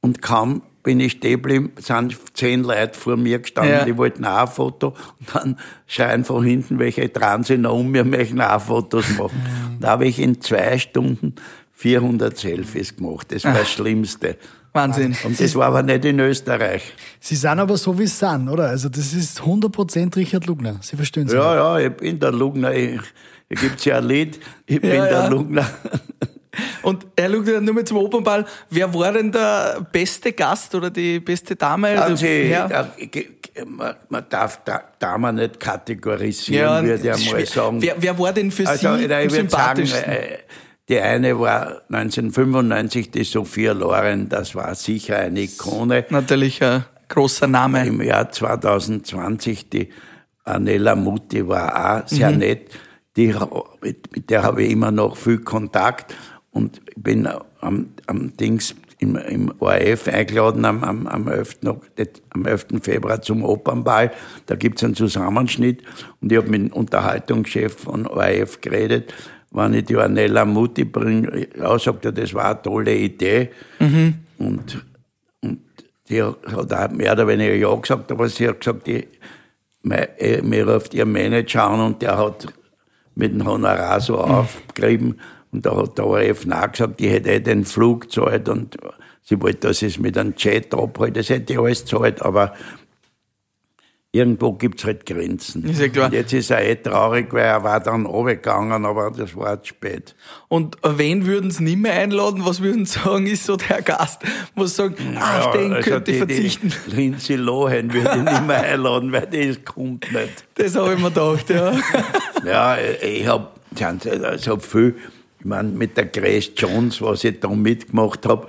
Und 0.00 0.20
kaum 0.20 0.62
bin 0.82 0.98
ich 1.00 1.12
stehen 1.12 1.70
sind 1.78 2.16
zehn 2.34 2.62
Leute 2.64 2.98
vor 2.98 3.16
mir 3.16 3.38
gestanden, 3.38 3.72
Ja. 3.72 3.84
die 3.84 3.96
wollten 3.96 4.24
auch 4.24 4.40
ein 4.42 4.48
Foto. 4.48 4.88
Und 5.20 5.34
dann 5.34 5.56
schreien 5.86 6.24
von 6.24 6.44
hinten 6.44 6.78
welche 6.78 7.08
dran 7.08 7.44
sind 7.44 7.66
um 7.66 7.90
mir, 7.90 8.04
möchten 8.04 8.40
auch 8.40 8.60
Fotos 8.60 9.04
machen. 9.16 9.78
Da 9.80 9.90
habe 9.90 10.06
ich 10.06 10.18
in 10.18 10.40
zwei 10.40 10.78
Stunden 10.78 11.34
400 11.74 12.36
Selfies 12.36 12.96
gemacht. 12.96 13.28
Das 13.32 13.44
war 13.44 13.54
das 13.54 13.70
Schlimmste. 13.70 14.36
Wahnsinn. 14.74 15.14
Und 15.24 15.38
das 15.38 15.54
war 15.54 15.66
aber 15.66 15.82
nicht 15.82 16.04
in 16.06 16.18
Österreich. 16.18 16.94
Sie 17.20 17.36
sind 17.36 17.58
aber 17.58 17.76
so, 17.76 17.98
wie 17.98 18.06
Sie 18.06 18.16
sind, 18.16 18.48
oder? 18.48 18.68
Also 18.68 18.88
das 18.88 19.12
ist 19.12 19.40
100% 19.42 20.16
Richard 20.16 20.46
Lugner. 20.46 20.76
Sie 20.80 20.96
verstehen 20.96 21.28
Sie. 21.28 21.36
Ja, 21.36 21.78
ja, 21.78 21.86
ich 21.86 21.94
bin 21.94 22.18
der 22.18 22.32
Lugner. 22.32 22.72
Ich, 22.72 23.00
hier 23.48 23.56
gibt's 23.60 23.84
ja 23.84 23.98
ein 23.98 24.04
Lied. 24.06 24.40
Ich 24.64 24.80
bin 24.80 24.90
Ja, 24.94 25.04
der 25.04 25.12
ja. 25.12 25.28
Lugner. 25.28 25.66
Und 26.82 27.06
er 27.16 27.30
schaut 27.30 27.62
nur 27.62 27.74
mal 27.74 27.84
zum 27.84 27.96
Opernball. 27.98 28.44
Wer 28.70 28.92
war 28.92 29.12
denn 29.12 29.32
der 29.32 29.86
beste 29.90 30.32
Gast 30.32 30.74
oder 30.74 30.90
die 30.90 31.18
beste 31.20 31.56
Dame? 31.56 32.00
Also, 32.00 32.16
Sie, 32.16 32.48
ja. 32.50 32.88
ge- 32.98 33.28
man, 33.66 33.94
man 34.08 34.24
darf 34.28 34.60
da, 34.64 34.82
Damen 34.98 35.36
nicht 35.36 35.58
kategorisieren, 35.60 36.62
Ja, 36.62 36.82
würde 36.84 37.08
ich 37.18 37.26
einmal 37.28 37.46
sagen. 37.46 37.82
Wer, 37.82 37.94
wer 37.98 38.18
war 38.18 38.32
denn 38.32 38.50
für 38.50 38.66
also, 38.68 38.80
Sie 38.80 38.86
am 38.86 38.94
ich 38.96 39.08
würde 39.08 39.48
sagen, 39.50 39.86
sympathischsten? 39.86 40.12
äh, 40.12 40.38
die 40.88 40.98
eine 41.00 41.38
war 41.38 41.82
1995 41.90 43.10
die 43.10 43.24
Sophia 43.24 43.72
Loren, 43.72 44.28
das 44.28 44.54
war 44.54 44.74
sicher 44.74 45.16
eine 45.18 45.40
Ikone. 45.40 46.04
Natürlich 46.10 46.62
ein 46.62 46.84
großer 47.08 47.46
Name. 47.46 47.86
Im 47.86 48.02
Jahr 48.02 48.30
2020 48.30 49.68
die 49.70 49.88
Anela 50.44 50.94
Mutti 50.96 51.46
war 51.46 52.02
auch 52.02 52.08
sehr 52.08 52.30
Mhm. 52.32 52.38
nett. 52.38 52.70
Die, 53.16 53.34
mit 53.82 54.30
der 54.30 54.42
habe 54.42 54.62
ich 54.64 54.72
immer 54.72 54.90
noch 54.90 55.16
viel 55.16 55.38
Kontakt 55.40 56.14
und 56.52 56.80
ich 56.88 57.02
bin 57.02 57.26
am, 57.60 57.86
am 58.06 58.36
Dings 58.36 58.74
im, 58.98 59.16
im 59.16 59.52
ORF 59.58 60.06
eingeladen 60.08 60.64
am, 60.64 60.84
am, 60.84 61.06
am, 61.08 61.26
11. 61.28 61.62
Nok- 61.62 61.86
am 62.30 62.46
11. 62.46 62.66
Februar 62.82 63.20
zum 63.20 63.42
Opernball. 63.44 64.12
Da 64.46 64.54
gibt's 64.54 64.84
einen 64.84 64.94
Zusammenschnitt 64.94 65.82
und 66.20 66.30
ich 66.30 66.38
habe 66.38 66.48
mit 66.48 66.60
dem 66.60 66.72
Unterhaltungschef 66.72 67.74
von 67.76 68.06
ORF 68.06 68.60
geredet. 68.60 69.12
Wenn 69.50 69.74
ich 69.74 69.84
die 69.86 69.96
Anela 69.96 70.44
Mutti 70.44 70.84
bringe, 70.84 71.48
ja, 71.58 71.78
sagt 71.78 72.04
er, 72.04 72.12
das 72.12 72.32
war 72.32 72.50
eine 72.52 72.62
tolle 72.62 72.94
Idee. 72.96 73.50
Und 74.38 74.84
die 76.08 76.22
hat 76.22 76.72
auch 76.72 76.90
mehr 76.90 77.12
oder 77.12 77.26
weniger 77.26 77.54
Ja 77.54 77.74
gesagt, 77.74 78.10
aber 78.12 78.28
sie 78.28 78.48
hat 78.48 78.60
gesagt, 78.60 78.86
die, 78.86 79.06
mein, 79.82 80.06
äh, 80.18 80.42
mir 80.42 80.68
ruft 80.68 80.94
ihr 80.94 81.06
Manager 81.06 81.64
an 81.64 81.80
und 81.80 82.02
der 82.02 82.16
hat 82.18 82.46
mit 83.14 83.32
dem 83.32 83.44
Honorar 83.46 84.00
so 84.00 84.18
aufgerieben 84.18 85.18
und 85.52 85.64
da 85.66 85.76
hat 85.76 85.98
der 85.98 86.06
ORF 86.06 86.46
nachgesagt, 86.46 87.00
ich 87.00 87.10
hätte 87.10 87.30
eh 87.30 87.40
den 87.40 87.64
Flug 87.64 88.02
gezahlt 88.02 88.48
und 88.48 88.76
sie 89.22 89.40
wollte, 89.40 89.68
dass 89.68 89.82
ich 89.82 89.94
es 89.94 89.98
mit 90.00 90.16
einem 90.18 90.34
Jet 90.36 90.74
abhalte, 90.74 91.20
das 91.20 91.28
hätte 91.28 91.52
ich 91.52 91.58
alles 91.58 91.82
gezahlt, 91.84 92.22
aber 92.22 92.54
irgendwo 94.14 94.52
gibt's 94.52 94.84
halt 94.84 95.06
Grenzen. 95.06 95.64
Ist 95.64 95.80
ja 95.80 95.88
klar. 95.88 96.06
Und 96.06 96.12
jetzt 96.12 96.32
ist 96.34 96.50
er 96.50 96.62
eh 96.62 96.76
traurig, 96.76 97.32
weil 97.32 97.44
er 97.44 97.64
war 97.64 97.80
dann 97.80 98.04
runtergegangen, 98.04 98.84
aber 98.84 99.10
das 99.10 99.34
war 99.34 99.62
zu 99.62 99.68
spät. 99.70 100.14
Und 100.48 100.76
wen 100.84 101.24
würden 101.26 101.50
Sie 101.50 101.64
nicht 101.64 101.78
mehr 101.78 101.94
einladen? 101.94 102.44
Was 102.44 102.60
würden 102.60 102.84
Sie 102.84 102.98
sagen, 102.98 103.26
ist 103.26 103.46
so 103.46 103.56
der 103.56 103.80
Gast, 103.80 104.20
Sie 104.54 104.66
sagen, 104.68 104.96
Ja, 105.14 105.50
den 105.52 105.72
also 105.72 105.90
könnte 105.90 106.10
ich 106.10 106.18
die- 106.18 106.26
verzichten? 106.26 106.72
Die 106.88 106.96
Lindsay 106.96 107.36
Lohan 107.36 107.92
würde 107.92 108.10
ich 108.18 108.22
nicht 108.22 108.46
mehr 108.46 108.62
einladen, 108.62 109.12
weil 109.12 109.26
die 109.28 109.54
kommt 109.56 110.12
nicht. 110.12 110.44
Das 110.56 110.76
habe 110.76 110.92
ich 110.92 110.98
mir 111.00 111.08
gedacht, 111.08 111.48
ja. 111.48 111.72
Ja, 112.44 112.76
ich 113.00 113.26
hab, 113.26 113.58
ich 113.74 114.48
hab 114.48 114.62
viel 114.62 114.96
Ich 115.42 115.48
meine, 115.48 115.70
mit 115.70 115.96
der 115.96 116.06
Grace 116.06 116.52
Jones, 116.56 117.02
was 117.02 117.24
ich 117.24 117.40
da 117.40 117.48
mitgemacht 117.48 118.24
habe, 118.26 118.46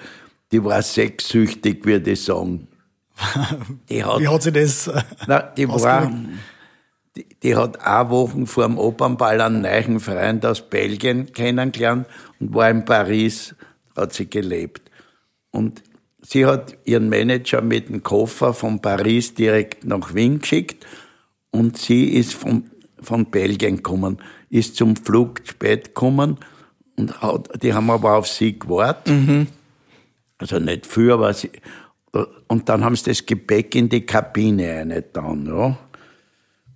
die 0.52 0.64
war 0.64 0.84
sexsüchtig, 0.84 1.84
würde 1.86 2.12
ich 2.12 2.24
sagen. 2.24 2.68
Die 3.90 4.04
hat, 4.04 4.20
Wie 4.20 4.28
hat 4.28 4.44
sie 4.44 4.52
das? 4.52 4.92
Na, 5.28 5.40
die 5.42 5.68
war, 5.68 6.12
die, 7.16 7.26
die, 7.42 7.56
hat 7.56 7.80
auch 7.84 8.10
Wochen 8.12 8.46
vor 8.46 8.66
dem 8.66 8.78
Opernball 8.78 9.42
einen 9.42 9.62
neuen 9.62 10.00
Freund 10.00 10.46
aus 10.46 10.62
Belgien 10.62 11.32
kennengelernt 11.34 12.08
und 12.40 12.54
war 12.54 12.70
in 12.70 12.86
Paris, 12.86 13.56
hat 13.96 14.14
sie 14.14 14.30
gelebt. 14.30 14.92
Und 15.50 15.82
sie 16.22 16.46
hat 16.46 16.78
ihren 16.86 17.10
Manager 17.10 17.62
mit 17.62 17.90
dem 17.90 18.04
Koffer 18.04 18.54
von 18.54 18.82
Paris 18.82 19.34
direkt 19.34 19.84
nach 19.86 20.14
Wien 20.14 20.42
geschickt 20.42 20.86
und 21.50 21.78
sie 21.78 22.10
ist 22.10 22.36
von, 22.36 22.70
von 23.00 23.32
Belgien 23.32 23.78
gekommen, 23.78 24.20
ist 24.52 24.76
zum 24.76 24.96
Flug 24.96 25.42
spät 25.44 25.86
gekommen 25.96 26.38
und 26.98 27.22
hat, 27.22 27.50
die 27.62 27.74
haben 27.74 27.90
aber 27.90 28.16
auf 28.18 28.28
sie 28.28 28.58
gewartet. 28.58 29.14
Mhm. 29.14 29.48
Also 30.38 30.60
nicht 30.60 30.86
viel, 30.86 31.12
aber 31.12 31.34
sie, 31.34 31.52
und 32.48 32.70
dann 32.70 32.84
haben 32.84 32.96
sie 32.96 33.06
das 33.06 33.26
Gepäck 33.26 33.76
in 33.76 33.90
die 33.90 34.06
Kabine 34.06 34.80
reingetan, 34.80 35.46
ja. 35.46 35.78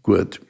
Gut. 0.04 0.42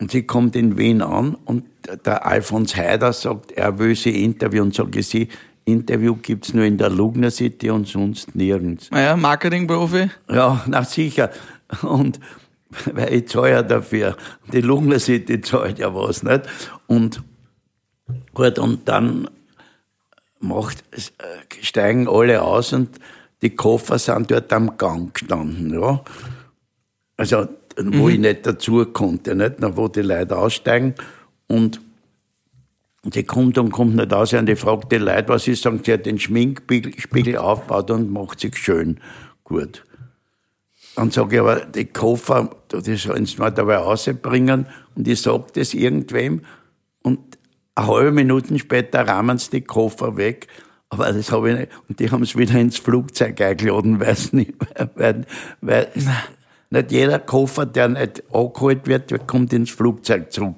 Und 0.00 0.10
sie 0.10 0.24
kommt 0.24 0.54
in 0.56 0.78
Wien 0.78 1.02
an 1.02 1.36
und 1.44 1.64
der 2.04 2.26
Alfons 2.26 2.76
Heider 2.76 3.12
sagt, 3.12 3.52
er 3.52 3.78
will 3.78 3.94
sie 3.94 4.24
interviewen. 4.24 4.72
Sage 4.72 5.00
ich, 5.00 5.08
sie, 5.08 5.28
Interview 5.64 6.16
gibt's 6.16 6.54
nur 6.54 6.64
in 6.64 6.78
der 6.78 6.90
Lugner 6.90 7.30
City 7.30 7.70
und 7.70 7.86
sonst 7.86 8.34
nirgends. 8.34 8.90
Naja, 8.90 9.16
Marketingprofi? 9.16 10.10
Ja, 10.30 10.64
na 10.66 10.82
sicher. 10.84 11.30
Und 11.82 12.20
weil 12.92 13.12
ich 13.14 13.28
zahle 13.28 13.50
ja 13.50 13.62
dafür. 13.62 14.16
Die 14.52 14.60
Lugner 14.60 14.98
City 14.98 15.40
zahlt 15.40 15.78
ja 15.78 15.94
was, 15.94 16.22
nicht? 16.22 16.42
Und 16.86 17.22
gut, 18.34 18.58
und 18.58 18.88
dann 18.88 19.28
macht, 20.40 20.84
steigen 21.62 22.08
alle 22.08 22.42
aus 22.42 22.72
und 22.72 22.90
die 23.42 23.50
Koffer 23.50 23.98
sind 23.98 24.30
dort 24.30 24.52
am 24.52 24.76
Gang 24.76 25.14
gestanden, 25.14 25.72
ja. 25.72 26.02
Also, 27.16 27.48
wo 27.76 28.04
mhm. 28.04 28.08
ich 28.08 28.18
nicht 28.18 28.46
dazu 28.46 28.84
konnte, 28.86 29.34
nicht? 29.34 29.56
wo 29.60 29.88
die 29.88 30.02
Leute 30.02 30.36
aussteigen 30.36 30.94
und 31.46 31.80
sie 33.12 33.24
kommt 33.24 33.58
und 33.58 33.70
kommt 33.70 33.96
nicht 33.96 34.12
aus 34.12 34.32
und 34.32 34.48
ich 34.48 34.58
frage 34.58 34.86
die 34.90 34.96
Leute, 34.96 35.28
was 35.28 35.48
ist, 35.48 35.62
sagen 35.62 35.80
sie 35.84 35.92
hat 35.92 36.06
den 36.06 36.18
Schminkspiegel 36.18 37.36
aufgebaut 37.36 37.90
und 37.90 38.12
macht 38.12 38.40
sich 38.40 38.56
schön. 38.56 39.00
Gut. 39.44 39.84
Dann 40.96 41.10
sage 41.12 41.36
ich 41.36 41.40
aber, 41.40 41.60
die 41.64 41.84
Koffer, 41.84 42.50
die 42.72 42.96
sollen 42.96 43.26
sie 43.26 43.38
mal 43.38 43.50
dabei 43.50 43.76
rausbringen 43.76 44.66
und 44.96 45.06
ich 45.06 45.22
sage 45.22 45.44
das 45.54 45.74
irgendwem 45.74 46.42
eine 47.78 47.86
halbe 47.88 48.12
Minute 48.12 48.58
später 48.58 49.06
rahmen 49.06 49.38
sie 49.38 49.50
die 49.50 49.60
Koffer 49.62 50.16
weg 50.16 50.48
aber 50.90 51.12
das 51.12 51.30
habe 51.32 51.50
ich 51.50 51.58
nicht. 51.58 51.72
Und 51.88 52.00
die 52.00 52.10
haben 52.10 52.22
es 52.22 52.36
wieder 52.36 52.58
ins 52.58 52.78
Flugzeug 52.78 53.40
eingeladen, 53.40 54.00
weil 54.00 54.12
es 54.12 54.32
nicht, 54.32 54.54
weil, 54.94 55.26
weil 55.60 55.88
nicht 56.70 56.92
jeder 56.92 57.18
Koffer, 57.18 57.66
der 57.66 57.88
nicht 57.88 58.22
angeholt 58.32 58.86
wird, 58.86 59.26
kommt 59.26 59.52
ins 59.52 59.70
Flugzeug 59.70 60.32
zurück. 60.32 60.56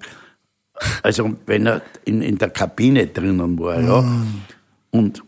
Also, 1.03 1.37
wenn 1.47 1.67
er 1.67 1.83
in, 2.05 2.23
in 2.23 2.39
der 2.39 2.51
Kabine 2.51 3.07
drinnen 3.07 3.59
war, 3.59 3.81
ja. 3.81 4.01
Mm. 4.01 4.41
Und, 4.93 5.23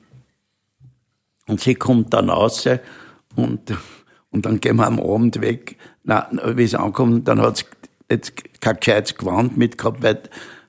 und 1.47 1.61
sie 1.61 1.74
kommt 1.74 2.14
dann 2.14 2.30
raus 2.30 2.66
und, 3.36 3.61
und 4.30 4.47
dann 4.47 4.61
gehen 4.61 4.76
wir 4.76 4.86
am 4.86 4.99
Abend 4.99 5.40
weg. 5.40 5.76
Na, 6.05 6.28
wie 6.57 6.64
es 6.64 6.74
ankommt, 6.74 7.28
dann 7.28 7.40
hat 7.40 7.59
es 7.59 7.66
jetzt 8.11 8.61
kein 8.61 8.76
gescheites 8.76 9.14
Gewand 9.14 9.57
mitgehabt, 9.57 10.03
weil 10.03 10.22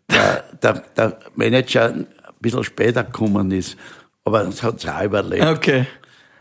der, 0.09 0.43
der, 0.61 0.83
der 0.95 1.19
Manager 1.35 1.93
ein 1.93 2.07
bisschen 2.39 2.63
später 2.63 3.03
gekommen 3.03 3.51
ist. 3.51 3.77
Aber 4.23 4.43
das 4.43 4.63
hat 4.63 4.79
sie 4.79 4.89
auch 4.89 5.03
überlebt. 5.03 5.45
Okay. 5.45 5.85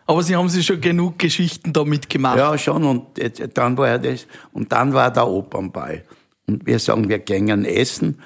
Aber 0.06 0.22
Sie 0.22 0.34
haben 0.36 0.48
sich 0.48 0.66
schon 0.66 0.80
genug 0.80 1.18
Geschichten 1.18 1.72
da 1.72 1.84
mitgemacht. 1.84 2.38
Ja, 2.38 2.56
schon. 2.58 2.84
Und 2.84 3.18
jetzt, 3.18 3.40
dann 3.54 3.76
war 3.78 3.98
das, 3.98 4.26
und 4.52 4.72
dann 4.72 4.92
war 4.92 5.12
der 5.12 5.26
Opernball. 5.26 6.04
Und 6.46 6.66
wir 6.66 6.78
sagen, 6.78 7.08
wir 7.08 7.20
gehen 7.20 7.64
essen. 7.64 8.18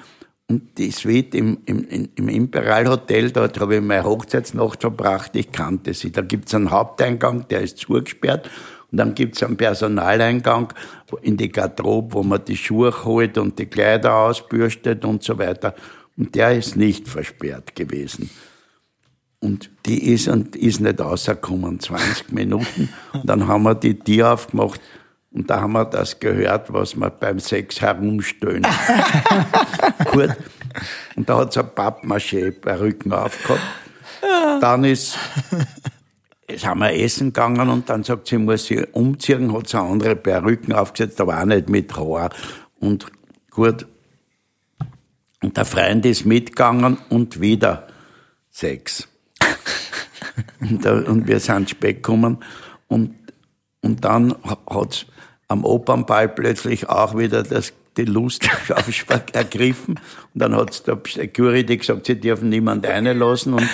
Und 0.49 0.77
die 0.77 0.91
Suite 0.91 1.35
im, 1.35 1.59
im, 1.65 2.09
im 2.15 2.29
Imperial 2.29 2.87
Hotel, 2.87 3.31
dort 3.31 3.59
habe 3.59 3.75
ich 3.75 3.81
meine 3.81 4.05
Hochzeitsnacht 4.05 4.81
verbracht. 4.81 5.35
Ich 5.35 5.51
kannte 5.51 5.93
sie. 5.93 6.11
Da 6.11 6.21
gibt's 6.21 6.55
einen 6.55 6.71
Haupteingang, 6.71 7.47
der 7.49 7.61
ist 7.61 7.77
zugesperrt. 7.77 8.49
Und 8.91 8.97
dann 8.97 9.15
gibt's 9.15 9.43
einen 9.43 9.57
Personaleingang 9.57 10.73
in 11.21 11.37
die 11.37 11.51
Garderobe, 11.51 12.13
wo 12.13 12.23
man 12.23 12.43
die 12.45 12.55
Schuhe 12.55 12.93
holt 13.03 13.37
und 13.37 13.59
die 13.59 13.65
Kleider 13.65 14.15
ausbürstet 14.15 15.03
und 15.03 15.23
so 15.23 15.37
weiter. 15.37 15.75
Und 16.15 16.35
der 16.35 16.57
ist 16.57 16.75
nicht 16.75 17.07
versperrt 17.07 17.75
gewesen. 17.75 18.29
Und 19.39 19.69
die 19.85 20.13
ist, 20.13 20.27
und 20.27 20.55
ist 20.55 20.79
nicht 20.79 20.99
rausgekommen, 20.99 21.79
20 21.79 22.31
Minuten. 22.31 22.89
Und 23.13 23.29
dann 23.29 23.47
haben 23.47 23.63
wir 23.63 23.75
die 23.75 23.99
Tür 23.99 24.33
aufgemacht 24.33 24.81
und 25.31 25.49
da 25.49 25.61
haben 25.61 25.73
wir 25.73 25.85
das 25.85 26.19
gehört, 26.19 26.73
was 26.73 26.95
man 26.95 27.11
beim 27.19 27.39
Sex 27.39 27.81
herumstöhnt. 27.81 28.67
Gut. 30.11 30.35
Und 31.15 31.29
da 31.29 31.37
hat 31.37 31.49
es 31.49 31.57
ein 31.57 31.69
Pappmaché 31.75 32.55
bei 32.59 32.79
Rücken 32.79 33.13
aufgehabt. 33.13 33.61
Dann 34.61 34.83
ist, 34.83 35.17
jetzt 36.49 36.65
haben 36.65 36.79
wir 36.79 36.93
essen 36.93 37.27
gegangen 37.27 37.69
und 37.69 37.89
dann 37.89 38.03
sagt 38.03 38.27
sie, 38.27 38.37
muss 38.37 38.65
sie 38.65 38.85
umziehen, 38.91 39.53
hat 39.53 39.67
sie 39.67 39.77
eine 39.77 39.89
andere 39.89 40.15
Perücken 40.15 40.73
aufgesetzt, 40.73 41.19
aber 41.19 41.41
auch 41.41 41.45
nicht 41.45 41.69
mit 41.69 41.95
Haar. 41.95 42.29
Und 42.79 43.07
gut. 43.51 43.85
Und 45.41 45.55
der 45.55 45.65
Freund 45.65 46.05
ist 46.05 46.25
mitgegangen 46.25 46.97
und 47.09 47.41
wieder 47.41 47.87
Sex 48.49 49.07
und, 50.59 50.83
und, 50.83 51.27
wir 51.27 51.39
sind 51.39 51.69
spät 51.69 51.97
gekommen 51.97 52.37
und, 52.87 53.13
und 53.81 54.03
dann 54.03 54.33
hat's 54.67 55.05
am 55.47 55.63
Opernball 55.63 56.27
plötzlich 56.27 56.89
auch 56.89 57.15
wieder 57.15 57.43
das, 57.43 57.73
die 57.97 58.05
Lust 58.05 58.49
ergriffen 59.33 59.99
und 60.33 60.41
dann 60.41 60.55
hat's 60.55 60.81
der 60.81 60.99
Security 61.05 61.77
gesagt, 61.77 62.07
sie 62.07 62.19
dürfen 62.19 62.49
niemand 62.49 62.83
reinlassen 62.83 63.53
und 63.53 63.69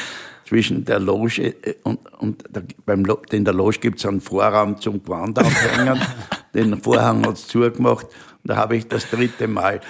zwischen 0.54 0.86
der 0.86 1.00
Loge 1.00 1.42
äh, 1.42 1.74
und, 1.82 2.00
und 2.20 2.44
der, 2.56 2.62
beim, 2.86 3.04
in 3.32 3.44
der 3.44 3.56
Loge 3.56 3.80
gibt's 3.80 4.06
einen 4.06 4.22
Vorraum 4.22 4.80
zum 4.80 5.04
Gewand 5.04 5.40
aufhängen. 5.40 6.00
Den 6.54 6.80
Vorhang 6.80 7.26
hat's 7.26 7.48
zugemacht 7.48 8.06
und 8.06 8.52
da 8.52 8.58
habe 8.58 8.78
ich 8.78 8.88
das 8.88 9.10
dritte 9.10 9.48
Mal. 9.48 9.82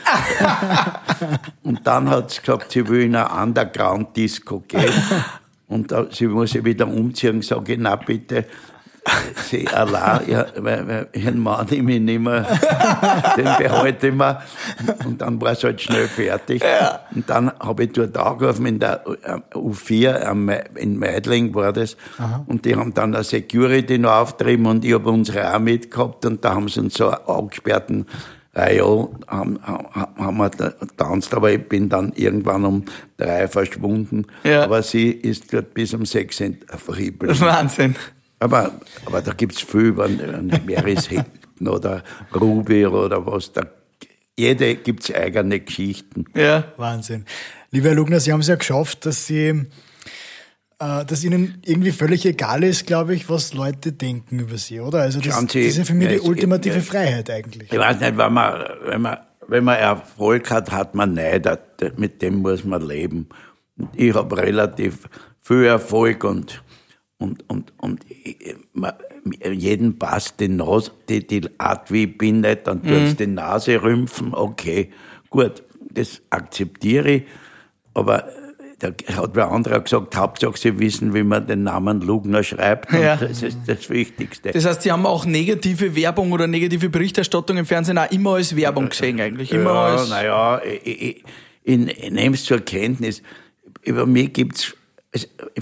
und 1.63 1.85
dann 1.85 2.09
hat's 2.09 2.39
gesagt, 2.39 2.71
sie 2.71 2.87
will 2.87 3.01
in 3.01 3.15
eine 3.17 3.43
Underground-Disco 3.43 4.61
gehen. 4.61 4.93
Und 5.67 5.91
da, 5.91 6.05
sie 6.11 6.27
muss 6.27 6.51
sich 6.51 6.63
wieder 6.63 6.87
umziehen, 6.87 7.41
sage 7.41 7.73
ich, 7.73 7.79
na 7.79 7.95
bitte, 7.95 8.45
sie 9.49 9.67
allein, 9.67 10.21
ja, 10.29 10.45
weil, 10.57 10.87
weil 10.87 11.07
ihren 11.13 11.39
Mann 11.39 11.67
ich 11.69 11.81
mich 11.81 11.99
nicht 11.99 12.19
mehr, 12.19 12.45
den 13.37 13.43
behalte 13.43 14.07
ich 14.07 14.13
mir. 14.13 14.41
Und 15.05 15.21
dann 15.21 15.41
war 15.41 15.51
es 15.51 15.63
halt 15.63 15.81
schnell 15.81 16.07
fertig. 16.07 16.63
Ja. 16.63 17.01
Und 17.13 17.29
dann 17.29 17.51
habe 17.59 17.83
ich 17.83 17.91
dort 17.91 18.17
angerufen, 18.17 18.65
in 18.65 18.79
der 18.79 19.03
äh, 19.05 19.57
U4, 19.57 20.77
in 20.77 20.97
Meidling 20.97 21.53
war 21.53 21.73
das. 21.73 21.97
Aha. 22.17 22.43
Und 22.47 22.65
die 22.65 22.75
haben 22.75 22.93
dann 22.93 23.13
eine 23.13 23.23
Security 23.23 23.97
noch 23.97 24.11
auftrieben 24.11 24.65
und 24.65 24.85
ich 24.85 24.93
habe 24.93 25.09
unsere 25.09 25.53
auch 25.53 25.59
mitgehabt 25.59 26.25
und 26.25 26.43
da 26.43 26.55
haben 26.55 26.69
sie 26.69 26.79
uns 26.79 26.95
so 26.95 27.09
angesperrten 27.09 28.05
ja, 28.55 29.07
haben, 29.27 29.59
haben 29.65 30.37
wir 30.37 30.51
tanzt, 30.95 31.33
aber 31.33 31.51
ich 31.51 31.67
bin 31.67 31.89
dann 31.89 32.13
irgendwann 32.15 32.65
um 32.65 32.85
drei 33.17 33.47
verschwunden. 33.47 34.27
Ja. 34.43 34.65
Aber 34.65 34.83
sie 34.83 35.09
ist 35.09 35.51
dort 35.51 35.73
bis 35.73 35.93
um 35.95 36.05
sechs 36.05 36.41
verriebelt. 36.67 37.41
Wahnsinn. 37.41 37.95
Aber, 38.43 38.73
aber 39.05 39.21
da 39.21 39.31
gibt's 39.31 39.61
viel, 39.61 39.95
wenn 39.95 40.47
Meris 40.65 41.07
Hinton 41.07 41.67
oder 41.67 42.03
Ruby 42.35 42.85
oder 42.85 43.25
was, 43.25 43.53
da, 43.53 43.61
jede 44.37 44.75
gibt's 44.75 45.13
eigene 45.13 45.61
Geschichten. 45.61 46.25
Ja. 46.35 46.65
Wahnsinn. 46.75 47.23
Lieber 47.71 47.89
Herr 47.89 47.95
Lugner, 47.95 48.19
Sie 48.19 48.33
haben 48.33 48.41
es 48.41 48.47
ja 48.47 48.55
geschafft, 48.55 49.05
dass 49.05 49.27
Sie 49.27 49.65
äh, 50.79 51.05
dass 51.05 51.23
ihnen 51.23 51.59
irgendwie 51.63 51.91
völlig 51.91 52.25
egal 52.25 52.63
ist, 52.63 52.85
glaube 52.85 53.15
ich, 53.15 53.29
was 53.29 53.53
Leute 53.53 53.93
denken 53.93 54.39
über 54.39 54.57
sie, 54.57 54.81
oder? 54.81 54.99
Also 54.99 55.21
das, 55.21 55.39
sie, 55.39 55.45
das 55.45 55.55
ist 55.55 55.77
ja 55.77 55.83
für 55.85 55.93
mich 55.93 56.09
die 56.09 56.19
ultimative 56.19 56.75
gibt, 56.75 56.87
Freiheit 56.87 57.29
eigentlich. 57.29 57.71
Ich 57.71 57.79
weiß 57.79 58.01
nicht, 58.01 58.17
wenn 58.17 58.33
man, 58.33 58.65
wenn 58.85 59.01
man, 59.01 59.17
wenn 59.47 59.63
man 59.63 59.77
Erfolg 59.77 60.51
hat, 60.51 60.71
hat 60.71 60.95
man 60.95 61.13
Neid, 61.13 61.47
mit 61.97 62.21
dem 62.21 62.41
muss 62.41 62.65
man 62.65 62.81
leben. 62.81 63.29
Und 63.77 63.89
ich 63.95 64.13
habe 64.13 64.37
relativ 64.37 65.07
viel 65.39 65.65
Erfolg 65.65 66.23
und 66.23 66.62
und, 67.23 67.49
und, 67.49 67.71
und 67.77 68.05
jeden 69.53 69.97
passt 69.97 70.41
die 70.41 70.49
Nase, 70.49 70.91
die, 71.07 71.25
die 71.25 71.49
Art, 71.57 71.89
wie 71.89 72.03
ich 72.03 72.17
bin, 72.17 72.41
nicht, 72.41 72.67
dann 72.67 72.83
tut's 72.83 73.13
mhm. 73.13 73.17
die 73.17 73.27
Nase 73.27 73.81
rümpfen, 73.81 74.33
okay, 74.33 74.91
gut, 75.29 75.63
das 75.89 76.21
akzeptiere 76.29 77.09
ich, 77.09 77.23
aber 77.93 78.25
da 78.79 78.89
hat 79.15 79.31
wer 79.35 79.49
anderer 79.49 79.79
gesagt, 79.79 80.17
Hauptsache 80.17 80.57
Sie 80.57 80.77
wissen, 80.79 81.13
wie 81.13 81.23
man 81.23 81.47
den 81.47 81.63
Namen 81.63 82.01
Lugner 82.01 82.43
schreibt. 82.43 82.91
Ja. 82.91 83.15
Das 83.15 83.41
ist 83.41 83.59
das 83.65 83.89
Wichtigste. 83.89 84.51
Das 84.51 84.65
heißt, 84.65 84.81
Sie 84.81 84.91
haben 84.91 85.05
auch 85.05 85.25
negative 85.25 85.95
Werbung 85.95 86.33
oder 86.33 86.47
negative 86.47 86.89
Berichterstattung 86.89 87.55
im 87.55 87.65
Fernsehen 87.65 87.97
auch 87.97 88.11
immer 88.11 88.33
als 88.33 88.53
Werbung 88.57 88.89
gesehen 88.89 89.21
eigentlich. 89.21 89.53
Immer 89.53 89.95
ja, 89.95 90.05
naja, 90.09 90.61
ich, 90.65 90.85
ich, 90.85 91.01
ich, 91.01 91.23
ich 91.63 92.11
nehme 92.11 92.35
es 92.35 92.43
zur 92.43 92.59
Kenntnis. 92.59 93.21
über 93.83 94.05
mich 94.05 94.33
gibt's 94.33 94.63
es- 94.63 94.77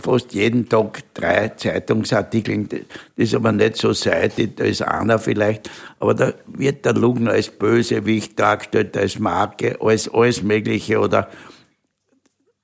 fast 0.01 0.33
jeden 0.33 0.69
Tag 0.69 1.03
drei 1.13 1.49
Zeitungsartikel. 1.49 2.67
Das 2.67 2.85
ist 3.17 3.35
aber 3.35 3.51
nicht 3.51 3.77
so 3.77 3.93
seitig, 3.93 4.55
da 4.55 4.63
ist 4.63 4.81
einer 4.81 5.19
vielleicht. 5.19 5.69
Aber 5.99 6.13
da 6.13 6.33
wird 6.47 6.85
der 6.85 6.93
Lugner 6.93 7.31
als 7.31 7.49
Bösewicht 7.49 8.39
dargestellt, 8.39 8.95
als 8.97 9.19
Marke, 9.19 9.77
als 9.81 10.07
alles 10.13 10.41
Mögliche 10.41 10.99
oder, 10.99 11.29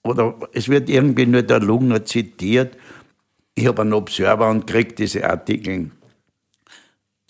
oder 0.04 0.36
es 0.54 0.70
wird 0.70 0.90
irgendwie 0.90 1.26
nur 1.26 1.42
der 1.44 1.60
Lugner 1.60 2.06
zitiert. 2.06 2.78
Ich 3.56 3.68
habe 3.68 3.82
einen 3.82 3.94
Observer 3.94 4.50
und 4.50 4.68
kriege 4.68 4.94
diese 4.94 5.30
Artikel. 5.30 5.92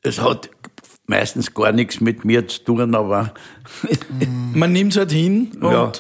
Das 0.04 0.22
hat 0.22 0.50
meistens 1.08 1.54
gar 1.54 1.72
nichts 1.72 2.02
mit 2.02 2.26
mir 2.26 2.48
zu 2.48 2.64
tun, 2.64 2.94
aber 2.94 3.34
Man 4.54 4.74
nimmt 4.74 4.92
es 4.92 4.98
halt 4.98 5.12
hin 5.12 5.52
und 5.62 5.72
Ja. 5.72 5.92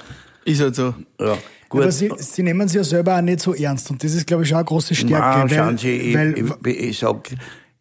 ist 0.46 0.62
halt 0.62 0.76
so. 0.76 0.94
ja, 1.20 1.38
gut. 1.70 1.82
Aber 1.82 1.92
Sie, 1.92 2.12
Sie 2.18 2.44
nehmen 2.44 2.68
sie 2.68 2.78
ja 2.78 2.84
selber 2.84 3.18
auch 3.18 3.22
nicht 3.22 3.40
so 3.42 3.54
ernst 3.54 3.90
und 3.92 4.04
das 4.04 4.14
ist, 4.14 4.26
glaube 4.28 4.44
ich, 4.44 4.50
schon 4.50 4.58
eine 4.58 4.66
große 4.66 4.96
Stärke. 4.96 5.40
Nein, 5.40 5.50
schauen 5.50 5.78
Sie, 5.78 5.92
ich, 5.92 6.16
weil, 6.16 6.36
ich, 6.66 7.04
ich 7.04 7.04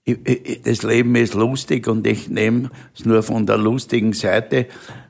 ich, 0.07 0.19
ich, 0.25 0.63
das 0.63 0.83
Leben 0.83 1.15
ist 1.17 1.35
lustig 1.35 1.89
und 1.89 2.07
ich 2.07 2.29
nehme 2.29 2.71
es 2.95 3.05
nur 3.05 3.23
von 3.23 3.45
der 3.45 3.59
lustigen 3.59 4.13
Seite. 4.13 4.67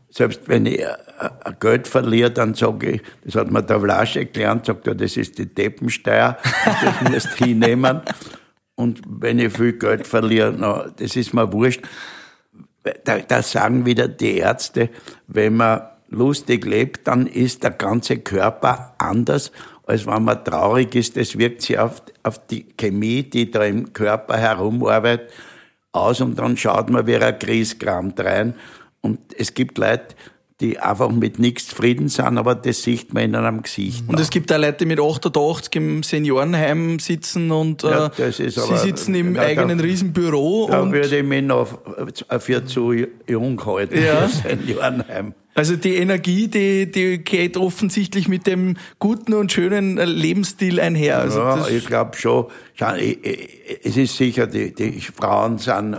Selbst 0.09 0.43
wenn 0.47 0.65
ich 0.65 0.81
äh, 0.81 0.85
äh, 0.85 1.53
Geld 1.61 1.87
verliere, 1.87 2.31
dann 2.31 2.55
sage 2.55 2.93
ich, 2.93 3.03
das 3.23 3.35
hat 3.35 3.51
mir 3.51 3.63
der 3.63 3.79
Vlasche 3.79 4.25
gelernt, 4.25 4.65
sagt 4.65 4.87
er, 4.87 4.95
das 4.95 5.19
ist 5.19 5.37
die 5.37 5.47
Deppensteuer, 5.47 6.39
das 6.65 7.11
musst 7.11 7.39
du 7.39 7.45
hinnehmen. 7.45 8.01
Und 8.75 9.03
wenn 9.07 9.39
ich 9.39 9.53
viel 9.53 9.75
Geld 9.75 10.07
verliere, 10.07 10.55
na, 10.57 10.87
das 10.97 11.15
ist 11.15 11.35
mir 11.35 11.53
wurscht. 11.53 11.83
Da, 13.05 13.19
da 13.19 13.43
sagen 13.43 13.85
wieder 13.85 14.09
die 14.09 14.39
Ärzte, 14.39 14.89
wenn 15.27 15.57
man 15.57 15.83
lustig 16.09 16.65
lebt, 16.65 17.07
dann 17.07 17.27
ist 17.27 17.63
der 17.63 17.71
ganze 17.71 18.19
Körper 18.19 18.95
anders, 18.99 19.53
als 19.85 20.07
wenn 20.07 20.25
man 20.25 20.45
traurig 20.45 20.95
ist. 20.95 21.17
Das 21.17 21.39
wirkt 21.39 21.63
sich 21.63 21.79
auf, 21.79 22.03
auf 22.23 22.47
die 22.47 22.67
Chemie, 22.77 23.23
die 23.23 23.51
da 23.51 23.65
im 23.65 23.93
Körper 23.93 24.37
herumarbeitet, 24.37 25.33
aus 25.93 26.21
und 26.21 26.39
dann 26.39 26.57
schaut 26.57 26.91
man 26.91 27.07
wie 27.07 27.17
ein 27.17 27.39
Grieskramt 27.39 28.21
rein. 28.21 28.55
Und 29.01 29.19
es 29.39 29.55
gibt 29.55 29.79
Leute, 29.79 30.15
die 30.61 30.79
einfach 30.79 31.11
mit 31.11 31.39
nichts 31.39 31.69
zufrieden 31.69 32.09
sind, 32.09 32.39
aber 32.39 32.55
das 32.55 32.83
sieht 32.83 33.13
man 33.13 33.25
in 33.25 33.35
einem 33.35 33.63
Gesicht. 33.63 34.05
Und 34.09 34.19
es 34.19 34.31
gibt 34.31 34.51
auch 34.51 34.57
Leute, 34.59 34.79
die 34.79 34.87
mit 34.87 34.99
88 34.99 35.77
im 35.77 36.03
Seniorenheim 36.03 36.99
sitzen 36.99 37.51
und 37.51 37.83
Ja, 37.83 38.11
äh, 38.19 38.31
ist 38.31 38.37
sie 38.39 38.77
sitzen 38.79 39.15
im 39.15 39.35
Ja, 39.35 39.43
da- 39.43 39.47
eigenen 39.49 39.81
Riesenbüro. 39.81 40.69
Da 40.71 40.81
und 40.81 40.93
würde 40.93 41.19
ich 41.19 41.25
mich 41.25 41.43
noch 41.43 41.79
für 42.39 42.65
zu 42.65 42.95
jung 43.29 43.67
halten, 43.67 44.03
Ja. 44.03 44.29
für 44.29 44.49
Seniorenheim. 44.49 45.35
also 45.55 45.77
die 45.77 45.97
Energie, 45.97 46.49
die, 46.49 46.91
die 46.91 47.19
geht 47.19 47.59
offensichtlich 47.59 48.27
mit 48.27 48.47
dem 48.47 48.79
guten 48.99 49.35
und 49.35 49.53
schönen 49.53 49.99
äh, 49.99 50.07
Lebensstil 50.07 50.81
einher. 50.81 51.19
Also 51.19 51.41
Ja, 51.41 51.69
ich 51.69 51.85
glaube 51.85 52.17
schon. 52.17 52.47
Es 52.79 53.97
ist 53.99 54.17
sicher, 54.17 54.47
die, 54.47 54.75
die 54.75 55.03
Frauen 55.03 55.59
sind 55.59 55.99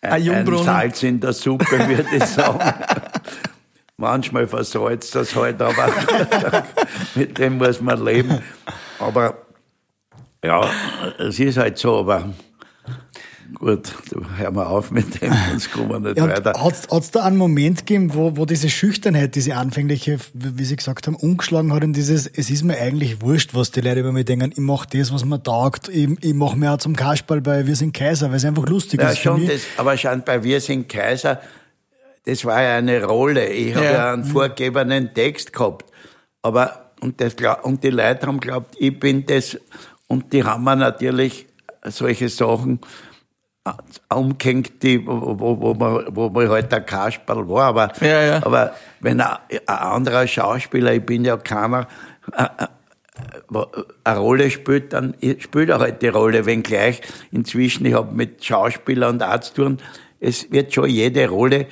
äh, 0.00 0.08
Ein 0.08 0.28
ein. 0.48 0.58
Salz 0.64 1.04
in 1.04 1.20
der 1.20 1.32
Suppe, 1.32 1.78
würde 1.88 2.06
ich 2.16 2.24
sagen. 2.24 2.58
Manchmal 3.96 4.48
versalzt 4.48 5.14
das 5.14 5.36
halt, 5.36 5.62
aber 5.62 5.88
mit 7.14 7.38
dem 7.38 7.58
muss 7.58 7.80
man 7.80 8.04
leben. 8.04 8.40
Aber 8.98 9.36
ja, 10.44 10.68
es 11.18 11.38
ist 11.38 11.56
halt 11.56 11.78
so, 11.78 11.98
aber 11.98 12.34
gut, 13.54 13.92
hören 14.36 14.56
wir 14.56 14.68
auf 14.68 14.90
mit 14.90 15.20
dem, 15.22 15.32
sonst 15.50 15.72
kommen 15.72 15.90
wir 15.90 16.00
nicht 16.00 16.18
ja, 16.18 16.28
weiter. 16.28 16.52
hat 16.52 17.02
es 17.02 17.10
da 17.10 17.22
einen 17.24 17.36
Moment 17.36 17.86
gegeben, 17.86 18.14
wo, 18.14 18.36
wo 18.36 18.44
diese 18.46 18.68
Schüchternheit, 18.68 19.34
diese 19.36 19.54
anfängliche, 19.56 20.18
wie 20.32 20.64
Sie 20.64 20.76
gesagt 20.76 21.06
haben, 21.06 21.16
umgeschlagen 21.16 21.72
hat 21.72 21.84
und 21.84 21.92
dieses, 21.94 22.26
es 22.26 22.50
ist 22.50 22.64
mir 22.64 22.78
eigentlich 22.78 23.22
wurscht, 23.22 23.54
was 23.54 23.70
die 23.70 23.80
Leute 23.80 24.00
über 24.00 24.12
mich 24.12 24.24
denken, 24.24 24.50
ich 24.52 24.58
mache 24.58 24.88
das, 24.90 25.12
was 25.12 25.24
mir 25.24 25.42
taugt, 25.42 25.88
ich, 25.88 26.08
ich 26.20 26.34
mache 26.34 26.56
mir 26.56 26.72
auch 26.72 26.78
zum 26.78 26.96
Kasperl 26.96 27.40
bei 27.40 27.66
Wir 27.66 27.76
sind 27.76 27.94
Kaiser, 27.94 28.28
weil 28.30 28.36
es 28.36 28.44
einfach 28.44 28.66
lustig 28.66 29.00
Ja, 29.00 29.10
ist 29.10 29.20
schon, 29.20 29.46
das, 29.46 29.62
aber 29.76 29.96
schon 29.96 30.22
bei 30.24 30.42
Wir 30.42 30.60
sind 30.60 30.88
Kaiser, 30.88 31.40
das 32.24 32.44
war 32.44 32.62
ja 32.62 32.76
eine 32.76 33.04
Rolle. 33.04 33.46
Ich 33.48 33.74
habe 33.74 33.84
Ja. 33.86 33.92
ja 33.92 34.12
einen 34.12 34.24
vorgegebenen 34.24 35.12
Text 35.14 35.52
gehabt. 35.52 35.90
Aber, 36.42 36.90
und, 37.00 37.20
das, 37.20 37.36
und 37.62 37.82
die 37.84 37.90
Leute 37.90 38.26
haben 38.26 38.40
glaubt, 38.40 38.74
ich 38.78 38.98
bin 38.98 39.26
das, 39.26 39.58
und 40.08 40.32
die 40.32 40.44
haben 40.44 40.64
mir 40.64 40.76
natürlich 40.76 41.46
solche 41.86 42.28
Sachen 42.28 42.80
äh, 43.66 44.14
umgehängt, 44.14 44.82
die, 44.82 45.06
wo, 45.06 45.38
wo, 45.38 45.60
wo, 45.60 45.74
man, 45.74 46.06
wo 46.14 46.28
man 46.30 46.48
halt 46.48 46.70
der 46.72 46.80
Kasperl 46.82 47.48
war. 47.48 47.64
Aber, 47.64 47.92
Ja, 48.00 48.22
ja. 48.22 48.36
aber 48.44 48.74
wenn 49.00 49.20
ein, 49.20 49.36
ein 49.66 49.76
anderer 49.78 50.26
Schauspieler, 50.26 50.92
ich 50.94 51.04
bin 51.04 51.24
ja 51.24 51.36
keiner, 51.38 51.88
äh, 52.36 52.66
wo- 53.48 53.66
eine 54.04 54.18
Rolle 54.18 54.50
spielt, 54.50 54.92
dann 54.92 55.14
spielt 55.38 55.70
er 55.70 55.78
halt 55.78 56.02
die 56.02 56.08
Rolle, 56.08 56.44
wenngleich 56.46 57.00
inzwischen, 57.32 57.86
ich 57.86 57.94
habe 57.94 58.14
mit 58.14 58.44
Schauspieler 58.44 59.08
und 59.08 59.22
Arzt 59.22 59.56
tun, 59.56 59.78
es 60.20 60.50
wird 60.52 60.72
schon 60.74 60.88
jede 60.88 61.28
Rolle 61.28 61.66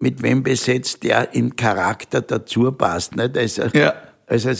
mit 0.00 0.22
wem 0.22 0.42
besetzt, 0.42 1.02
der 1.04 1.34
im 1.34 1.54
Charakter 1.54 2.20
dazu 2.22 2.72
passt. 2.72 3.14
Nicht? 3.16 3.36
Also, 3.36 3.62
Ja. 3.74 3.94
also 4.26 4.50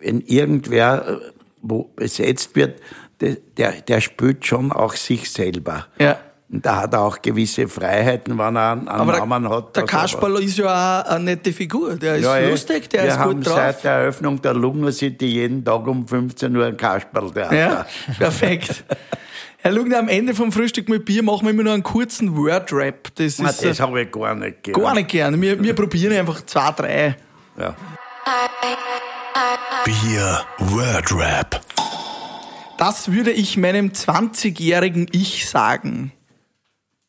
wenn 0.00 0.20
irgendwer 0.22 1.08
äh, 1.08 1.16
wo 1.62 1.84
besetzt 1.94 2.56
wird, 2.56 2.80
der, 3.20 3.72
der, 3.88 4.00
spielt 4.00 4.46
schon 4.46 4.70
auch 4.72 4.94
sich 4.94 5.30
selber. 5.30 5.86
Ja. 5.98 6.18
Und 6.50 6.64
da 6.64 6.76
hat 6.82 6.94
er 6.94 7.00
auch 7.02 7.20
gewisse 7.20 7.68
Freiheiten, 7.68 8.38
wenn 8.38 8.56
er 8.56 8.72
einen, 8.72 8.88
aber 8.88 9.18
Namen 9.18 9.42
der, 9.42 9.50
hat. 9.50 9.76
der 9.76 9.82
er- 9.82 9.86
Kasperl 9.86 10.42
ist 10.42 10.56
ja 10.56 11.02
auch 11.02 11.10
eine 11.10 11.24
nette 11.24 11.52
Figur. 11.52 11.96
Der 11.96 12.16
ist 12.16 12.24
ja, 12.24 12.38
eh. 12.38 12.48
lustig, 12.50 12.88
der 12.88 13.02
Wir 13.02 13.08
ist 13.10 13.18
haben 13.18 13.34
gut 13.34 13.46
drauf. 13.46 13.56
seit 13.56 13.84
der 13.84 13.92
Eröffnung 13.92 14.40
der 14.40 14.54
Lugner 14.54 14.92
City 14.92 15.26
jeden 15.26 15.62
Tag 15.64 15.86
um 15.86 16.08
15 16.08 16.56
Uhr 16.56 16.64
ein 16.66 16.76
Kasperltheater. 16.76 17.54
Ja, 17.54 17.86
perfekt. 18.18 18.84
Herr 19.60 19.72
Lugner, 19.72 19.98
am 19.98 20.08
Ende 20.08 20.34
vom 20.34 20.52
Frühstück 20.52 20.88
mit 20.88 21.04
Bier 21.04 21.22
machen 21.24 21.44
wir 21.44 21.50
immer 21.50 21.64
noch 21.64 21.72
einen 21.72 21.82
kurzen 21.82 22.36
Word-Rap. 22.36 23.08
Das 23.16 23.40
ist 23.40 23.62
äh, 23.62 23.68
das 23.68 23.80
habe 23.80 24.02
ich 24.02 24.10
gar 24.12 24.34
nicht 24.36 24.62
gern. 24.62 24.80
gar 24.80 24.94
nicht 24.94 25.08
gern. 25.08 25.40
Wir, 25.40 25.60
wir 25.60 25.74
probieren 25.74 26.12
einfach 26.16 26.46
zwei, 26.46 26.70
drei. 26.70 27.16
Ja. 27.58 27.74
Bier 29.84 30.44
Word 30.58 31.12
Rap. 31.12 31.60
Das 32.78 33.10
würde 33.10 33.32
ich 33.32 33.56
meinem 33.56 33.88
20-jährigen 33.88 35.08
Ich 35.10 35.48
sagen. 35.48 36.12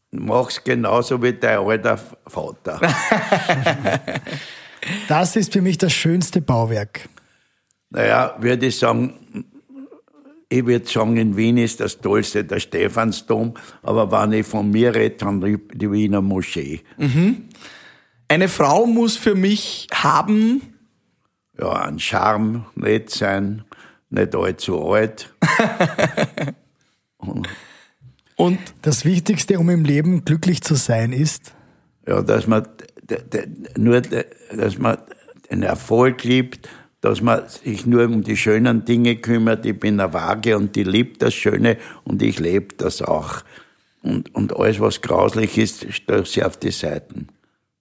Mach's 0.10 0.64
genauso 0.64 1.22
wie 1.22 1.34
dein 1.34 1.60
alter 1.60 2.00
Vater. 2.26 2.82
Das 5.08 5.36
ist 5.36 5.54
für 5.54 5.62
mich 5.62 5.78
das 5.78 5.94
schönste 5.94 6.42
Bauwerk. 6.42 7.10
naja, 7.92 8.36
würde 8.40 8.66
ich 8.66 8.80
sagen, 8.80 9.46
ich 10.50 10.66
würde 10.66 10.88
sagen, 10.88 11.16
in 11.18 11.38
Wien 11.38 11.58
ist 11.58 11.80
das 11.80 12.00
Tollste 12.00 12.44
der 12.44 12.60
Stephansdom, 12.60 13.54
aber 13.84 14.12
wenn 14.12 14.34
ich 14.34 14.48
von 14.48 14.72
mir 14.72 14.96
rede, 14.96 15.16
dann 15.18 15.42
die 15.42 15.60
die 15.74 15.92
Wiener 15.92 16.22
Moschee. 16.22 16.82
Eine 18.28 18.48
Frau 18.48 18.86
muss 18.88 19.16
für 19.16 19.36
mich 19.36 19.88
haben, 19.94 20.62
Ja, 21.60 21.74
ein 21.84 22.00
Charme, 22.00 22.66
nett 22.76 23.10
sein, 23.10 23.64
nicht 24.10 24.36
allzu 24.36 24.90
alt. 24.92 25.34
und 28.38 28.60
Das 28.82 29.06
Wichtigste, 29.06 29.60
um 29.60 29.70
im 29.70 29.84
Leben 29.84 30.26
glücklich 30.26 30.62
zu 30.62 30.76
sein, 30.76 31.12
ist, 31.12 31.54
Ja, 32.08 32.22
dass 32.22 32.48
man 32.48 32.68
nur, 33.78 34.02
dass 34.02 34.78
man 34.78 34.98
den 35.52 35.64
Erfolg 35.64 36.24
liebt, 36.24 36.70
dass 37.02 37.22
man 37.22 37.48
sich 37.48 37.86
nur 37.86 38.06
um 38.06 38.24
die 38.24 38.38
schönen 38.38 38.86
Dinge 38.86 39.16
kümmert. 39.16 39.66
Ich 39.66 39.80
bin 39.80 40.00
eine 40.00 40.14
Waage 40.14 40.58
und 40.58 40.76
die 40.76 40.84
liebt 40.84 41.22
das 41.22 41.34
Schöne 41.34 41.78
und 42.04 42.22
ich 42.22 42.40
lebe 42.40 42.76
das 42.76 43.02
auch. 43.02 43.42
Und, 44.02 44.34
und 44.36 44.56
alles, 44.56 44.80
was 44.80 45.02
grauslich 45.02 45.58
ist, 45.58 45.92
stellt 45.94 46.28
sie 46.28 46.44
auf 46.44 46.58
die 46.58 46.72
Seiten. 46.72 47.28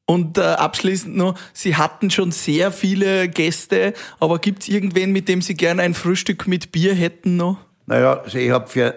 Und 0.07 0.39
äh, 0.39 0.41
abschließend 0.41 1.17
noch, 1.17 1.39
Sie 1.53 1.77
hatten 1.77 2.11
schon 2.11 2.33
sehr 2.33 2.73
viele 2.73 3.29
Gäste, 3.29 3.93
aber 4.19 4.39
gibt's 4.39 4.67
irgendwen, 4.67 5.13
mit 5.13 5.29
dem 5.29 5.43
Sie 5.43 5.55
gerne 5.55 5.83
ein 5.83 5.93
Frühstück 5.93 6.47
mit 6.47 6.73
Bier 6.73 6.95
hätten 6.95 7.37
noch? 7.37 7.59
Naja, 7.87 8.21
also 8.21 8.39
ich 8.39 8.51
habe 8.51 8.67
für, 8.69 8.95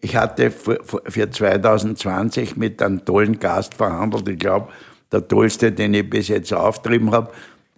ich 0.00 0.14
hatte 0.14 0.52
für, 0.52 0.78
für 0.84 1.30
2020 1.30 2.56
mit 2.56 2.80
einem 2.80 3.04
tollen 3.04 3.40
Gast 3.40 3.74
verhandelt. 3.74 4.28
Ich 4.28 4.38
glaube, 4.38 4.68
der 5.10 5.26
tollste, 5.26 5.72
den 5.72 5.94
ich 5.94 6.08
bis 6.08 6.28
jetzt 6.28 6.52
auftrieben 6.52 7.10
habe, 7.10 7.32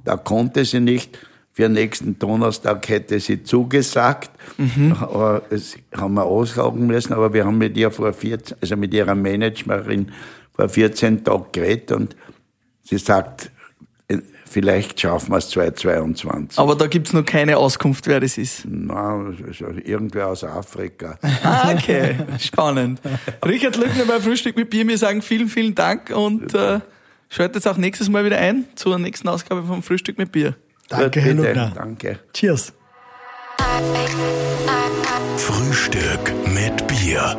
da 0.04 0.16
konnte 0.16 0.64
sie 0.66 0.80
nicht. 0.80 1.18
Für 1.58 1.68
nächsten 1.68 2.16
Donnerstag 2.20 2.88
hätte 2.88 3.18
sie 3.18 3.42
zugesagt, 3.42 4.30
aber 5.00 5.42
das 5.50 5.74
haben 5.92 6.14
wir 6.14 6.22
aussagen 6.22 6.86
müssen. 6.86 7.12
Aber 7.12 7.32
wir 7.32 7.44
haben 7.44 7.58
mit 7.58 7.76
ihr 7.76 7.90
vor 7.90 8.12
14, 8.12 8.58
also 8.60 8.76
mit 8.76 8.94
ihrer 8.94 9.16
Managerin 9.16 10.12
vor 10.54 10.68
14 10.68 11.24
Tagen 11.24 11.46
geredet 11.50 11.90
und 11.90 12.14
sie 12.84 12.98
sagt, 12.98 13.50
äh, 14.06 14.18
vielleicht 14.48 15.00
schaffen 15.00 15.32
wir 15.32 15.38
es 15.38 15.48
2022. 15.48 16.60
Aber 16.60 16.76
da 16.76 16.86
gibt's 16.86 17.12
noch 17.12 17.24
keine 17.24 17.56
Auskunft, 17.56 18.06
wer 18.06 18.20
das 18.20 18.38
ist. 18.38 18.64
Nein, 18.64 19.36
ist 19.50 19.60
irgendwer 19.60 20.28
aus 20.28 20.44
Afrika. 20.44 21.18
Ah, 21.42 21.72
okay, 21.74 22.18
spannend. 22.38 23.00
Richard 23.44 23.76
Lückner 23.76 24.04
bei 24.04 24.20
Frühstück 24.20 24.54
mit 24.54 24.70
Bier. 24.70 24.86
Wir 24.86 24.96
sagen 24.96 25.22
vielen, 25.22 25.48
vielen 25.48 25.74
Dank 25.74 26.10
und 26.10 26.54
äh, 26.54 26.78
schaltet 27.28 27.66
auch 27.66 27.76
nächstes 27.76 28.08
Mal 28.08 28.24
wieder 28.24 28.38
ein 28.38 28.66
zur 28.76 28.96
nächsten 29.00 29.26
Ausgabe 29.26 29.64
vom 29.64 29.82
Frühstück 29.82 30.18
mit 30.18 30.30
Bier. 30.30 30.54
Danke, 30.88 31.20
Herr. 31.20 31.34
Lugner. 31.34 31.72
Danke. 31.74 32.18
Cheers. 32.32 32.72
Frühstück 35.36 36.32
mit 36.54 36.86
Bier. 36.86 37.36